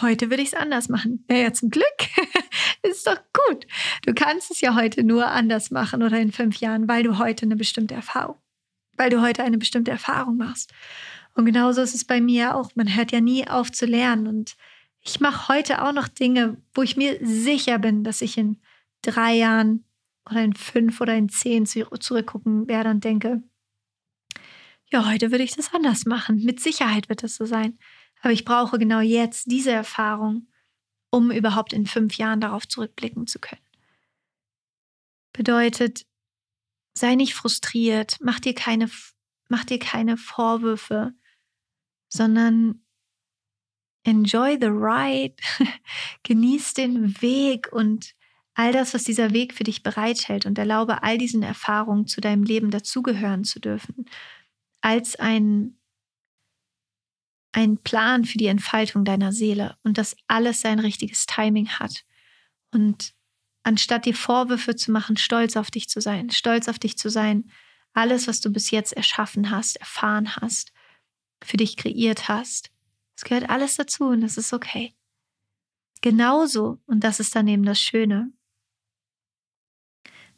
Heute 0.00 0.30
würde 0.30 0.42
ich 0.42 0.48
es 0.48 0.54
anders 0.54 0.88
machen. 0.88 1.24
Naja, 1.28 1.52
zum 1.52 1.70
Glück. 1.70 1.84
ist 2.82 3.06
doch 3.06 3.20
gut. 3.32 3.66
Du 4.04 4.14
kannst 4.14 4.50
es 4.50 4.60
ja 4.60 4.74
heute 4.74 5.04
nur 5.04 5.28
anders 5.28 5.70
machen 5.70 6.02
oder 6.02 6.18
in 6.18 6.32
fünf 6.32 6.56
Jahren, 6.56 6.88
weil 6.88 7.02
du 7.02 7.18
heute 7.18 7.46
eine 7.46 7.56
bestimmte 7.56 7.94
Erfahrung, 7.94 8.36
weil 8.96 9.10
du 9.10 9.20
heute 9.20 9.44
eine 9.44 9.58
bestimmte 9.58 9.90
Erfahrung 9.90 10.36
machst. 10.36 10.72
Und 11.34 11.44
genauso 11.44 11.82
ist 11.82 11.94
es 11.94 12.04
bei 12.04 12.20
mir 12.20 12.56
auch. 12.56 12.70
Man 12.74 12.96
hört 12.96 13.12
ja 13.12 13.20
nie 13.20 13.46
auf 13.46 13.70
zu 13.70 13.86
lernen. 13.86 14.26
Und 14.26 14.56
ich 15.00 15.20
mache 15.20 15.48
heute 15.48 15.82
auch 15.82 15.92
noch 15.92 16.08
Dinge, 16.08 16.56
wo 16.72 16.82
ich 16.82 16.96
mir 16.96 17.18
sicher 17.22 17.78
bin, 17.78 18.04
dass 18.04 18.22
ich 18.22 18.38
in 18.38 18.58
drei 19.02 19.34
Jahren 19.34 19.84
oder 20.28 20.42
in 20.42 20.54
fünf 20.54 21.00
oder 21.00 21.14
in 21.14 21.28
zehn 21.28 21.66
zurückgucken 21.66 22.68
werde 22.68 22.90
und 22.90 23.04
denke, 23.04 23.42
ja, 24.94 25.06
heute 25.10 25.32
würde 25.32 25.42
ich 25.42 25.56
das 25.56 25.74
anders 25.74 26.06
machen. 26.06 26.44
Mit 26.44 26.60
Sicherheit 26.60 27.08
wird 27.08 27.24
das 27.24 27.34
so 27.34 27.46
sein. 27.46 27.76
Aber 28.22 28.32
ich 28.32 28.44
brauche 28.44 28.78
genau 28.78 29.00
jetzt 29.00 29.50
diese 29.50 29.72
Erfahrung, 29.72 30.46
um 31.10 31.32
überhaupt 31.32 31.72
in 31.72 31.84
fünf 31.84 32.16
Jahren 32.16 32.40
darauf 32.40 32.68
zurückblicken 32.68 33.26
zu 33.26 33.40
können. 33.40 33.60
Bedeutet, 35.32 36.06
sei 36.96 37.16
nicht 37.16 37.34
frustriert, 37.34 38.18
mach 38.20 38.38
dir 38.38 38.54
keine, 38.54 38.88
mach 39.48 39.64
dir 39.64 39.80
keine 39.80 40.16
Vorwürfe, 40.16 41.12
sondern 42.08 42.84
enjoy 44.04 44.56
the 44.60 44.68
ride, 44.68 45.34
genieß 46.22 46.74
den 46.74 47.20
Weg 47.20 47.72
und 47.72 48.14
all 48.54 48.70
das, 48.70 48.94
was 48.94 49.02
dieser 49.02 49.32
Weg 49.32 49.54
für 49.54 49.64
dich 49.64 49.82
bereithält 49.82 50.46
und 50.46 50.56
erlaube 50.56 51.02
all 51.02 51.18
diesen 51.18 51.42
Erfahrungen 51.42 52.06
zu 52.06 52.20
deinem 52.20 52.44
Leben 52.44 52.70
dazugehören 52.70 53.42
zu 53.42 53.58
dürfen, 53.58 54.06
als 54.84 55.16
ein 55.16 55.78
einen 57.52 57.78
Plan 57.78 58.24
für 58.24 58.36
die 58.36 58.48
Entfaltung 58.48 59.04
deiner 59.04 59.32
Seele 59.32 59.78
und 59.84 59.96
dass 59.96 60.16
alles 60.26 60.60
sein 60.60 60.80
richtiges 60.80 61.26
Timing 61.26 61.68
hat. 61.68 62.04
Und 62.72 63.14
anstatt 63.62 64.06
dir 64.06 64.14
Vorwürfe 64.14 64.74
zu 64.74 64.90
machen, 64.90 65.16
stolz 65.16 65.56
auf 65.56 65.70
dich 65.70 65.88
zu 65.88 66.00
sein, 66.00 66.30
stolz 66.30 66.68
auf 66.68 66.80
dich 66.80 66.98
zu 66.98 67.10
sein, 67.10 67.50
alles, 67.92 68.26
was 68.26 68.40
du 68.40 68.50
bis 68.50 68.72
jetzt 68.72 68.92
erschaffen 68.92 69.50
hast, 69.50 69.76
erfahren 69.76 70.34
hast, 70.34 70.72
für 71.44 71.56
dich 71.56 71.76
kreiert 71.76 72.28
hast, 72.28 72.72
es 73.16 73.22
gehört 73.22 73.48
alles 73.48 73.76
dazu 73.76 74.06
und 74.06 74.20
das 74.20 74.36
ist 74.36 74.52
okay. 74.52 74.92
Genauso, 76.00 76.80
und 76.86 77.04
das 77.04 77.20
ist 77.20 77.36
dann 77.36 77.46
eben 77.46 77.62
das 77.62 77.78
Schöne, 77.78 78.32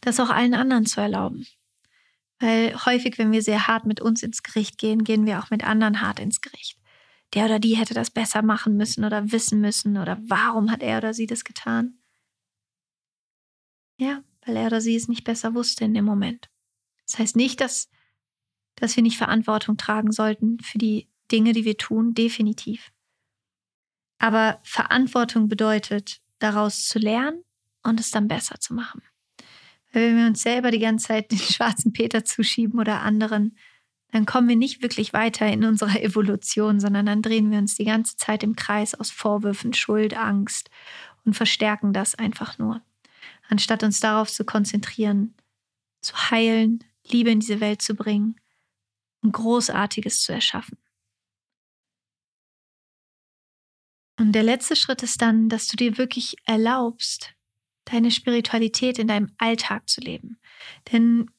das 0.03 0.21
auch 0.21 0.29
allen 0.29 0.55
anderen 0.55 0.85
zu 0.85 1.01
erlauben. 1.01 1.47
Weil 2.39 2.75
häufig, 2.85 3.19
wenn 3.19 3.33
wir 3.33 3.43
sehr 3.43 3.67
hart 3.67 3.87
mit 3.87 4.01
uns 4.01 4.23
ins 4.23 4.43
Gericht 4.43 4.79
gehen, 4.79 5.05
gehen 5.05 5.25
wir 5.27 5.39
auch 5.39 5.51
mit 5.51 5.65
anderen 5.65 6.01
hart 6.03 6.21
ins 6.21 6.41
Gericht 6.41 6.79
der 7.35 7.47
oder 7.47 7.59
die 7.59 7.77
hätte 7.77 7.95
das 7.95 8.11
besser 8.11 8.43
machen 8.43 8.77
müssen 8.77 9.05
oder 9.05 9.33
wissen 9.33 9.61
müssen 9.61 9.99
oder 9.99 10.19
warum 10.27 10.71
hat 10.71 10.83
er 10.83 10.99
oder 10.99 11.15
sie 11.15 11.27
das 11.27 11.45
getan? 11.45 11.99
Ja, 13.99 14.23
weil 14.45 14.57
er 14.57 14.67
oder 14.67 14.81
sie 14.81 14.97
es 14.97 15.09
nicht 15.09 15.25
besser 15.25 15.55
wusste 15.55 15.85
in 15.85 15.95
dem 15.95 16.05
Moment. 16.05 16.49
Das 17.07 17.19
heißt 17.19 17.37
nicht, 17.37 17.61
dass, 17.61 17.89
dass 18.75 18.97
wir 18.97 19.03
nicht 19.03 19.19
Verantwortung 19.19 19.77
tragen 19.77 20.13
sollten 20.13 20.61
für 20.61 20.79
die 20.79 21.09
Dinge, 21.33 21.53
die 21.53 21.65
wir 21.65 21.77
tun, 21.77 22.15
definitiv. 22.15 22.93
Aber 24.19 24.61
Verantwortung 24.63 25.49
bedeutet, 25.49 26.21
daraus 26.39 26.87
zu 26.87 26.99
lernen 26.99 27.43
und 27.83 28.01
es 28.01 28.11
dann 28.11 28.29
besser 28.29 28.61
zu 28.61 28.75
machen. 28.75 29.03
Weil 29.97 30.11
wenn 30.11 30.19
wir 30.19 30.27
uns 30.27 30.43
selber 30.43 30.71
die 30.71 30.79
ganze 30.79 31.07
Zeit 31.07 31.31
den 31.31 31.39
schwarzen 31.39 31.95
Peter 31.95 32.23
zuschieben 32.23 32.79
oder 32.79 33.01
anderen, 33.01 33.57
dann 34.13 34.27
kommen 34.27 34.47
wir 34.47 34.55
nicht 34.55 34.83
wirklich 34.83 35.15
weiter 35.15 35.47
in 35.47 35.65
unserer 35.65 35.99
Evolution, 36.03 36.81
sondern 36.81 37.07
dann 37.07 37.23
drehen 37.23 37.51
wir 37.51 37.57
uns 37.57 37.77
die 37.77 37.87
ganze 37.87 38.19
Zeit 38.19 38.43
im 38.43 38.57
Kreis 38.57 38.95
aus 38.95 39.11
Vorwürfen, 39.11 39.73
Schuld, 39.73 40.15
Angst 40.15 40.69
und 41.25 41.33
verstärken 41.33 41.95
das 41.95 42.15
einfach 42.15 42.59
nur. 42.59 42.83
Anstatt 43.49 43.83
uns 43.83 43.99
darauf 43.99 44.31
zu 44.31 44.45
konzentrieren, 44.45 45.35
zu 46.03 46.15
heilen, 46.31 46.85
Liebe 47.09 47.31
in 47.31 47.41
diese 47.41 47.61
Welt 47.61 47.81
zu 47.81 47.95
bringen 47.95 48.39
und 49.23 49.33
Großartiges 49.33 50.21
zu 50.21 50.33
erschaffen. 50.33 50.77
Und 54.19 54.33
der 54.33 54.43
letzte 54.43 54.77
Schritt 54.77 55.03
ist 55.03 55.23
dann, 55.23 55.49
dass 55.49 55.69
du 55.69 55.77
dir 55.77 55.97
wirklich 55.97 56.37
erlaubst, 56.45 57.36
deine 57.87 58.11
Spiritualität 58.11 58.99
in 58.99 59.09
deinem 59.09 59.33
Alltag 59.39 59.89
zu 59.89 60.01
leben. 60.01 60.39
Denn 60.93 61.31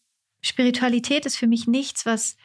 Spiritualität 0.42 1.26
ist 1.26 1.38
für 1.38 1.48
mich 1.48 1.68
nichts, 1.68 2.06
was 2.06 2.38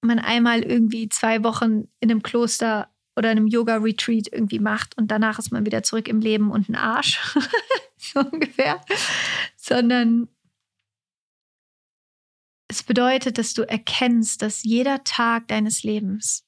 man 0.00 0.18
einmal 0.18 0.62
irgendwie 0.62 1.08
zwei 1.08 1.42
Wochen 1.42 1.88
in 2.00 2.10
einem 2.10 2.22
Kloster 2.22 2.90
oder 3.16 3.30
einem 3.30 3.46
Yoga-Retreat 3.46 4.28
irgendwie 4.30 4.58
macht 4.58 4.96
und 4.98 5.10
danach 5.10 5.38
ist 5.38 5.50
man 5.50 5.64
wieder 5.64 5.82
zurück 5.82 6.08
im 6.08 6.20
Leben 6.20 6.50
und 6.50 6.68
ein 6.68 6.76
Arsch, 6.76 7.20
so 7.96 8.20
ungefähr, 8.20 8.80
sondern 9.56 10.28
es 12.68 12.82
bedeutet, 12.82 13.38
dass 13.38 13.54
du 13.54 13.62
erkennst, 13.62 14.42
dass 14.42 14.64
jeder 14.64 15.02
Tag 15.04 15.48
deines 15.48 15.82
Lebens 15.82 16.44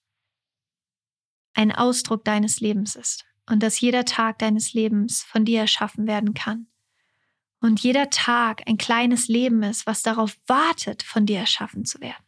ein 1.54 1.72
Ausdruck 1.72 2.24
deines 2.24 2.60
Lebens 2.60 2.96
ist 2.96 3.24
und 3.48 3.62
dass 3.62 3.80
jeder 3.80 4.04
Tag 4.04 4.38
deines 4.38 4.74
Lebens 4.74 5.22
von 5.22 5.44
dir 5.44 5.60
erschaffen 5.60 6.06
werden 6.06 6.34
kann. 6.34 6.66
Und 7.60 7.80
jeder 7.80 8.10
Tag 8.10 8.62
ein 8.66 8.78
kleines 8.78 9.28
Leben 9.28 9.62
ist, 9.62 9.86
was 9.86 10.02
darauf 10.02 10.36
wartet, 10.46 11.02
von 11.02 11.26
dir 11.26 11.38
erschaffen 11.38 11.84
zu 11.84 12.00
werden. 12.00 12.24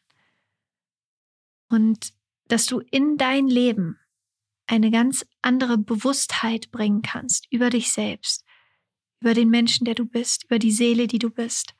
Und 1.69 2.13
dass 2.49 2.67
du 2.67 2.81
in 2.91 3.17
dein 3.17 3.47
Leben 3.47 3.99
eine 4.67 4.91
ganz 4.91 5.25
andere 5.43 5.79
Bewusstheit 5.79 6.71
bringen 6.71 7.03
kannst 7.03 7.47
über 7.51 7.71
dich 7.71 7.93
selbst, 7.93 8.45
über 9.21 9.35
den 9.35 9.51
Menschen, 9.51 9.85
der 9.85 9.95
du 9.95 10.05
bist, 10.05 10.45
über 10.45 10.59
die 10.59 10.73
Seele, 10.73 11.07
die 11.07 11.19
du 11.19 11.31
bist. 11.31 11.75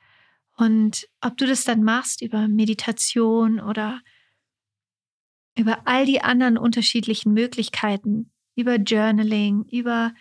Und 0.55 1.07
ob 1.21 1.37
du 1.37 1.45
das 1.45 1.63
dann 1.63 1.83
machst 1.83 2.21
über 2.21 2.47
Meditation 2.47 3.59
oder 3.59 4.01
über 5.57 5.87
all 5.87 6.05
die 6.05 6.21
anderen 6.21 6.57
unterschiedlichen 6.57 7.33
Möglichkeiten, 7.33 8.31
über 8.55 8.75
Journaling, 8.75 9.63
über 9.63 10.13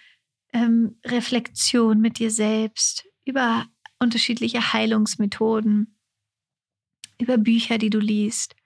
ähm, 0.52 0.98
Reflexion 1.04 2.00
mit 2.00 2.18
dir 2.18 2.30
selbst, 2.30 3.09
über 3.24 3.66
unterschiedliche 3.98 4.72
Heilungsmethoden, 4.72 5.98
über 7.20 7.38
Bücher, 7.38 7.78
die 7.78 7.90
du 7.90 7.98
liest. 7.98 8.56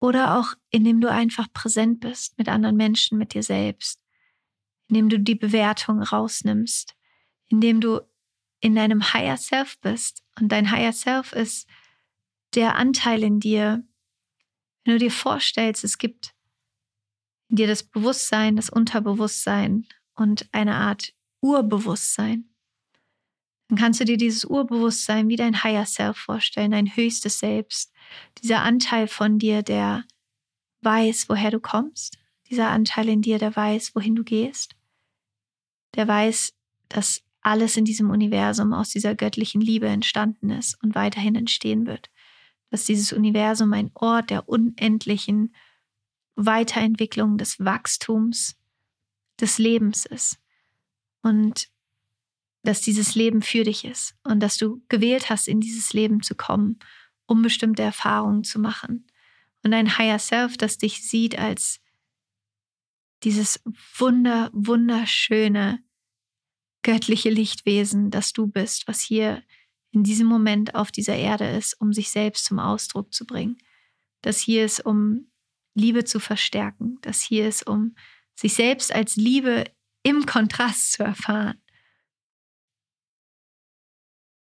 Oder 0.00 0.38
auch 0.38 0.54
indem 0.70 1.00
du 1.00 1.10
einfach 1.10 1.52
präsent 1.52 2.00
bist 2.00 2.38
mit 2.38 2.48
anderen 2.48 2.76
Menschen, 2.76 3.18
mit 3.18 3.34
dir 3.34 3.42
selbst, 3.42 4.02
indem 4.88 5.08
du 5.08 5.18
die 5.18 5.34
Bewertung 5.34 6.02
rausnimmst, 6.02 6.96
indem 7.48 7.80
du 7.80 8.00
in 8.60 8.74
deinem 8.74 9.12
Higher 9.12 9.36
Self 9.36 9.78
bist. 9.80 10.24
Und 10.38 10.50
dein 10.50 10.70
Higher 10.70 10.92
Self 10.92 11.32
ist 11.32 11.68
der 12.54 12.76
Anteil 12.76 13.22
in 13.22 13.40
dir, 13.40 13.84
wenn 14.84 14.94
du 14.94 14.98
dir 14.98 15.10
vorstellst, 15.10 15.84
es 15.84 15.98
gibt 15.98 16.34
in 17.48 17.56
dir 17.56 17.66
das 17.66 17.82
Bewusstsein, 17.82 18.56
das 18.56 18.70
Unterbewusstsein 18.70 19.86
und 20.14 20.48
eine 20.52 20.76
Art 20.76 21.12
Urbewusstsein, 21.40 22.48
dann 23.68 23.78
kannst 23.78 24.00
du 24.00 24.04
dir 24.04 24.16
dieses 24.16 24.44
Urbewusstsein 24.44 25.28
wie 25.28 25.36
dein 25.36 25.62
Higher 25.62 25.86
Self 25.86 26.16
vorstellen, 26.16 26.70
dein 26.70 26.96
höchstes 26.96 27.38
Selbst, 27.38 27.92
dieser 28.42 28.62
Anteil 28.62 29.08
von 29.08 29.38
dir, 29.38 29.62
der 29.62 30.04
weiß, 30.80 31.28
woher 31.28 31.50
du 31.50 31.60
kommst, 31.60 32.18
dieser 32.48 32.70
Anteil 32.70 33.08
in 33.08 33.20
dir, 33.20 33.38
der 33.38 33.54
weiß, 33.54 33.94
wohin 33.94 34.14
du 34.14 34.24
gehst, 34.24 34.74
der 35.94 36.08
weiß, 36.08 36.54
dass 36.88 37.22
alles 37.40 37.76
in 37.76 37.84
diesem 37.84 38.10
Universum 38.10 38.72
aus 38.72 38.90
dieser 38.90 39.14
göttlichen 39.14 39.60
Liebe 39.60 39.86
entstanden 39.86 40.50
ist 40.50 40.82
und 40.82 40.94
weiterhin 40.94 41.34
entstehen 41.34 41.86
wird. 41.86 42.10
Dass 42.70 42.84
dieses 42.84 43.12
Universum 43.12 43.72
ein 43.72 43.90
Ort 43.94 44.30
der 44.30 44.48
unendlichen 44.48 45.54
Weiterentwicklung, 46.34 47.38
des 47.38 47.58
Wachstums, 47.58 48.56
des 49.40 49.58
Lebens 49.58 50.04
ist. 50.04 50.38
Und 51.22 51.68
dass 52.68 52.82
dieses 52.82 53.14
Leben 53.14 53.40
für 53.40 53.64
dich 53.64 53.86
ist 53.86 54.14
und 54.24 54.40
dass 54.40 54.58
du 54.58 54.82
gewählt 54.90 55.30
hast, 55.30 55.48
in 55.48 55.58
dieses 55.58 55.94
Leben 55.94 56.22
zu 56.22 56.34
kommen, 56.34 56.78
um 57.24 57.40
bestimmte 57.40 57.82
Erfahrungen 57.82 58.44
zu 58.44 58.58
machen. 58.58 59.06
Und 59.64 59.72
ein 59.72 59.96
Higher 59.96 60.18
Self, 60.18 60.58
das 60.58 60.76
dich 60.76 61.08
sieht 61.08 61.38
als 61.38 61.80
dieses 63.22 63.62
wunder, 63.96 64.50
wunderschöne, 64.52 65.82
göttliche 66.82 67.30
Lichtwesen, 67.30 68.10
das 68.10 68.34
du 68.34 68.46
bist, 68.46 68.86
was 68.86 69.00
hier 69.00 69.42
in 69.90 70.04
diesem 70.04 70.26
Moment 70.26 70.74
auf 70.74 70.92
dieser 70.92 71.16
Erde 71.16 71.48
ist, 71.48 71.72
um 71.80 71.94
sich 71.94 72.10
selbst 72.10 72.44
zum 72.44 72.58
Ausdruck 72.58 73.14
zu 73.14 73.24
bringen. 73.24 73.56
Das 74.20 74.40
hier 74.40 74.66
ist, 74.66 74.84
um 74.84 75.30
Liebe 75.72 76.04
zu 76.04 76.20
verstärken. 76.20 76.98
Das 77.00 77.22
hier 77.22 77.48
ist, 77.48 77.66
um 77.66 77.94
sich 78.34 78.52
selbst 78.52 78.94
als 78.94 79.16
Liebe 79.16 79.64
im 80.02 80.26
Kontrast 80.26 80.92
zu 80.92 81.02
erfahren. 81.02 81.58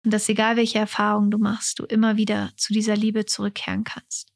Und 0.05 0.13
dass 0.13 0.29
egal 0.29 0.57
welche 0.57 0.79
Erfahrung 0.79 1.31
du 1.31 1.39
machst, 1.39 1.79
du 1.79 1.85
immer 1.85 2.17
wieder 2.17 2.51
zu 2.57 2.73
dieser 2.73 2.97
Liebe 2.97 3.27
zurückkehren 3.27 3.85
kannst. 3.85 4.33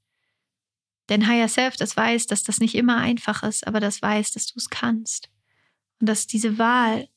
Denn 1.09 1.27
Higher 1.27 1.49
Self, 1.49 1.77
das 1.77 1.97
weiß, 1.97 2.27
dass 2.27 2.43
das 2.43 2.59
nicht 2.59 2.75
immer 2.75 2.99
einfach 2.99 3.43
ist, 3.43 3.67
aber 3.67 3.81
das 3.81 4.01
weiß, 4.01 4.33
dass 4.33 4.47
du 4.47 4.55
es 4.59 4.71
kannst. 4.71 5.31
Und 6.01 6.09
dass 6.09 6.27
diese 6.27 6.59
Wahl 6.59 7.09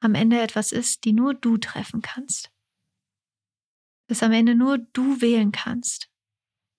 am 0.00 0.14
Ende 0.14 0.40
etwas 0.40 0.72
ist, 0.72 1.04
die 1.04 1.12
nur 1.12 1.34
du 1.34 1.58
treffen 1.58 2.02
kannst 2.02 2.50
dass 4.06 4.22
am 4.22 4.32
Ende 4.32 4.54
nur 4.54 4.78
du 4.78 5.20
wählen 5.20 5.52
kannst, 5.52 6.10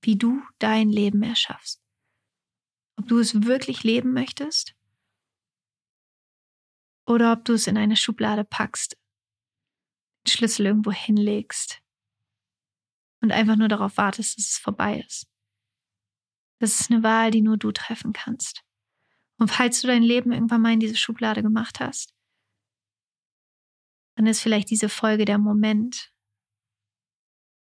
wie 0.01 0.15
du 0.15 0.41
dein 0.59 0.89
Leben 0.89 1.23
erschaffst. 1.23 1.81
Ob 2.97 3.07
du 3.07 3.19
es 3.19 3.43
wirklich 3.43 3.83
leben 3.83 4.13
möchtest 4.13 4.75
oder 7.05 7.33
ob 7.33 7.45
du 7.45 7.53
es 7.53 7.67
in 7.67 7.77
eine 7.77 7.95
Schublade 7.95 8.43
packst, 8.43 8.97
den 10.25 10.31
Schlüssel 10.31 10.65
irgendwo 10.65 10.91
hinlegst 10.91 11.81
und 13.21 13.31
einfach 13.31 13.55
nur 13.55 13.67
darauf 13.67 13.97
wartest, 13.97 14.37
dass 14.37 14.49
es 14.49 14.57
vorbei 14.57 15.03
ist. 15.05 15.27
Das 16.59 16.79
ist 16.79 16.91
eine 16.91 17.03
Wahl, 17.03 17.31
die 17.31 17.41
nur 17.41 17.57
du 17.57 17.71
treffen 17.71 18.13
kannst. 18.13 18.63
Und 19.37 19.49
falls 19.49 19.81
du 19.81 19.87
dein 19.87 20.03
Leben 20.03 20.31
irgendwann 20.31 20.61
mal 20.61 20.73
in 20.73 20.79
diese 20.79 20.95
Schublade 20.95 21.43
gemacht 21.43 21.79
hast, 21.79 22.13
dann 24.15 24.27
ist 24.27 24.41
vielleicht 24.41 24.69
diese 24.69 24.87
Folge 24.87 25.25
der 25.25 25.37
Moment, 25.37 26.13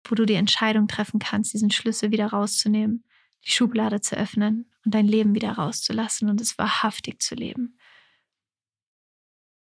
wo 0.04 0.14
du 0.14 0.26
die 0.26 0.34
Entscheidung 0.34 0.86
treffen 0.86 1.18
kannst, 1.18 1.54
diesen 1.54 1.70
Schlüssel 1.70 2.10
wieder 2.10 2.26
rauszunehmen, 2.26 3.04
die 3.44 3.50
Schublade 3.50 4.00
zu 4.00 4.16
öffnen 4.16 4.70
und 4.84 4.94
dein 4.94 5.06
Leben 5.06 5.34
wieder 5.34 5.52
rauszulassen 5.52 6.28
und 6.28 6.40
es 6.40 6.58
wahrhaftig 6.58 7.22
zu 7.22 7.34
leben. 7.34 7.78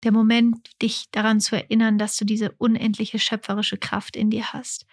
Der 0.04 0.12
Moment, 0.12 0.70
dich 0.82 1.10
daran 1.12 1.40
zu 1.40 1.56
erinnern, 1.56 1.98
dass 1.98 2.18
du 2.18 2.26
diese 2.26 2.52
unendliche 2.54 3.20
schöpferische 3.20 3.78
Kraft 3.78 4.16
in 4.16 4.32
dir 4.32 4.52
hast, 4.54 4.86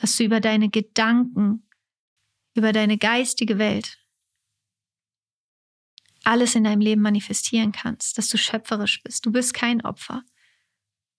dass 0.00 0.16
du 0.16 0.24
über 0.24 0.40
deine 0.40 0.70
Gedanken, 0.70 1.68
über 2.54 2.72
deine 2.72 2.96
geistige 2.96 3.58
Welt 3.58 3.98
alles 6.24 6.54
in 6.54 6.64
deinem 6.64 6.80
Leben 6.80 7.02
manifestieren 7.02 7.72
kannst, 7.72 8.16
dass 8.16 8.28
du 8.28 8.38
schöpferisch 8.38 9.02
bist. 9.02 9.26
Du 9.26 9.32
bist 9.32 9.54
kein 9.54 9.84
Opfer. 9.84 10.22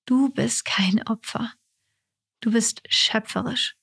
Du 0.06 0.30
bist 0.30 0.66
kein 0.66 1.06
Opfer. 1.08 1.54
Du 2.42 2.52
bist 2.52 2.82
schöpferisch. 2.90 3.76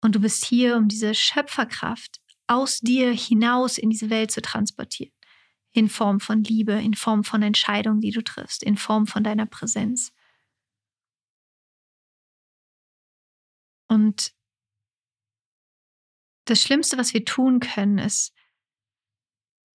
Und 0.00 0.14
du 0.14 0.20
bist 0.20 0.44
hier, 0.44 0.76
um 0.76 0.88
diese 0.88 1.14
Schöpferkraft 1.14 2.20
aus 2.46 2.80
dir 2.80 3.12
hinaus 3.12 3.78
in 3.78 3.90
diese 3.90 4.10
Welt 4.10 4.30
zu 4.30 4.40
transportieren. 4.40 5.12
In 5.72 5.88
Form 5.88 6.20
von 6.20 6.42
Liebe, 6.42 6.72
in 6.72 6.94
Form 6.94 7.24
von 7.24 7.42
Entscheidungen, 7.42 8.00
die 8.00 8.10
du 8.10 8.22
triffst, 8.22 8.62
in 8.62 8.76
Form 8.76 9.06
von 9.06 9.22
deiner 9.22 9.46
Präsenz. 9.46 10.12
Und 13.88 14.32
das 16.46 16.62
Schlimmste, 16.62 16.96
was 16.98 17.14
wir 17.14 17.24
tun 17.24 17.60
können, 17.60 17.98
ist, 17.98 18.34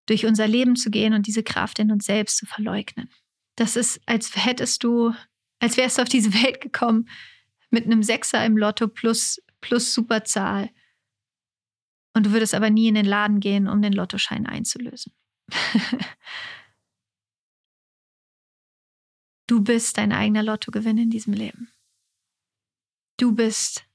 durch 0.06 0.26
unser 0.26 0.48
Leben 0.48 0.76
zu 0.76 0.90
gehen 0.90 1.14
und 1.14 1.26
diese 1.26 1.42
Kraft 1.42 1.78
in 1.78 1.90
uns 1.90 2.06
selbst 2.06 2.38
zu 2.38 2.46
verleugnen. 2.46 3.10
Das 3.56 3.76
ist, 3.76 4.00
als 4.06 4.34
hättest 4.34 4.82
du, 4.82 5.14
als 5.60 5.76
wärst 5.76 5.98
du 5.98 6.02
auf 6.02 6.08
diese 6.08 6.32
Welt 6.42 6.60
gekommen 6.60 7.08
mit 7.70 7.86
einem 7.86 8.02
Sechser 8.02 8.44
im 8.44 8.56
Lotto 8.56 8.88
plus, 8.88 9.40
plus 9.60 9.94
Superzahl. 9.94 10.70
Und 12.14 12.26
du 12.26 12.32
würdest 12.32 12.54
aber 12.54 12.68
nie 12.68 12.88
in 12.88 12.94
den 12.94 13.06
Laden 13.06 13.40
gehen, 13.40 13.68
um 13.68 13.80
den 13.80 13.92
Lottoschein 13.92 14.46
einzulösen. 14.46 15.12
du 19.46 19.62
bist 19.62 19.98
dein 19.98 20.12
eigener 20.12 20.42
Lottogewinn 20.42 20.98
in 20.98 21.10
diesem 21.10 21.32
Leben. 21.32 21.72
Du 23.18 23.34
bist 23.34 23.86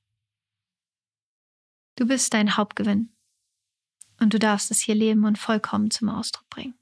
Du 1.97 2.05
bist 2.05 2.33
dein 2.33 2.55
Hauptgewinn. 2.55 3.11
Und 4.19 4.33
du 4.33 4.39
darfst 4.39 4.71
es 4.71 4.81
hier 4.81 4.95
leben 4.95 5.25
und 5.25 5.37
vollkommen 5.37 5.91
zum 5.91 6.09
Ausdruck 6.09 6.47
bringen. 6.49 6.79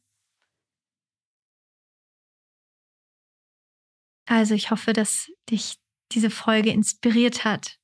Also 4.26 4.54
ich 4.54 4.72
hoffe, 4.72 4.94
dass 4.94 5.32
dich 5.50 5.78
diese 6.12 6.30
Folge 6.30 6.72
inspiriert 6.72 7.44
hat, 7.46 7.80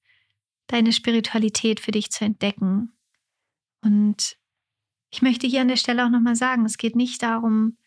deine 0.68 0.94
Spiritualität 0.94 1.80
für 1.80 1.92
dich 1.92 2.12
zu 2.12 2.26
entdecken. 2.26 2.98
Und 3.82 4.38
ich 5.12 5.22
möchte 5.22 5.46
hier 5.46 5.62
an 5.62 5.68
der 5.68 5.76
Stelle 5.76 6.06
auch 6.06 6.10
nochmal 6.10 6.36
sagen, 6.36 6.66
es 6.66 6.78
geht 6.78 6.96
nicht 6.96 7.22
darum, 7.22 7.78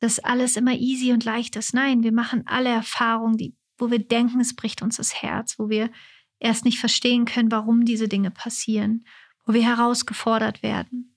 dass 0.00 0.18
alles 0.18 0.56
immer 0.56 0.74
easy 0.74 1.12
und 1.12 1.24
leicht 1.24 1.54
ist. 1.54 1.74
Nein, 1.74 2.02
wir 2.02 2.12
machen 2.12 2.46
alle 2.46 2.70
Erfahrungen, 2.70 3.36
die, 3.36 3.54
wo 3.78 3.90
wir 3.90 4.00
denken, 4.00 4.40
es 4.40 4.56
bricht 4.56 4.82
uns 4.82 4.96
das 4.96 5.22
Herz, 5.22 5.58
wo 5.58 5.68
wir 5.68 5.92
erst 6.40 6.64
nicht 6.64 6.80
verstehen 6.80 7.26
können, 7.26 7.52
warum 7.52 7.84
diese 7.84 8.08
Dinge 8.08 8.30
passieren, 8.30 9.06
wo 9.44 9.52
wir 9.52 9.62
herausgefordert 9.62 10.62
werden. 10.62 11.16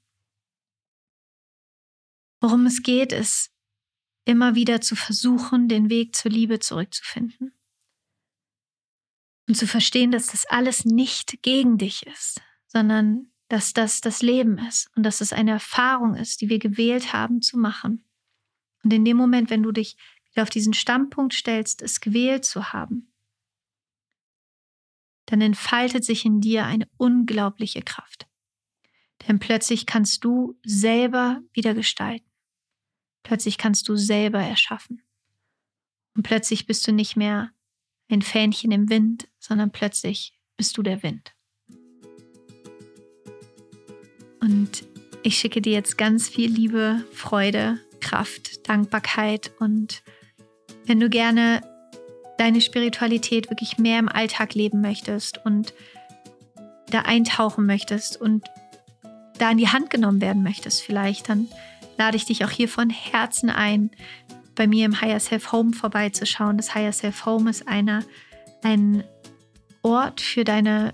Worum 2.41 2.65
es 2.65 2.83
geht, 2.83 3.11
ist 3.11 3.51
immer 4.25 4.55
wieder 4.55 4.81
zu 4.81 4.95
versuchen, 4.95 5.67
den 5.67 5.89
Weg 5.89 6.15
zur 6.15 6.31
Liebe 6.31 6.59
zurückzufinden. 6.59 7.53
Und 9.47 9.55
zu 9.55 9.67
verstehen, 9.67 10.11
dass 10.11 10.27
das 10.27 10.45
alles 10.45 10.85
nicht 10.85 11.41
gegen 11.43 11.77
dich 11.77 12.05
ist, 12.05 12.41
sondern 12.67 13.31
dass 13.47 13.73
das 13.73 14.01
das 14.01 14.21
Leben 14.21 14.57
ist 14.57 14.89
und 14.95 15.03
dass 15.03 15.21
es 15.21 15.33
eine 15.33 15.51
Erfahrung 15.51 16.15
ist, 16.15 16.41
die 16.41 16.49
wir 16.49 16.59
gewählt 16.59 17.13
haben 17.13 17.41
zu 17.41 17.57
machen. 17.57 18.03
Und 18.83 18.93
in 18.93 19.05
dem 19.05 19.17
Moment, 19.17 19.49
wenn 19.49 19.63
du 19.63 19.71
dich 19.71 19.97
wieder 20.31 20.43
auf 20.43 20.49
diesen 20.49 20.73
Standpunkt 20.73 21.33
stellst, 21.33 21.81
es 21.81 22.01
gewählt 22.01 22.45
zu 22.45 22.73
haben, 22.73 23.11
dann 25.27 25.41
entfaltet 25.41 26.03
sich 26.03 26.25
in 26.25 26.41
dir 26.41 26.65
eine 26.65 26.87
unglaubliche 26.97 27.81
Kraft. 27.81 28.27
Denn 29.27 29.39
plötzlich 29.39 29.85
kannst 29.85 30.23
du 30.23 30.59
selber 30.63 31.41
wieder 31.53 31.73
gestalten. 31.73 32.29
Plötzlich 33.23 33.57
kannst 33.57 33.89
du 33.89 33.95
selber 33.95 34.39
erschaffen. 34.39 35.01
Und 36.15 36.23
plötzlich 36.23 36.67
bist 36.67 36.87
du 36.87 36.91
nicht 36.91 37.15
mehr 37.15 37.51
ein 38.09 38.21
Fähnchen 38.21 38.71
im 38.71 38.89
Wind, 38.89 39.27
sondern 39.39 39.71
plötzlich 39.71 40.37
bist 40.57 40.77
du 40.77 40.83
der 40.83 41.01
Wind. 41.01 41.34
Und 44.45 44.83
ich 45.23 45.39
schicke 45.39 45.59
dir 45.59 45.73
jetzt 45.73 45.97
ganz 45.97 46.29
viel 46.29 46.51
Liebe, 46.51 47.03
Freude, 47.11 47.79
Kraft, 47.99 48.69
Dankbarkeit 48.69 49.51
und 49.57 50.03
wenn 50.85 50.99
du 50.99 51.09
gerne 51.09 51.61
deine 52.37 52.61
Spiritualität 52.61 53.49
wirklich 53.49 53.79
mehr 53.79 53.97
im 53.97 54.07
Alltag 54.07 54.53
leben 54.53 54.81
möchtest 54.81 55.43
und 55.43 55.73
da 56.91 57.01
eintauchen 57.01 57.65
möchtest 57.65 58.21
und 58.21 58.45
da 59.39 59.49
in 59.49 59.57
die 59.57 59.69
Hand 59.69 59.89
genommen 59.89 60.21
werden 60.21 60.43
möchtest 60.43 60.83
vielleicht, 60.83 61.27
dann 61.27 61.47
lade 61.97 62.15
ich 62.15 62.25
dich 62.25 62.45
auch 62.45 62.51
hier 62.51 62.69
von 62.69 62.91
Herzen 62.91 63.49
ein, 63.49 63.89
bei 64.53 64.67
mir 64.67 64.85
im 64.85 65.01
Higher 65.01 65.19
Self 65.19 65.51
Home 65.53 65.73
vorbeizuschauen. 65.73 66.57
Das 66.57 66.75
Higher 66.75 66.93
Self 66.93 67.25
Home 67.25 67.49
ist 67.49 67.67
einer, 67.67 68.03
ein 68.61 69.03
Ort 69.81 70.21
für 70.21 70.43
deine 70.43 70.93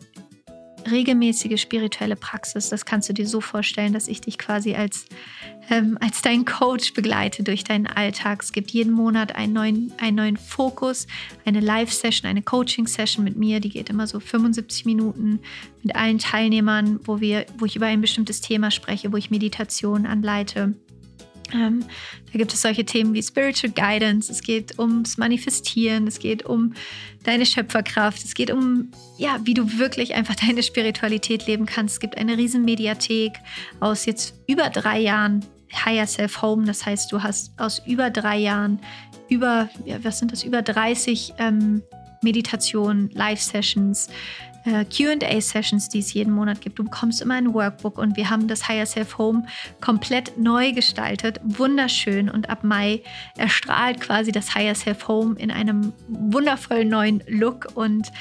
regelmäßige 0.89 1.59
spirituelle 1.59 2.15
Praxis. 2.15 2.69
Das 2.69 2.85
kannst 2.85 3.09
du 3.09 3.13
dir 3.13 3.27
so 3.27 3.41
vorstellen, 3.41 3.93
dass 3.93 4.07
ich 4.07 4.21
dich 4.21 4.37
quasi 4.37 4.75
als, 4.75 5.05
ähm, 5.69 5.97
als 5.99 6.21
dein 6.21 6.45
Coach 6.45 6.93
begleite 6.93 7.43
durch 7.43 7.63
deinen 7.63 7.87
Alltag. 7.87 8.41
Es 8.43 8.51
gibt 8.51 8.71
jeden 8.71 8.93
Monat 8.93 9.35
einen 9.35 9.53
neuen, 9.53 9.93
einen 9.97 10.15
neuen 10.15 10.37
Fokus, 10.37 11.07
eine 11.45 11.59
Live-Session, 11.59 12.29
eine 12.29 12.41
Coaching-Session 12.41 13.23
mit 13.23 13.37
mir. 13.37 13.59
Die 13.59 13.69
geht 13.69 13.89
immer 13.89 14.07
so 14.07 14.19
75 14.19 14.85
Minuten 14.85 15.39
mit 15.83 15.95
allen 15.95 16.19
Teilnehmern, 16.19 16.99
wo, 17.03 17.19
wir, 17.19 17.45
wo 17.57 17.65
ich 17.65 17.75
über 17.75 17.87
ein 17.87 18.01
bestimmtes 18.01 18.41
Thema 18.41 18.71
spreche, 18.71 19.11
wo 19.11 19.17
ich 19.17 19.31
Meditation 19.31 20.05
anleite 20.05 20.75
ähm, 21.53 21.85
da 22.31 22.37
gibt 22.37 22.53
es 22.53 22.61
solche 22.61 22.85
Themen 22.85 23.13
wie 23.13 23.21
Spiritual 23.21 23.73
Guidance, 23.73 24.31
es 24.31 24.41
geht 24.41 24.77
ums 24.79 25.17
Manifestieren, 25.17 26.07
es 26.07 26.19
geht 26.19 26.45
um 26.45 26.73
deine 27.23 27.45
Schöpferkraft, 27.45 28.23
es 28.23 28.33
geht 28.33 28.51
um, 28.51 28.91
ja, 29.17 29.39
wie 29.43 29.53
du 29.53 29.77
wirklich 29.77 30.13
einfach 30.13 30.35
deine 30.47 30.63
Spiritualität 30.63 31.47
leben 31.47 31.65
kannst. 31.65 31.95
Es 31.95 31.99
gibt 31.99 32.17
eine 32.17 32.37
riesen 32.37 32.63
Mediathek 32.63 33.33
aus 33.79 34.05
jetzt 34.05 34.35
über 34.47 34.69
drei 34.69 34.99
Jahren 34.99 35.45
Higher 35.85 36.07
Self 36.07 36.41
Home. 36.41 36.65
Das 36.65 36.85
heißt, 36.85 37.11
du 37.11 37.23
hast 37.23 37.57
aus 37.59 37.81
über 37.85 38.09
drei 38.09 38.37
Jahren 38.37 38.79
über, 39.29 39.69
ja, 39.85 40.03
was 40.03 40.19
sind 40.19 40.31
das, 40.31 40.43
über 40.43 40.61
30 40.61 41.33
ähm, 41.37 41.81
Meditationen, 42.21 43.09
Live-Sessions, 43.13 44.09
äh, 44.65 44.85
QA-Sessions, 44.85 45.89
die 45.89 45.99
es 45.99 46.13
jeden 46.13 46.33
Monat 46.33 46.61
gibt. 46.61 46.79
Du 46.79 46.83
bekommst 46.83 47.21
immer 47.21 47.35
ein 47.35 47.53
Workbook 47.53 47.97
und 47.97 48.17
wir 48.17 48.29
haben 48.29 48.47
das 48.47 48.67
Higher 48.67 48.85
Self 48.85 49.17
Home 49.17 49.45
komplett 49.79 50.37
neu 50.37 50.71
gestaltet. 50.71 51.39
Wunderschön. 51.43 52.29
Und 52.29 52.49
ab 52.49 52.63
Mai 52.63 53.01
erstrahlt 53.37 54.01
quasi 54.01 54.31
das 54.31 54.55
Higher 54.55 54.75
Self 54.75 55.07
Home 55.07 55.35
in 55.37 55.51
einem 55.51 55.93
wundervollen 56.07 56.89
neuen 56.89 57.23
Look 57.27 57.67
und 57.75 58.11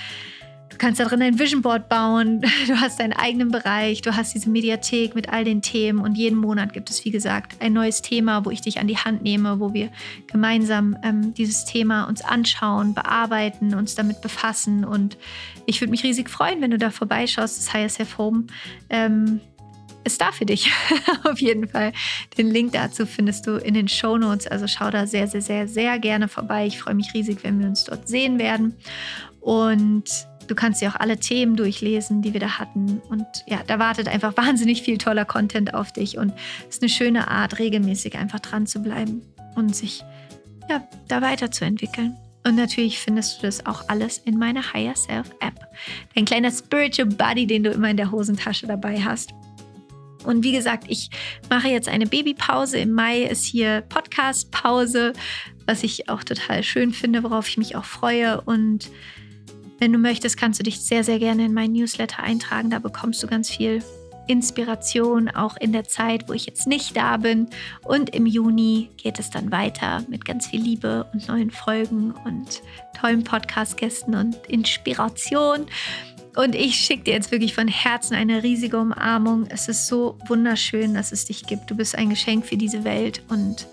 kannst 0.80 0.98
da 0.98 1.04
drin 1.04 1.22
ein 1.22 1.38
Vision 1.38 1.62
Board 1.62 1.88
bauen, 1.88 2.40
du 2.66 2.80
hast 2.80 2.98
deinen 2.98 3.12
eigenen 3.12 3.50
Bereich, 3.50 4.02
du 4.02 4.16
hast 4.16 4.34
diese 4.34 4.50
Mediathek 4.50 5.14
mit 5.14 5.28
all 5.28 5.44
den 5.44 5.62
Themen 5.62 6.00
und 6.00 6.16
jeden 6.16 6.38
Monat 6.38 6.72
gibt 6.72 6.90
es, 6.90 7.04
wie 7.04 7.10
gesagt, 7.10 7.56
ein 7.60 7.72
neues 7.72 8.02
Thema, 8.02 8.44
wo 8.44 8.50
ich 8.50 8.62
dich 8.62 8.80
an 8.80 8.88
die 8.88 8.96
Hand 8.96 9.22
nehme, 9.22 9.60
wo 9.60 9.74
wir 9.74 9.90
gemeinsam 10.26 10.96
ähm, 11.04 11.34
dieses 11.34 11.66
Thema 11.66 12.04
uns 12.04 12.22
anschauen, 12.22 12.94
bearbeiten, 12.94 13.74
uns 13.74 13.94
damit 13.94 14.22
befassen 14.22 14.84
und 14.84 15.16
ich 15.66 15.80
würde 15.80 15.90
mich 15.90 16.02
riesig 16.02 16.30
freuen, 16.30 16.60
wenn 16.62 16.70
du 16.70 16.78
da 16.78 16.90
vorbeischaust. 16.90 17.58
Das 17.58 17.94
Self 17.94 18.18
Home 18.18 18.46
ähm, 18.88 19.40
ist 20.04 20.20
da 20.20 20.32
für 20.32 20.46
dich. 20.46 20.72
Auf 21.24 21.40
jeden 21.40 21.68
Fall. 21.68 21.92
Den 22.38 22.48
Link 22.48 22.72
dazu 22.72 23.06
findest 23.06 23.46
du 23.46 23.56
in 23.56 23.74
den 23.74 23.86
Show 23.86 24.16
Notes. 24.16 24.46
Also 24.46 24.66
schau 24.66 24.90
da 24.90 25.06
sehr, 25.06 25.28
sehr, 25.28 25.42
sehr, 25.42 25.68
sehr 25.68 25.98
gerne 25.98 26.26
vorbei. 26.26 26.66
Ich 26.66 26.78
freue 26.78 26.94
mich 26.94 27.12
riesig, 27.14 27.44
wenn 27.44 27.60
wir 27.60 27.68
uns 27.68 27.84
dort 27.84 28.08
sehen 28.08 28.38
werden. 28.38 28.74
Und 29.40 30.26
Du 30.50 30.56
kannst 30.56 30.80
dir 30.80 30.90
auch 30.90 30.98
alle 30.98 31.16
Themen 31.16 31.54
durchlesen, 31.54 32.22
die 32.22 32.32
wir 32.32 32.40
da 32.40 32.58
hatten. 32.58 33.00
Und 33.08 33.24
ja, 33.46 33.60
da 33.64 33.78
wartet 33.78 34.08
einfach 34.08 34.36
wahnsinnig 34.36 34.82
viel 34.82 34.98
toller 34.98 35.24
Content 35.24 35.74
auf 35.74 35.92
dich. 35.92 36.18
Und 36.18 36.32
es 36.68 36.76
ist 36.76 36.82
eine 36.82 36.88
schöne 36.88 37.28
Art, 37.28 37.60
regelmäßig 37.60 38.18
einfach 38.18 38.40
dran 38.40 38.66
zu 38.66 38.80
bleiben 38.82 39.22
und 39.54 39.76
sich 39.76 40.02
ja, 40.68 40.82
da 41.06 41.22
weiterzuentwickeln. 41.22 42.16
Und 42.44 42.56
natürlich 42.56 42.98
findest 42.98 43.38
du 43.38 43.46
das 43.46 43.64
auch 43.64 43.88
alles 43.88 44.18
in 44.18 44.38
meiner 44.38 44.72
Higher 44.72 44.96
Self 44.96 45.30
App. 45.38 45.54
Dein 46.16 46.24
kleiner 46.24 46.50
Spiritual 46.50 47.06
Buddy, 47.06 47.46
den 47.46 47.62
du 47.62 47.70
immer 47.70 47.90
in 47.90 47.96
der 47.96 48.10
Hosentasche 48.10 48.66
dabei 48.66 49.00
hast. 49.00 49.30
Und 50.24 50.42
wie 50.42 50.52
gesagt, 50.52 50.86
ich 50.88 51.10
mache 51.48 51.68
jetzt 51.68 51.88
eine 51.88 52.06
Babypause. 52.06 52.78
Im 52.78 52.90
Mai 52.90 53.22
ist 53.22 53.44
hier 53.44 53.82
Podcast-Pause, 53.82 55.12
was 55.66 55.84
ich 55.84 56.08
auch 56.08 56.24
total 56.24 56.64
schön 56.64 56.92
finde, 56.92 57.22
worauf 57.22 57.48
ich 57.48 57.56
mich 57.56 57.76
auch 57.76 57.84
freue. 57.84 58.40
Und 58.40 58.90
wenn 59.80 59.92
du 59.92 59.98
möchtest, 59.98 60.36
kannst 60.36 60.60
du 60.60 60.62
dich 60.62 60.80
sehr, 60.80 61.02
sehr 61.02 61.18
gerne 61.18 61.46
in 61.46 61.54
meinen 61.54 61.72
Newsletter 61.72 62.22
eintragen. 62.22 62.70
Da 62.70 62.78
bekommst 62.78 63.22
du 63.22 63.26
ganz 63.26 63.50
viel 63.50 63.82
Inspiration, 64.26 65.28
auch 65.28 65.56
in 65.56 65.72
der 65.72 65.84
Zeit, 65.84 66.28
wo 66.28 66.34
ich 66.34 66.46
jetzt 66.46 66.66
nicht 66.66 66.96
da 66.96 67.16
bin. 67.16 67.48
Und 67.82 68.10
im 68.10 68.26
Juni 68.26 68.90
geht 68.98 69.18
es 69.18 69.30
dann 69.30 69.50
weiter 69.50 70.04
mit 70.08 70.24
ganz 70.24 70.46
viel 70.46 70.60
Liebe 70.60 71.06
und 71.12 71.26
neuen 71.26 71.50
Folgen 71.50 72.12
und 72.24 72.62
tollen 72.98 73.24
Podcast-Gästen 73.24 74.14
und 74.14 74.36
Inspiration. 74.46 75.66
Und 76.36 76.54
ich 76.54 76.76
schicke 76.76 77.04
dir 77.04 77.14
jetzt 77.14 77.32
wirklich 77.32 77.54
von 77.54 77.66
Herzen 77.66 78.14
eine 78.14 78.42
riesige 78.42 78.78
Umarmung. 78.78 79.46
Es 79.48 79.66
ist 79.68 79.88
so 79.88 80.18
wunderschön, 80.28 80.94
dass 80.94 81.10
es 81.10 81.24
dich 81.24 81.46
gibt. 81.46 81.70
Du 81.70 81.74
bist 81.74 81.96
ein 81.96 82.10
Geschenk 82.10 82.46
für 82.46 82.56
diese 82.56 82.84
Welt 82.84 83.22
und 83.30 83.66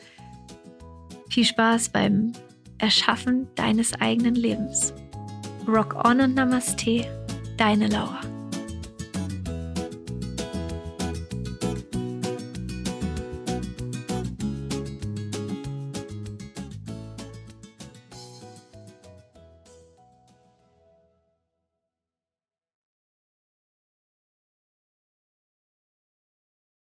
viel 1.29 1.45
Spaß 1.45 1.89
beim 1.89 2.31
Erschaffen 2.79 3.47
deines 3.55 3.93
eigenen 3.99 4.35
Lebens. 4.35 4.93
Rock 5.67 5.95
on 6.05 6.21
und 6.21 6.35
Namaste, 6.35 7.05
deine 7.57 7.87
Laura. 7.87 8.36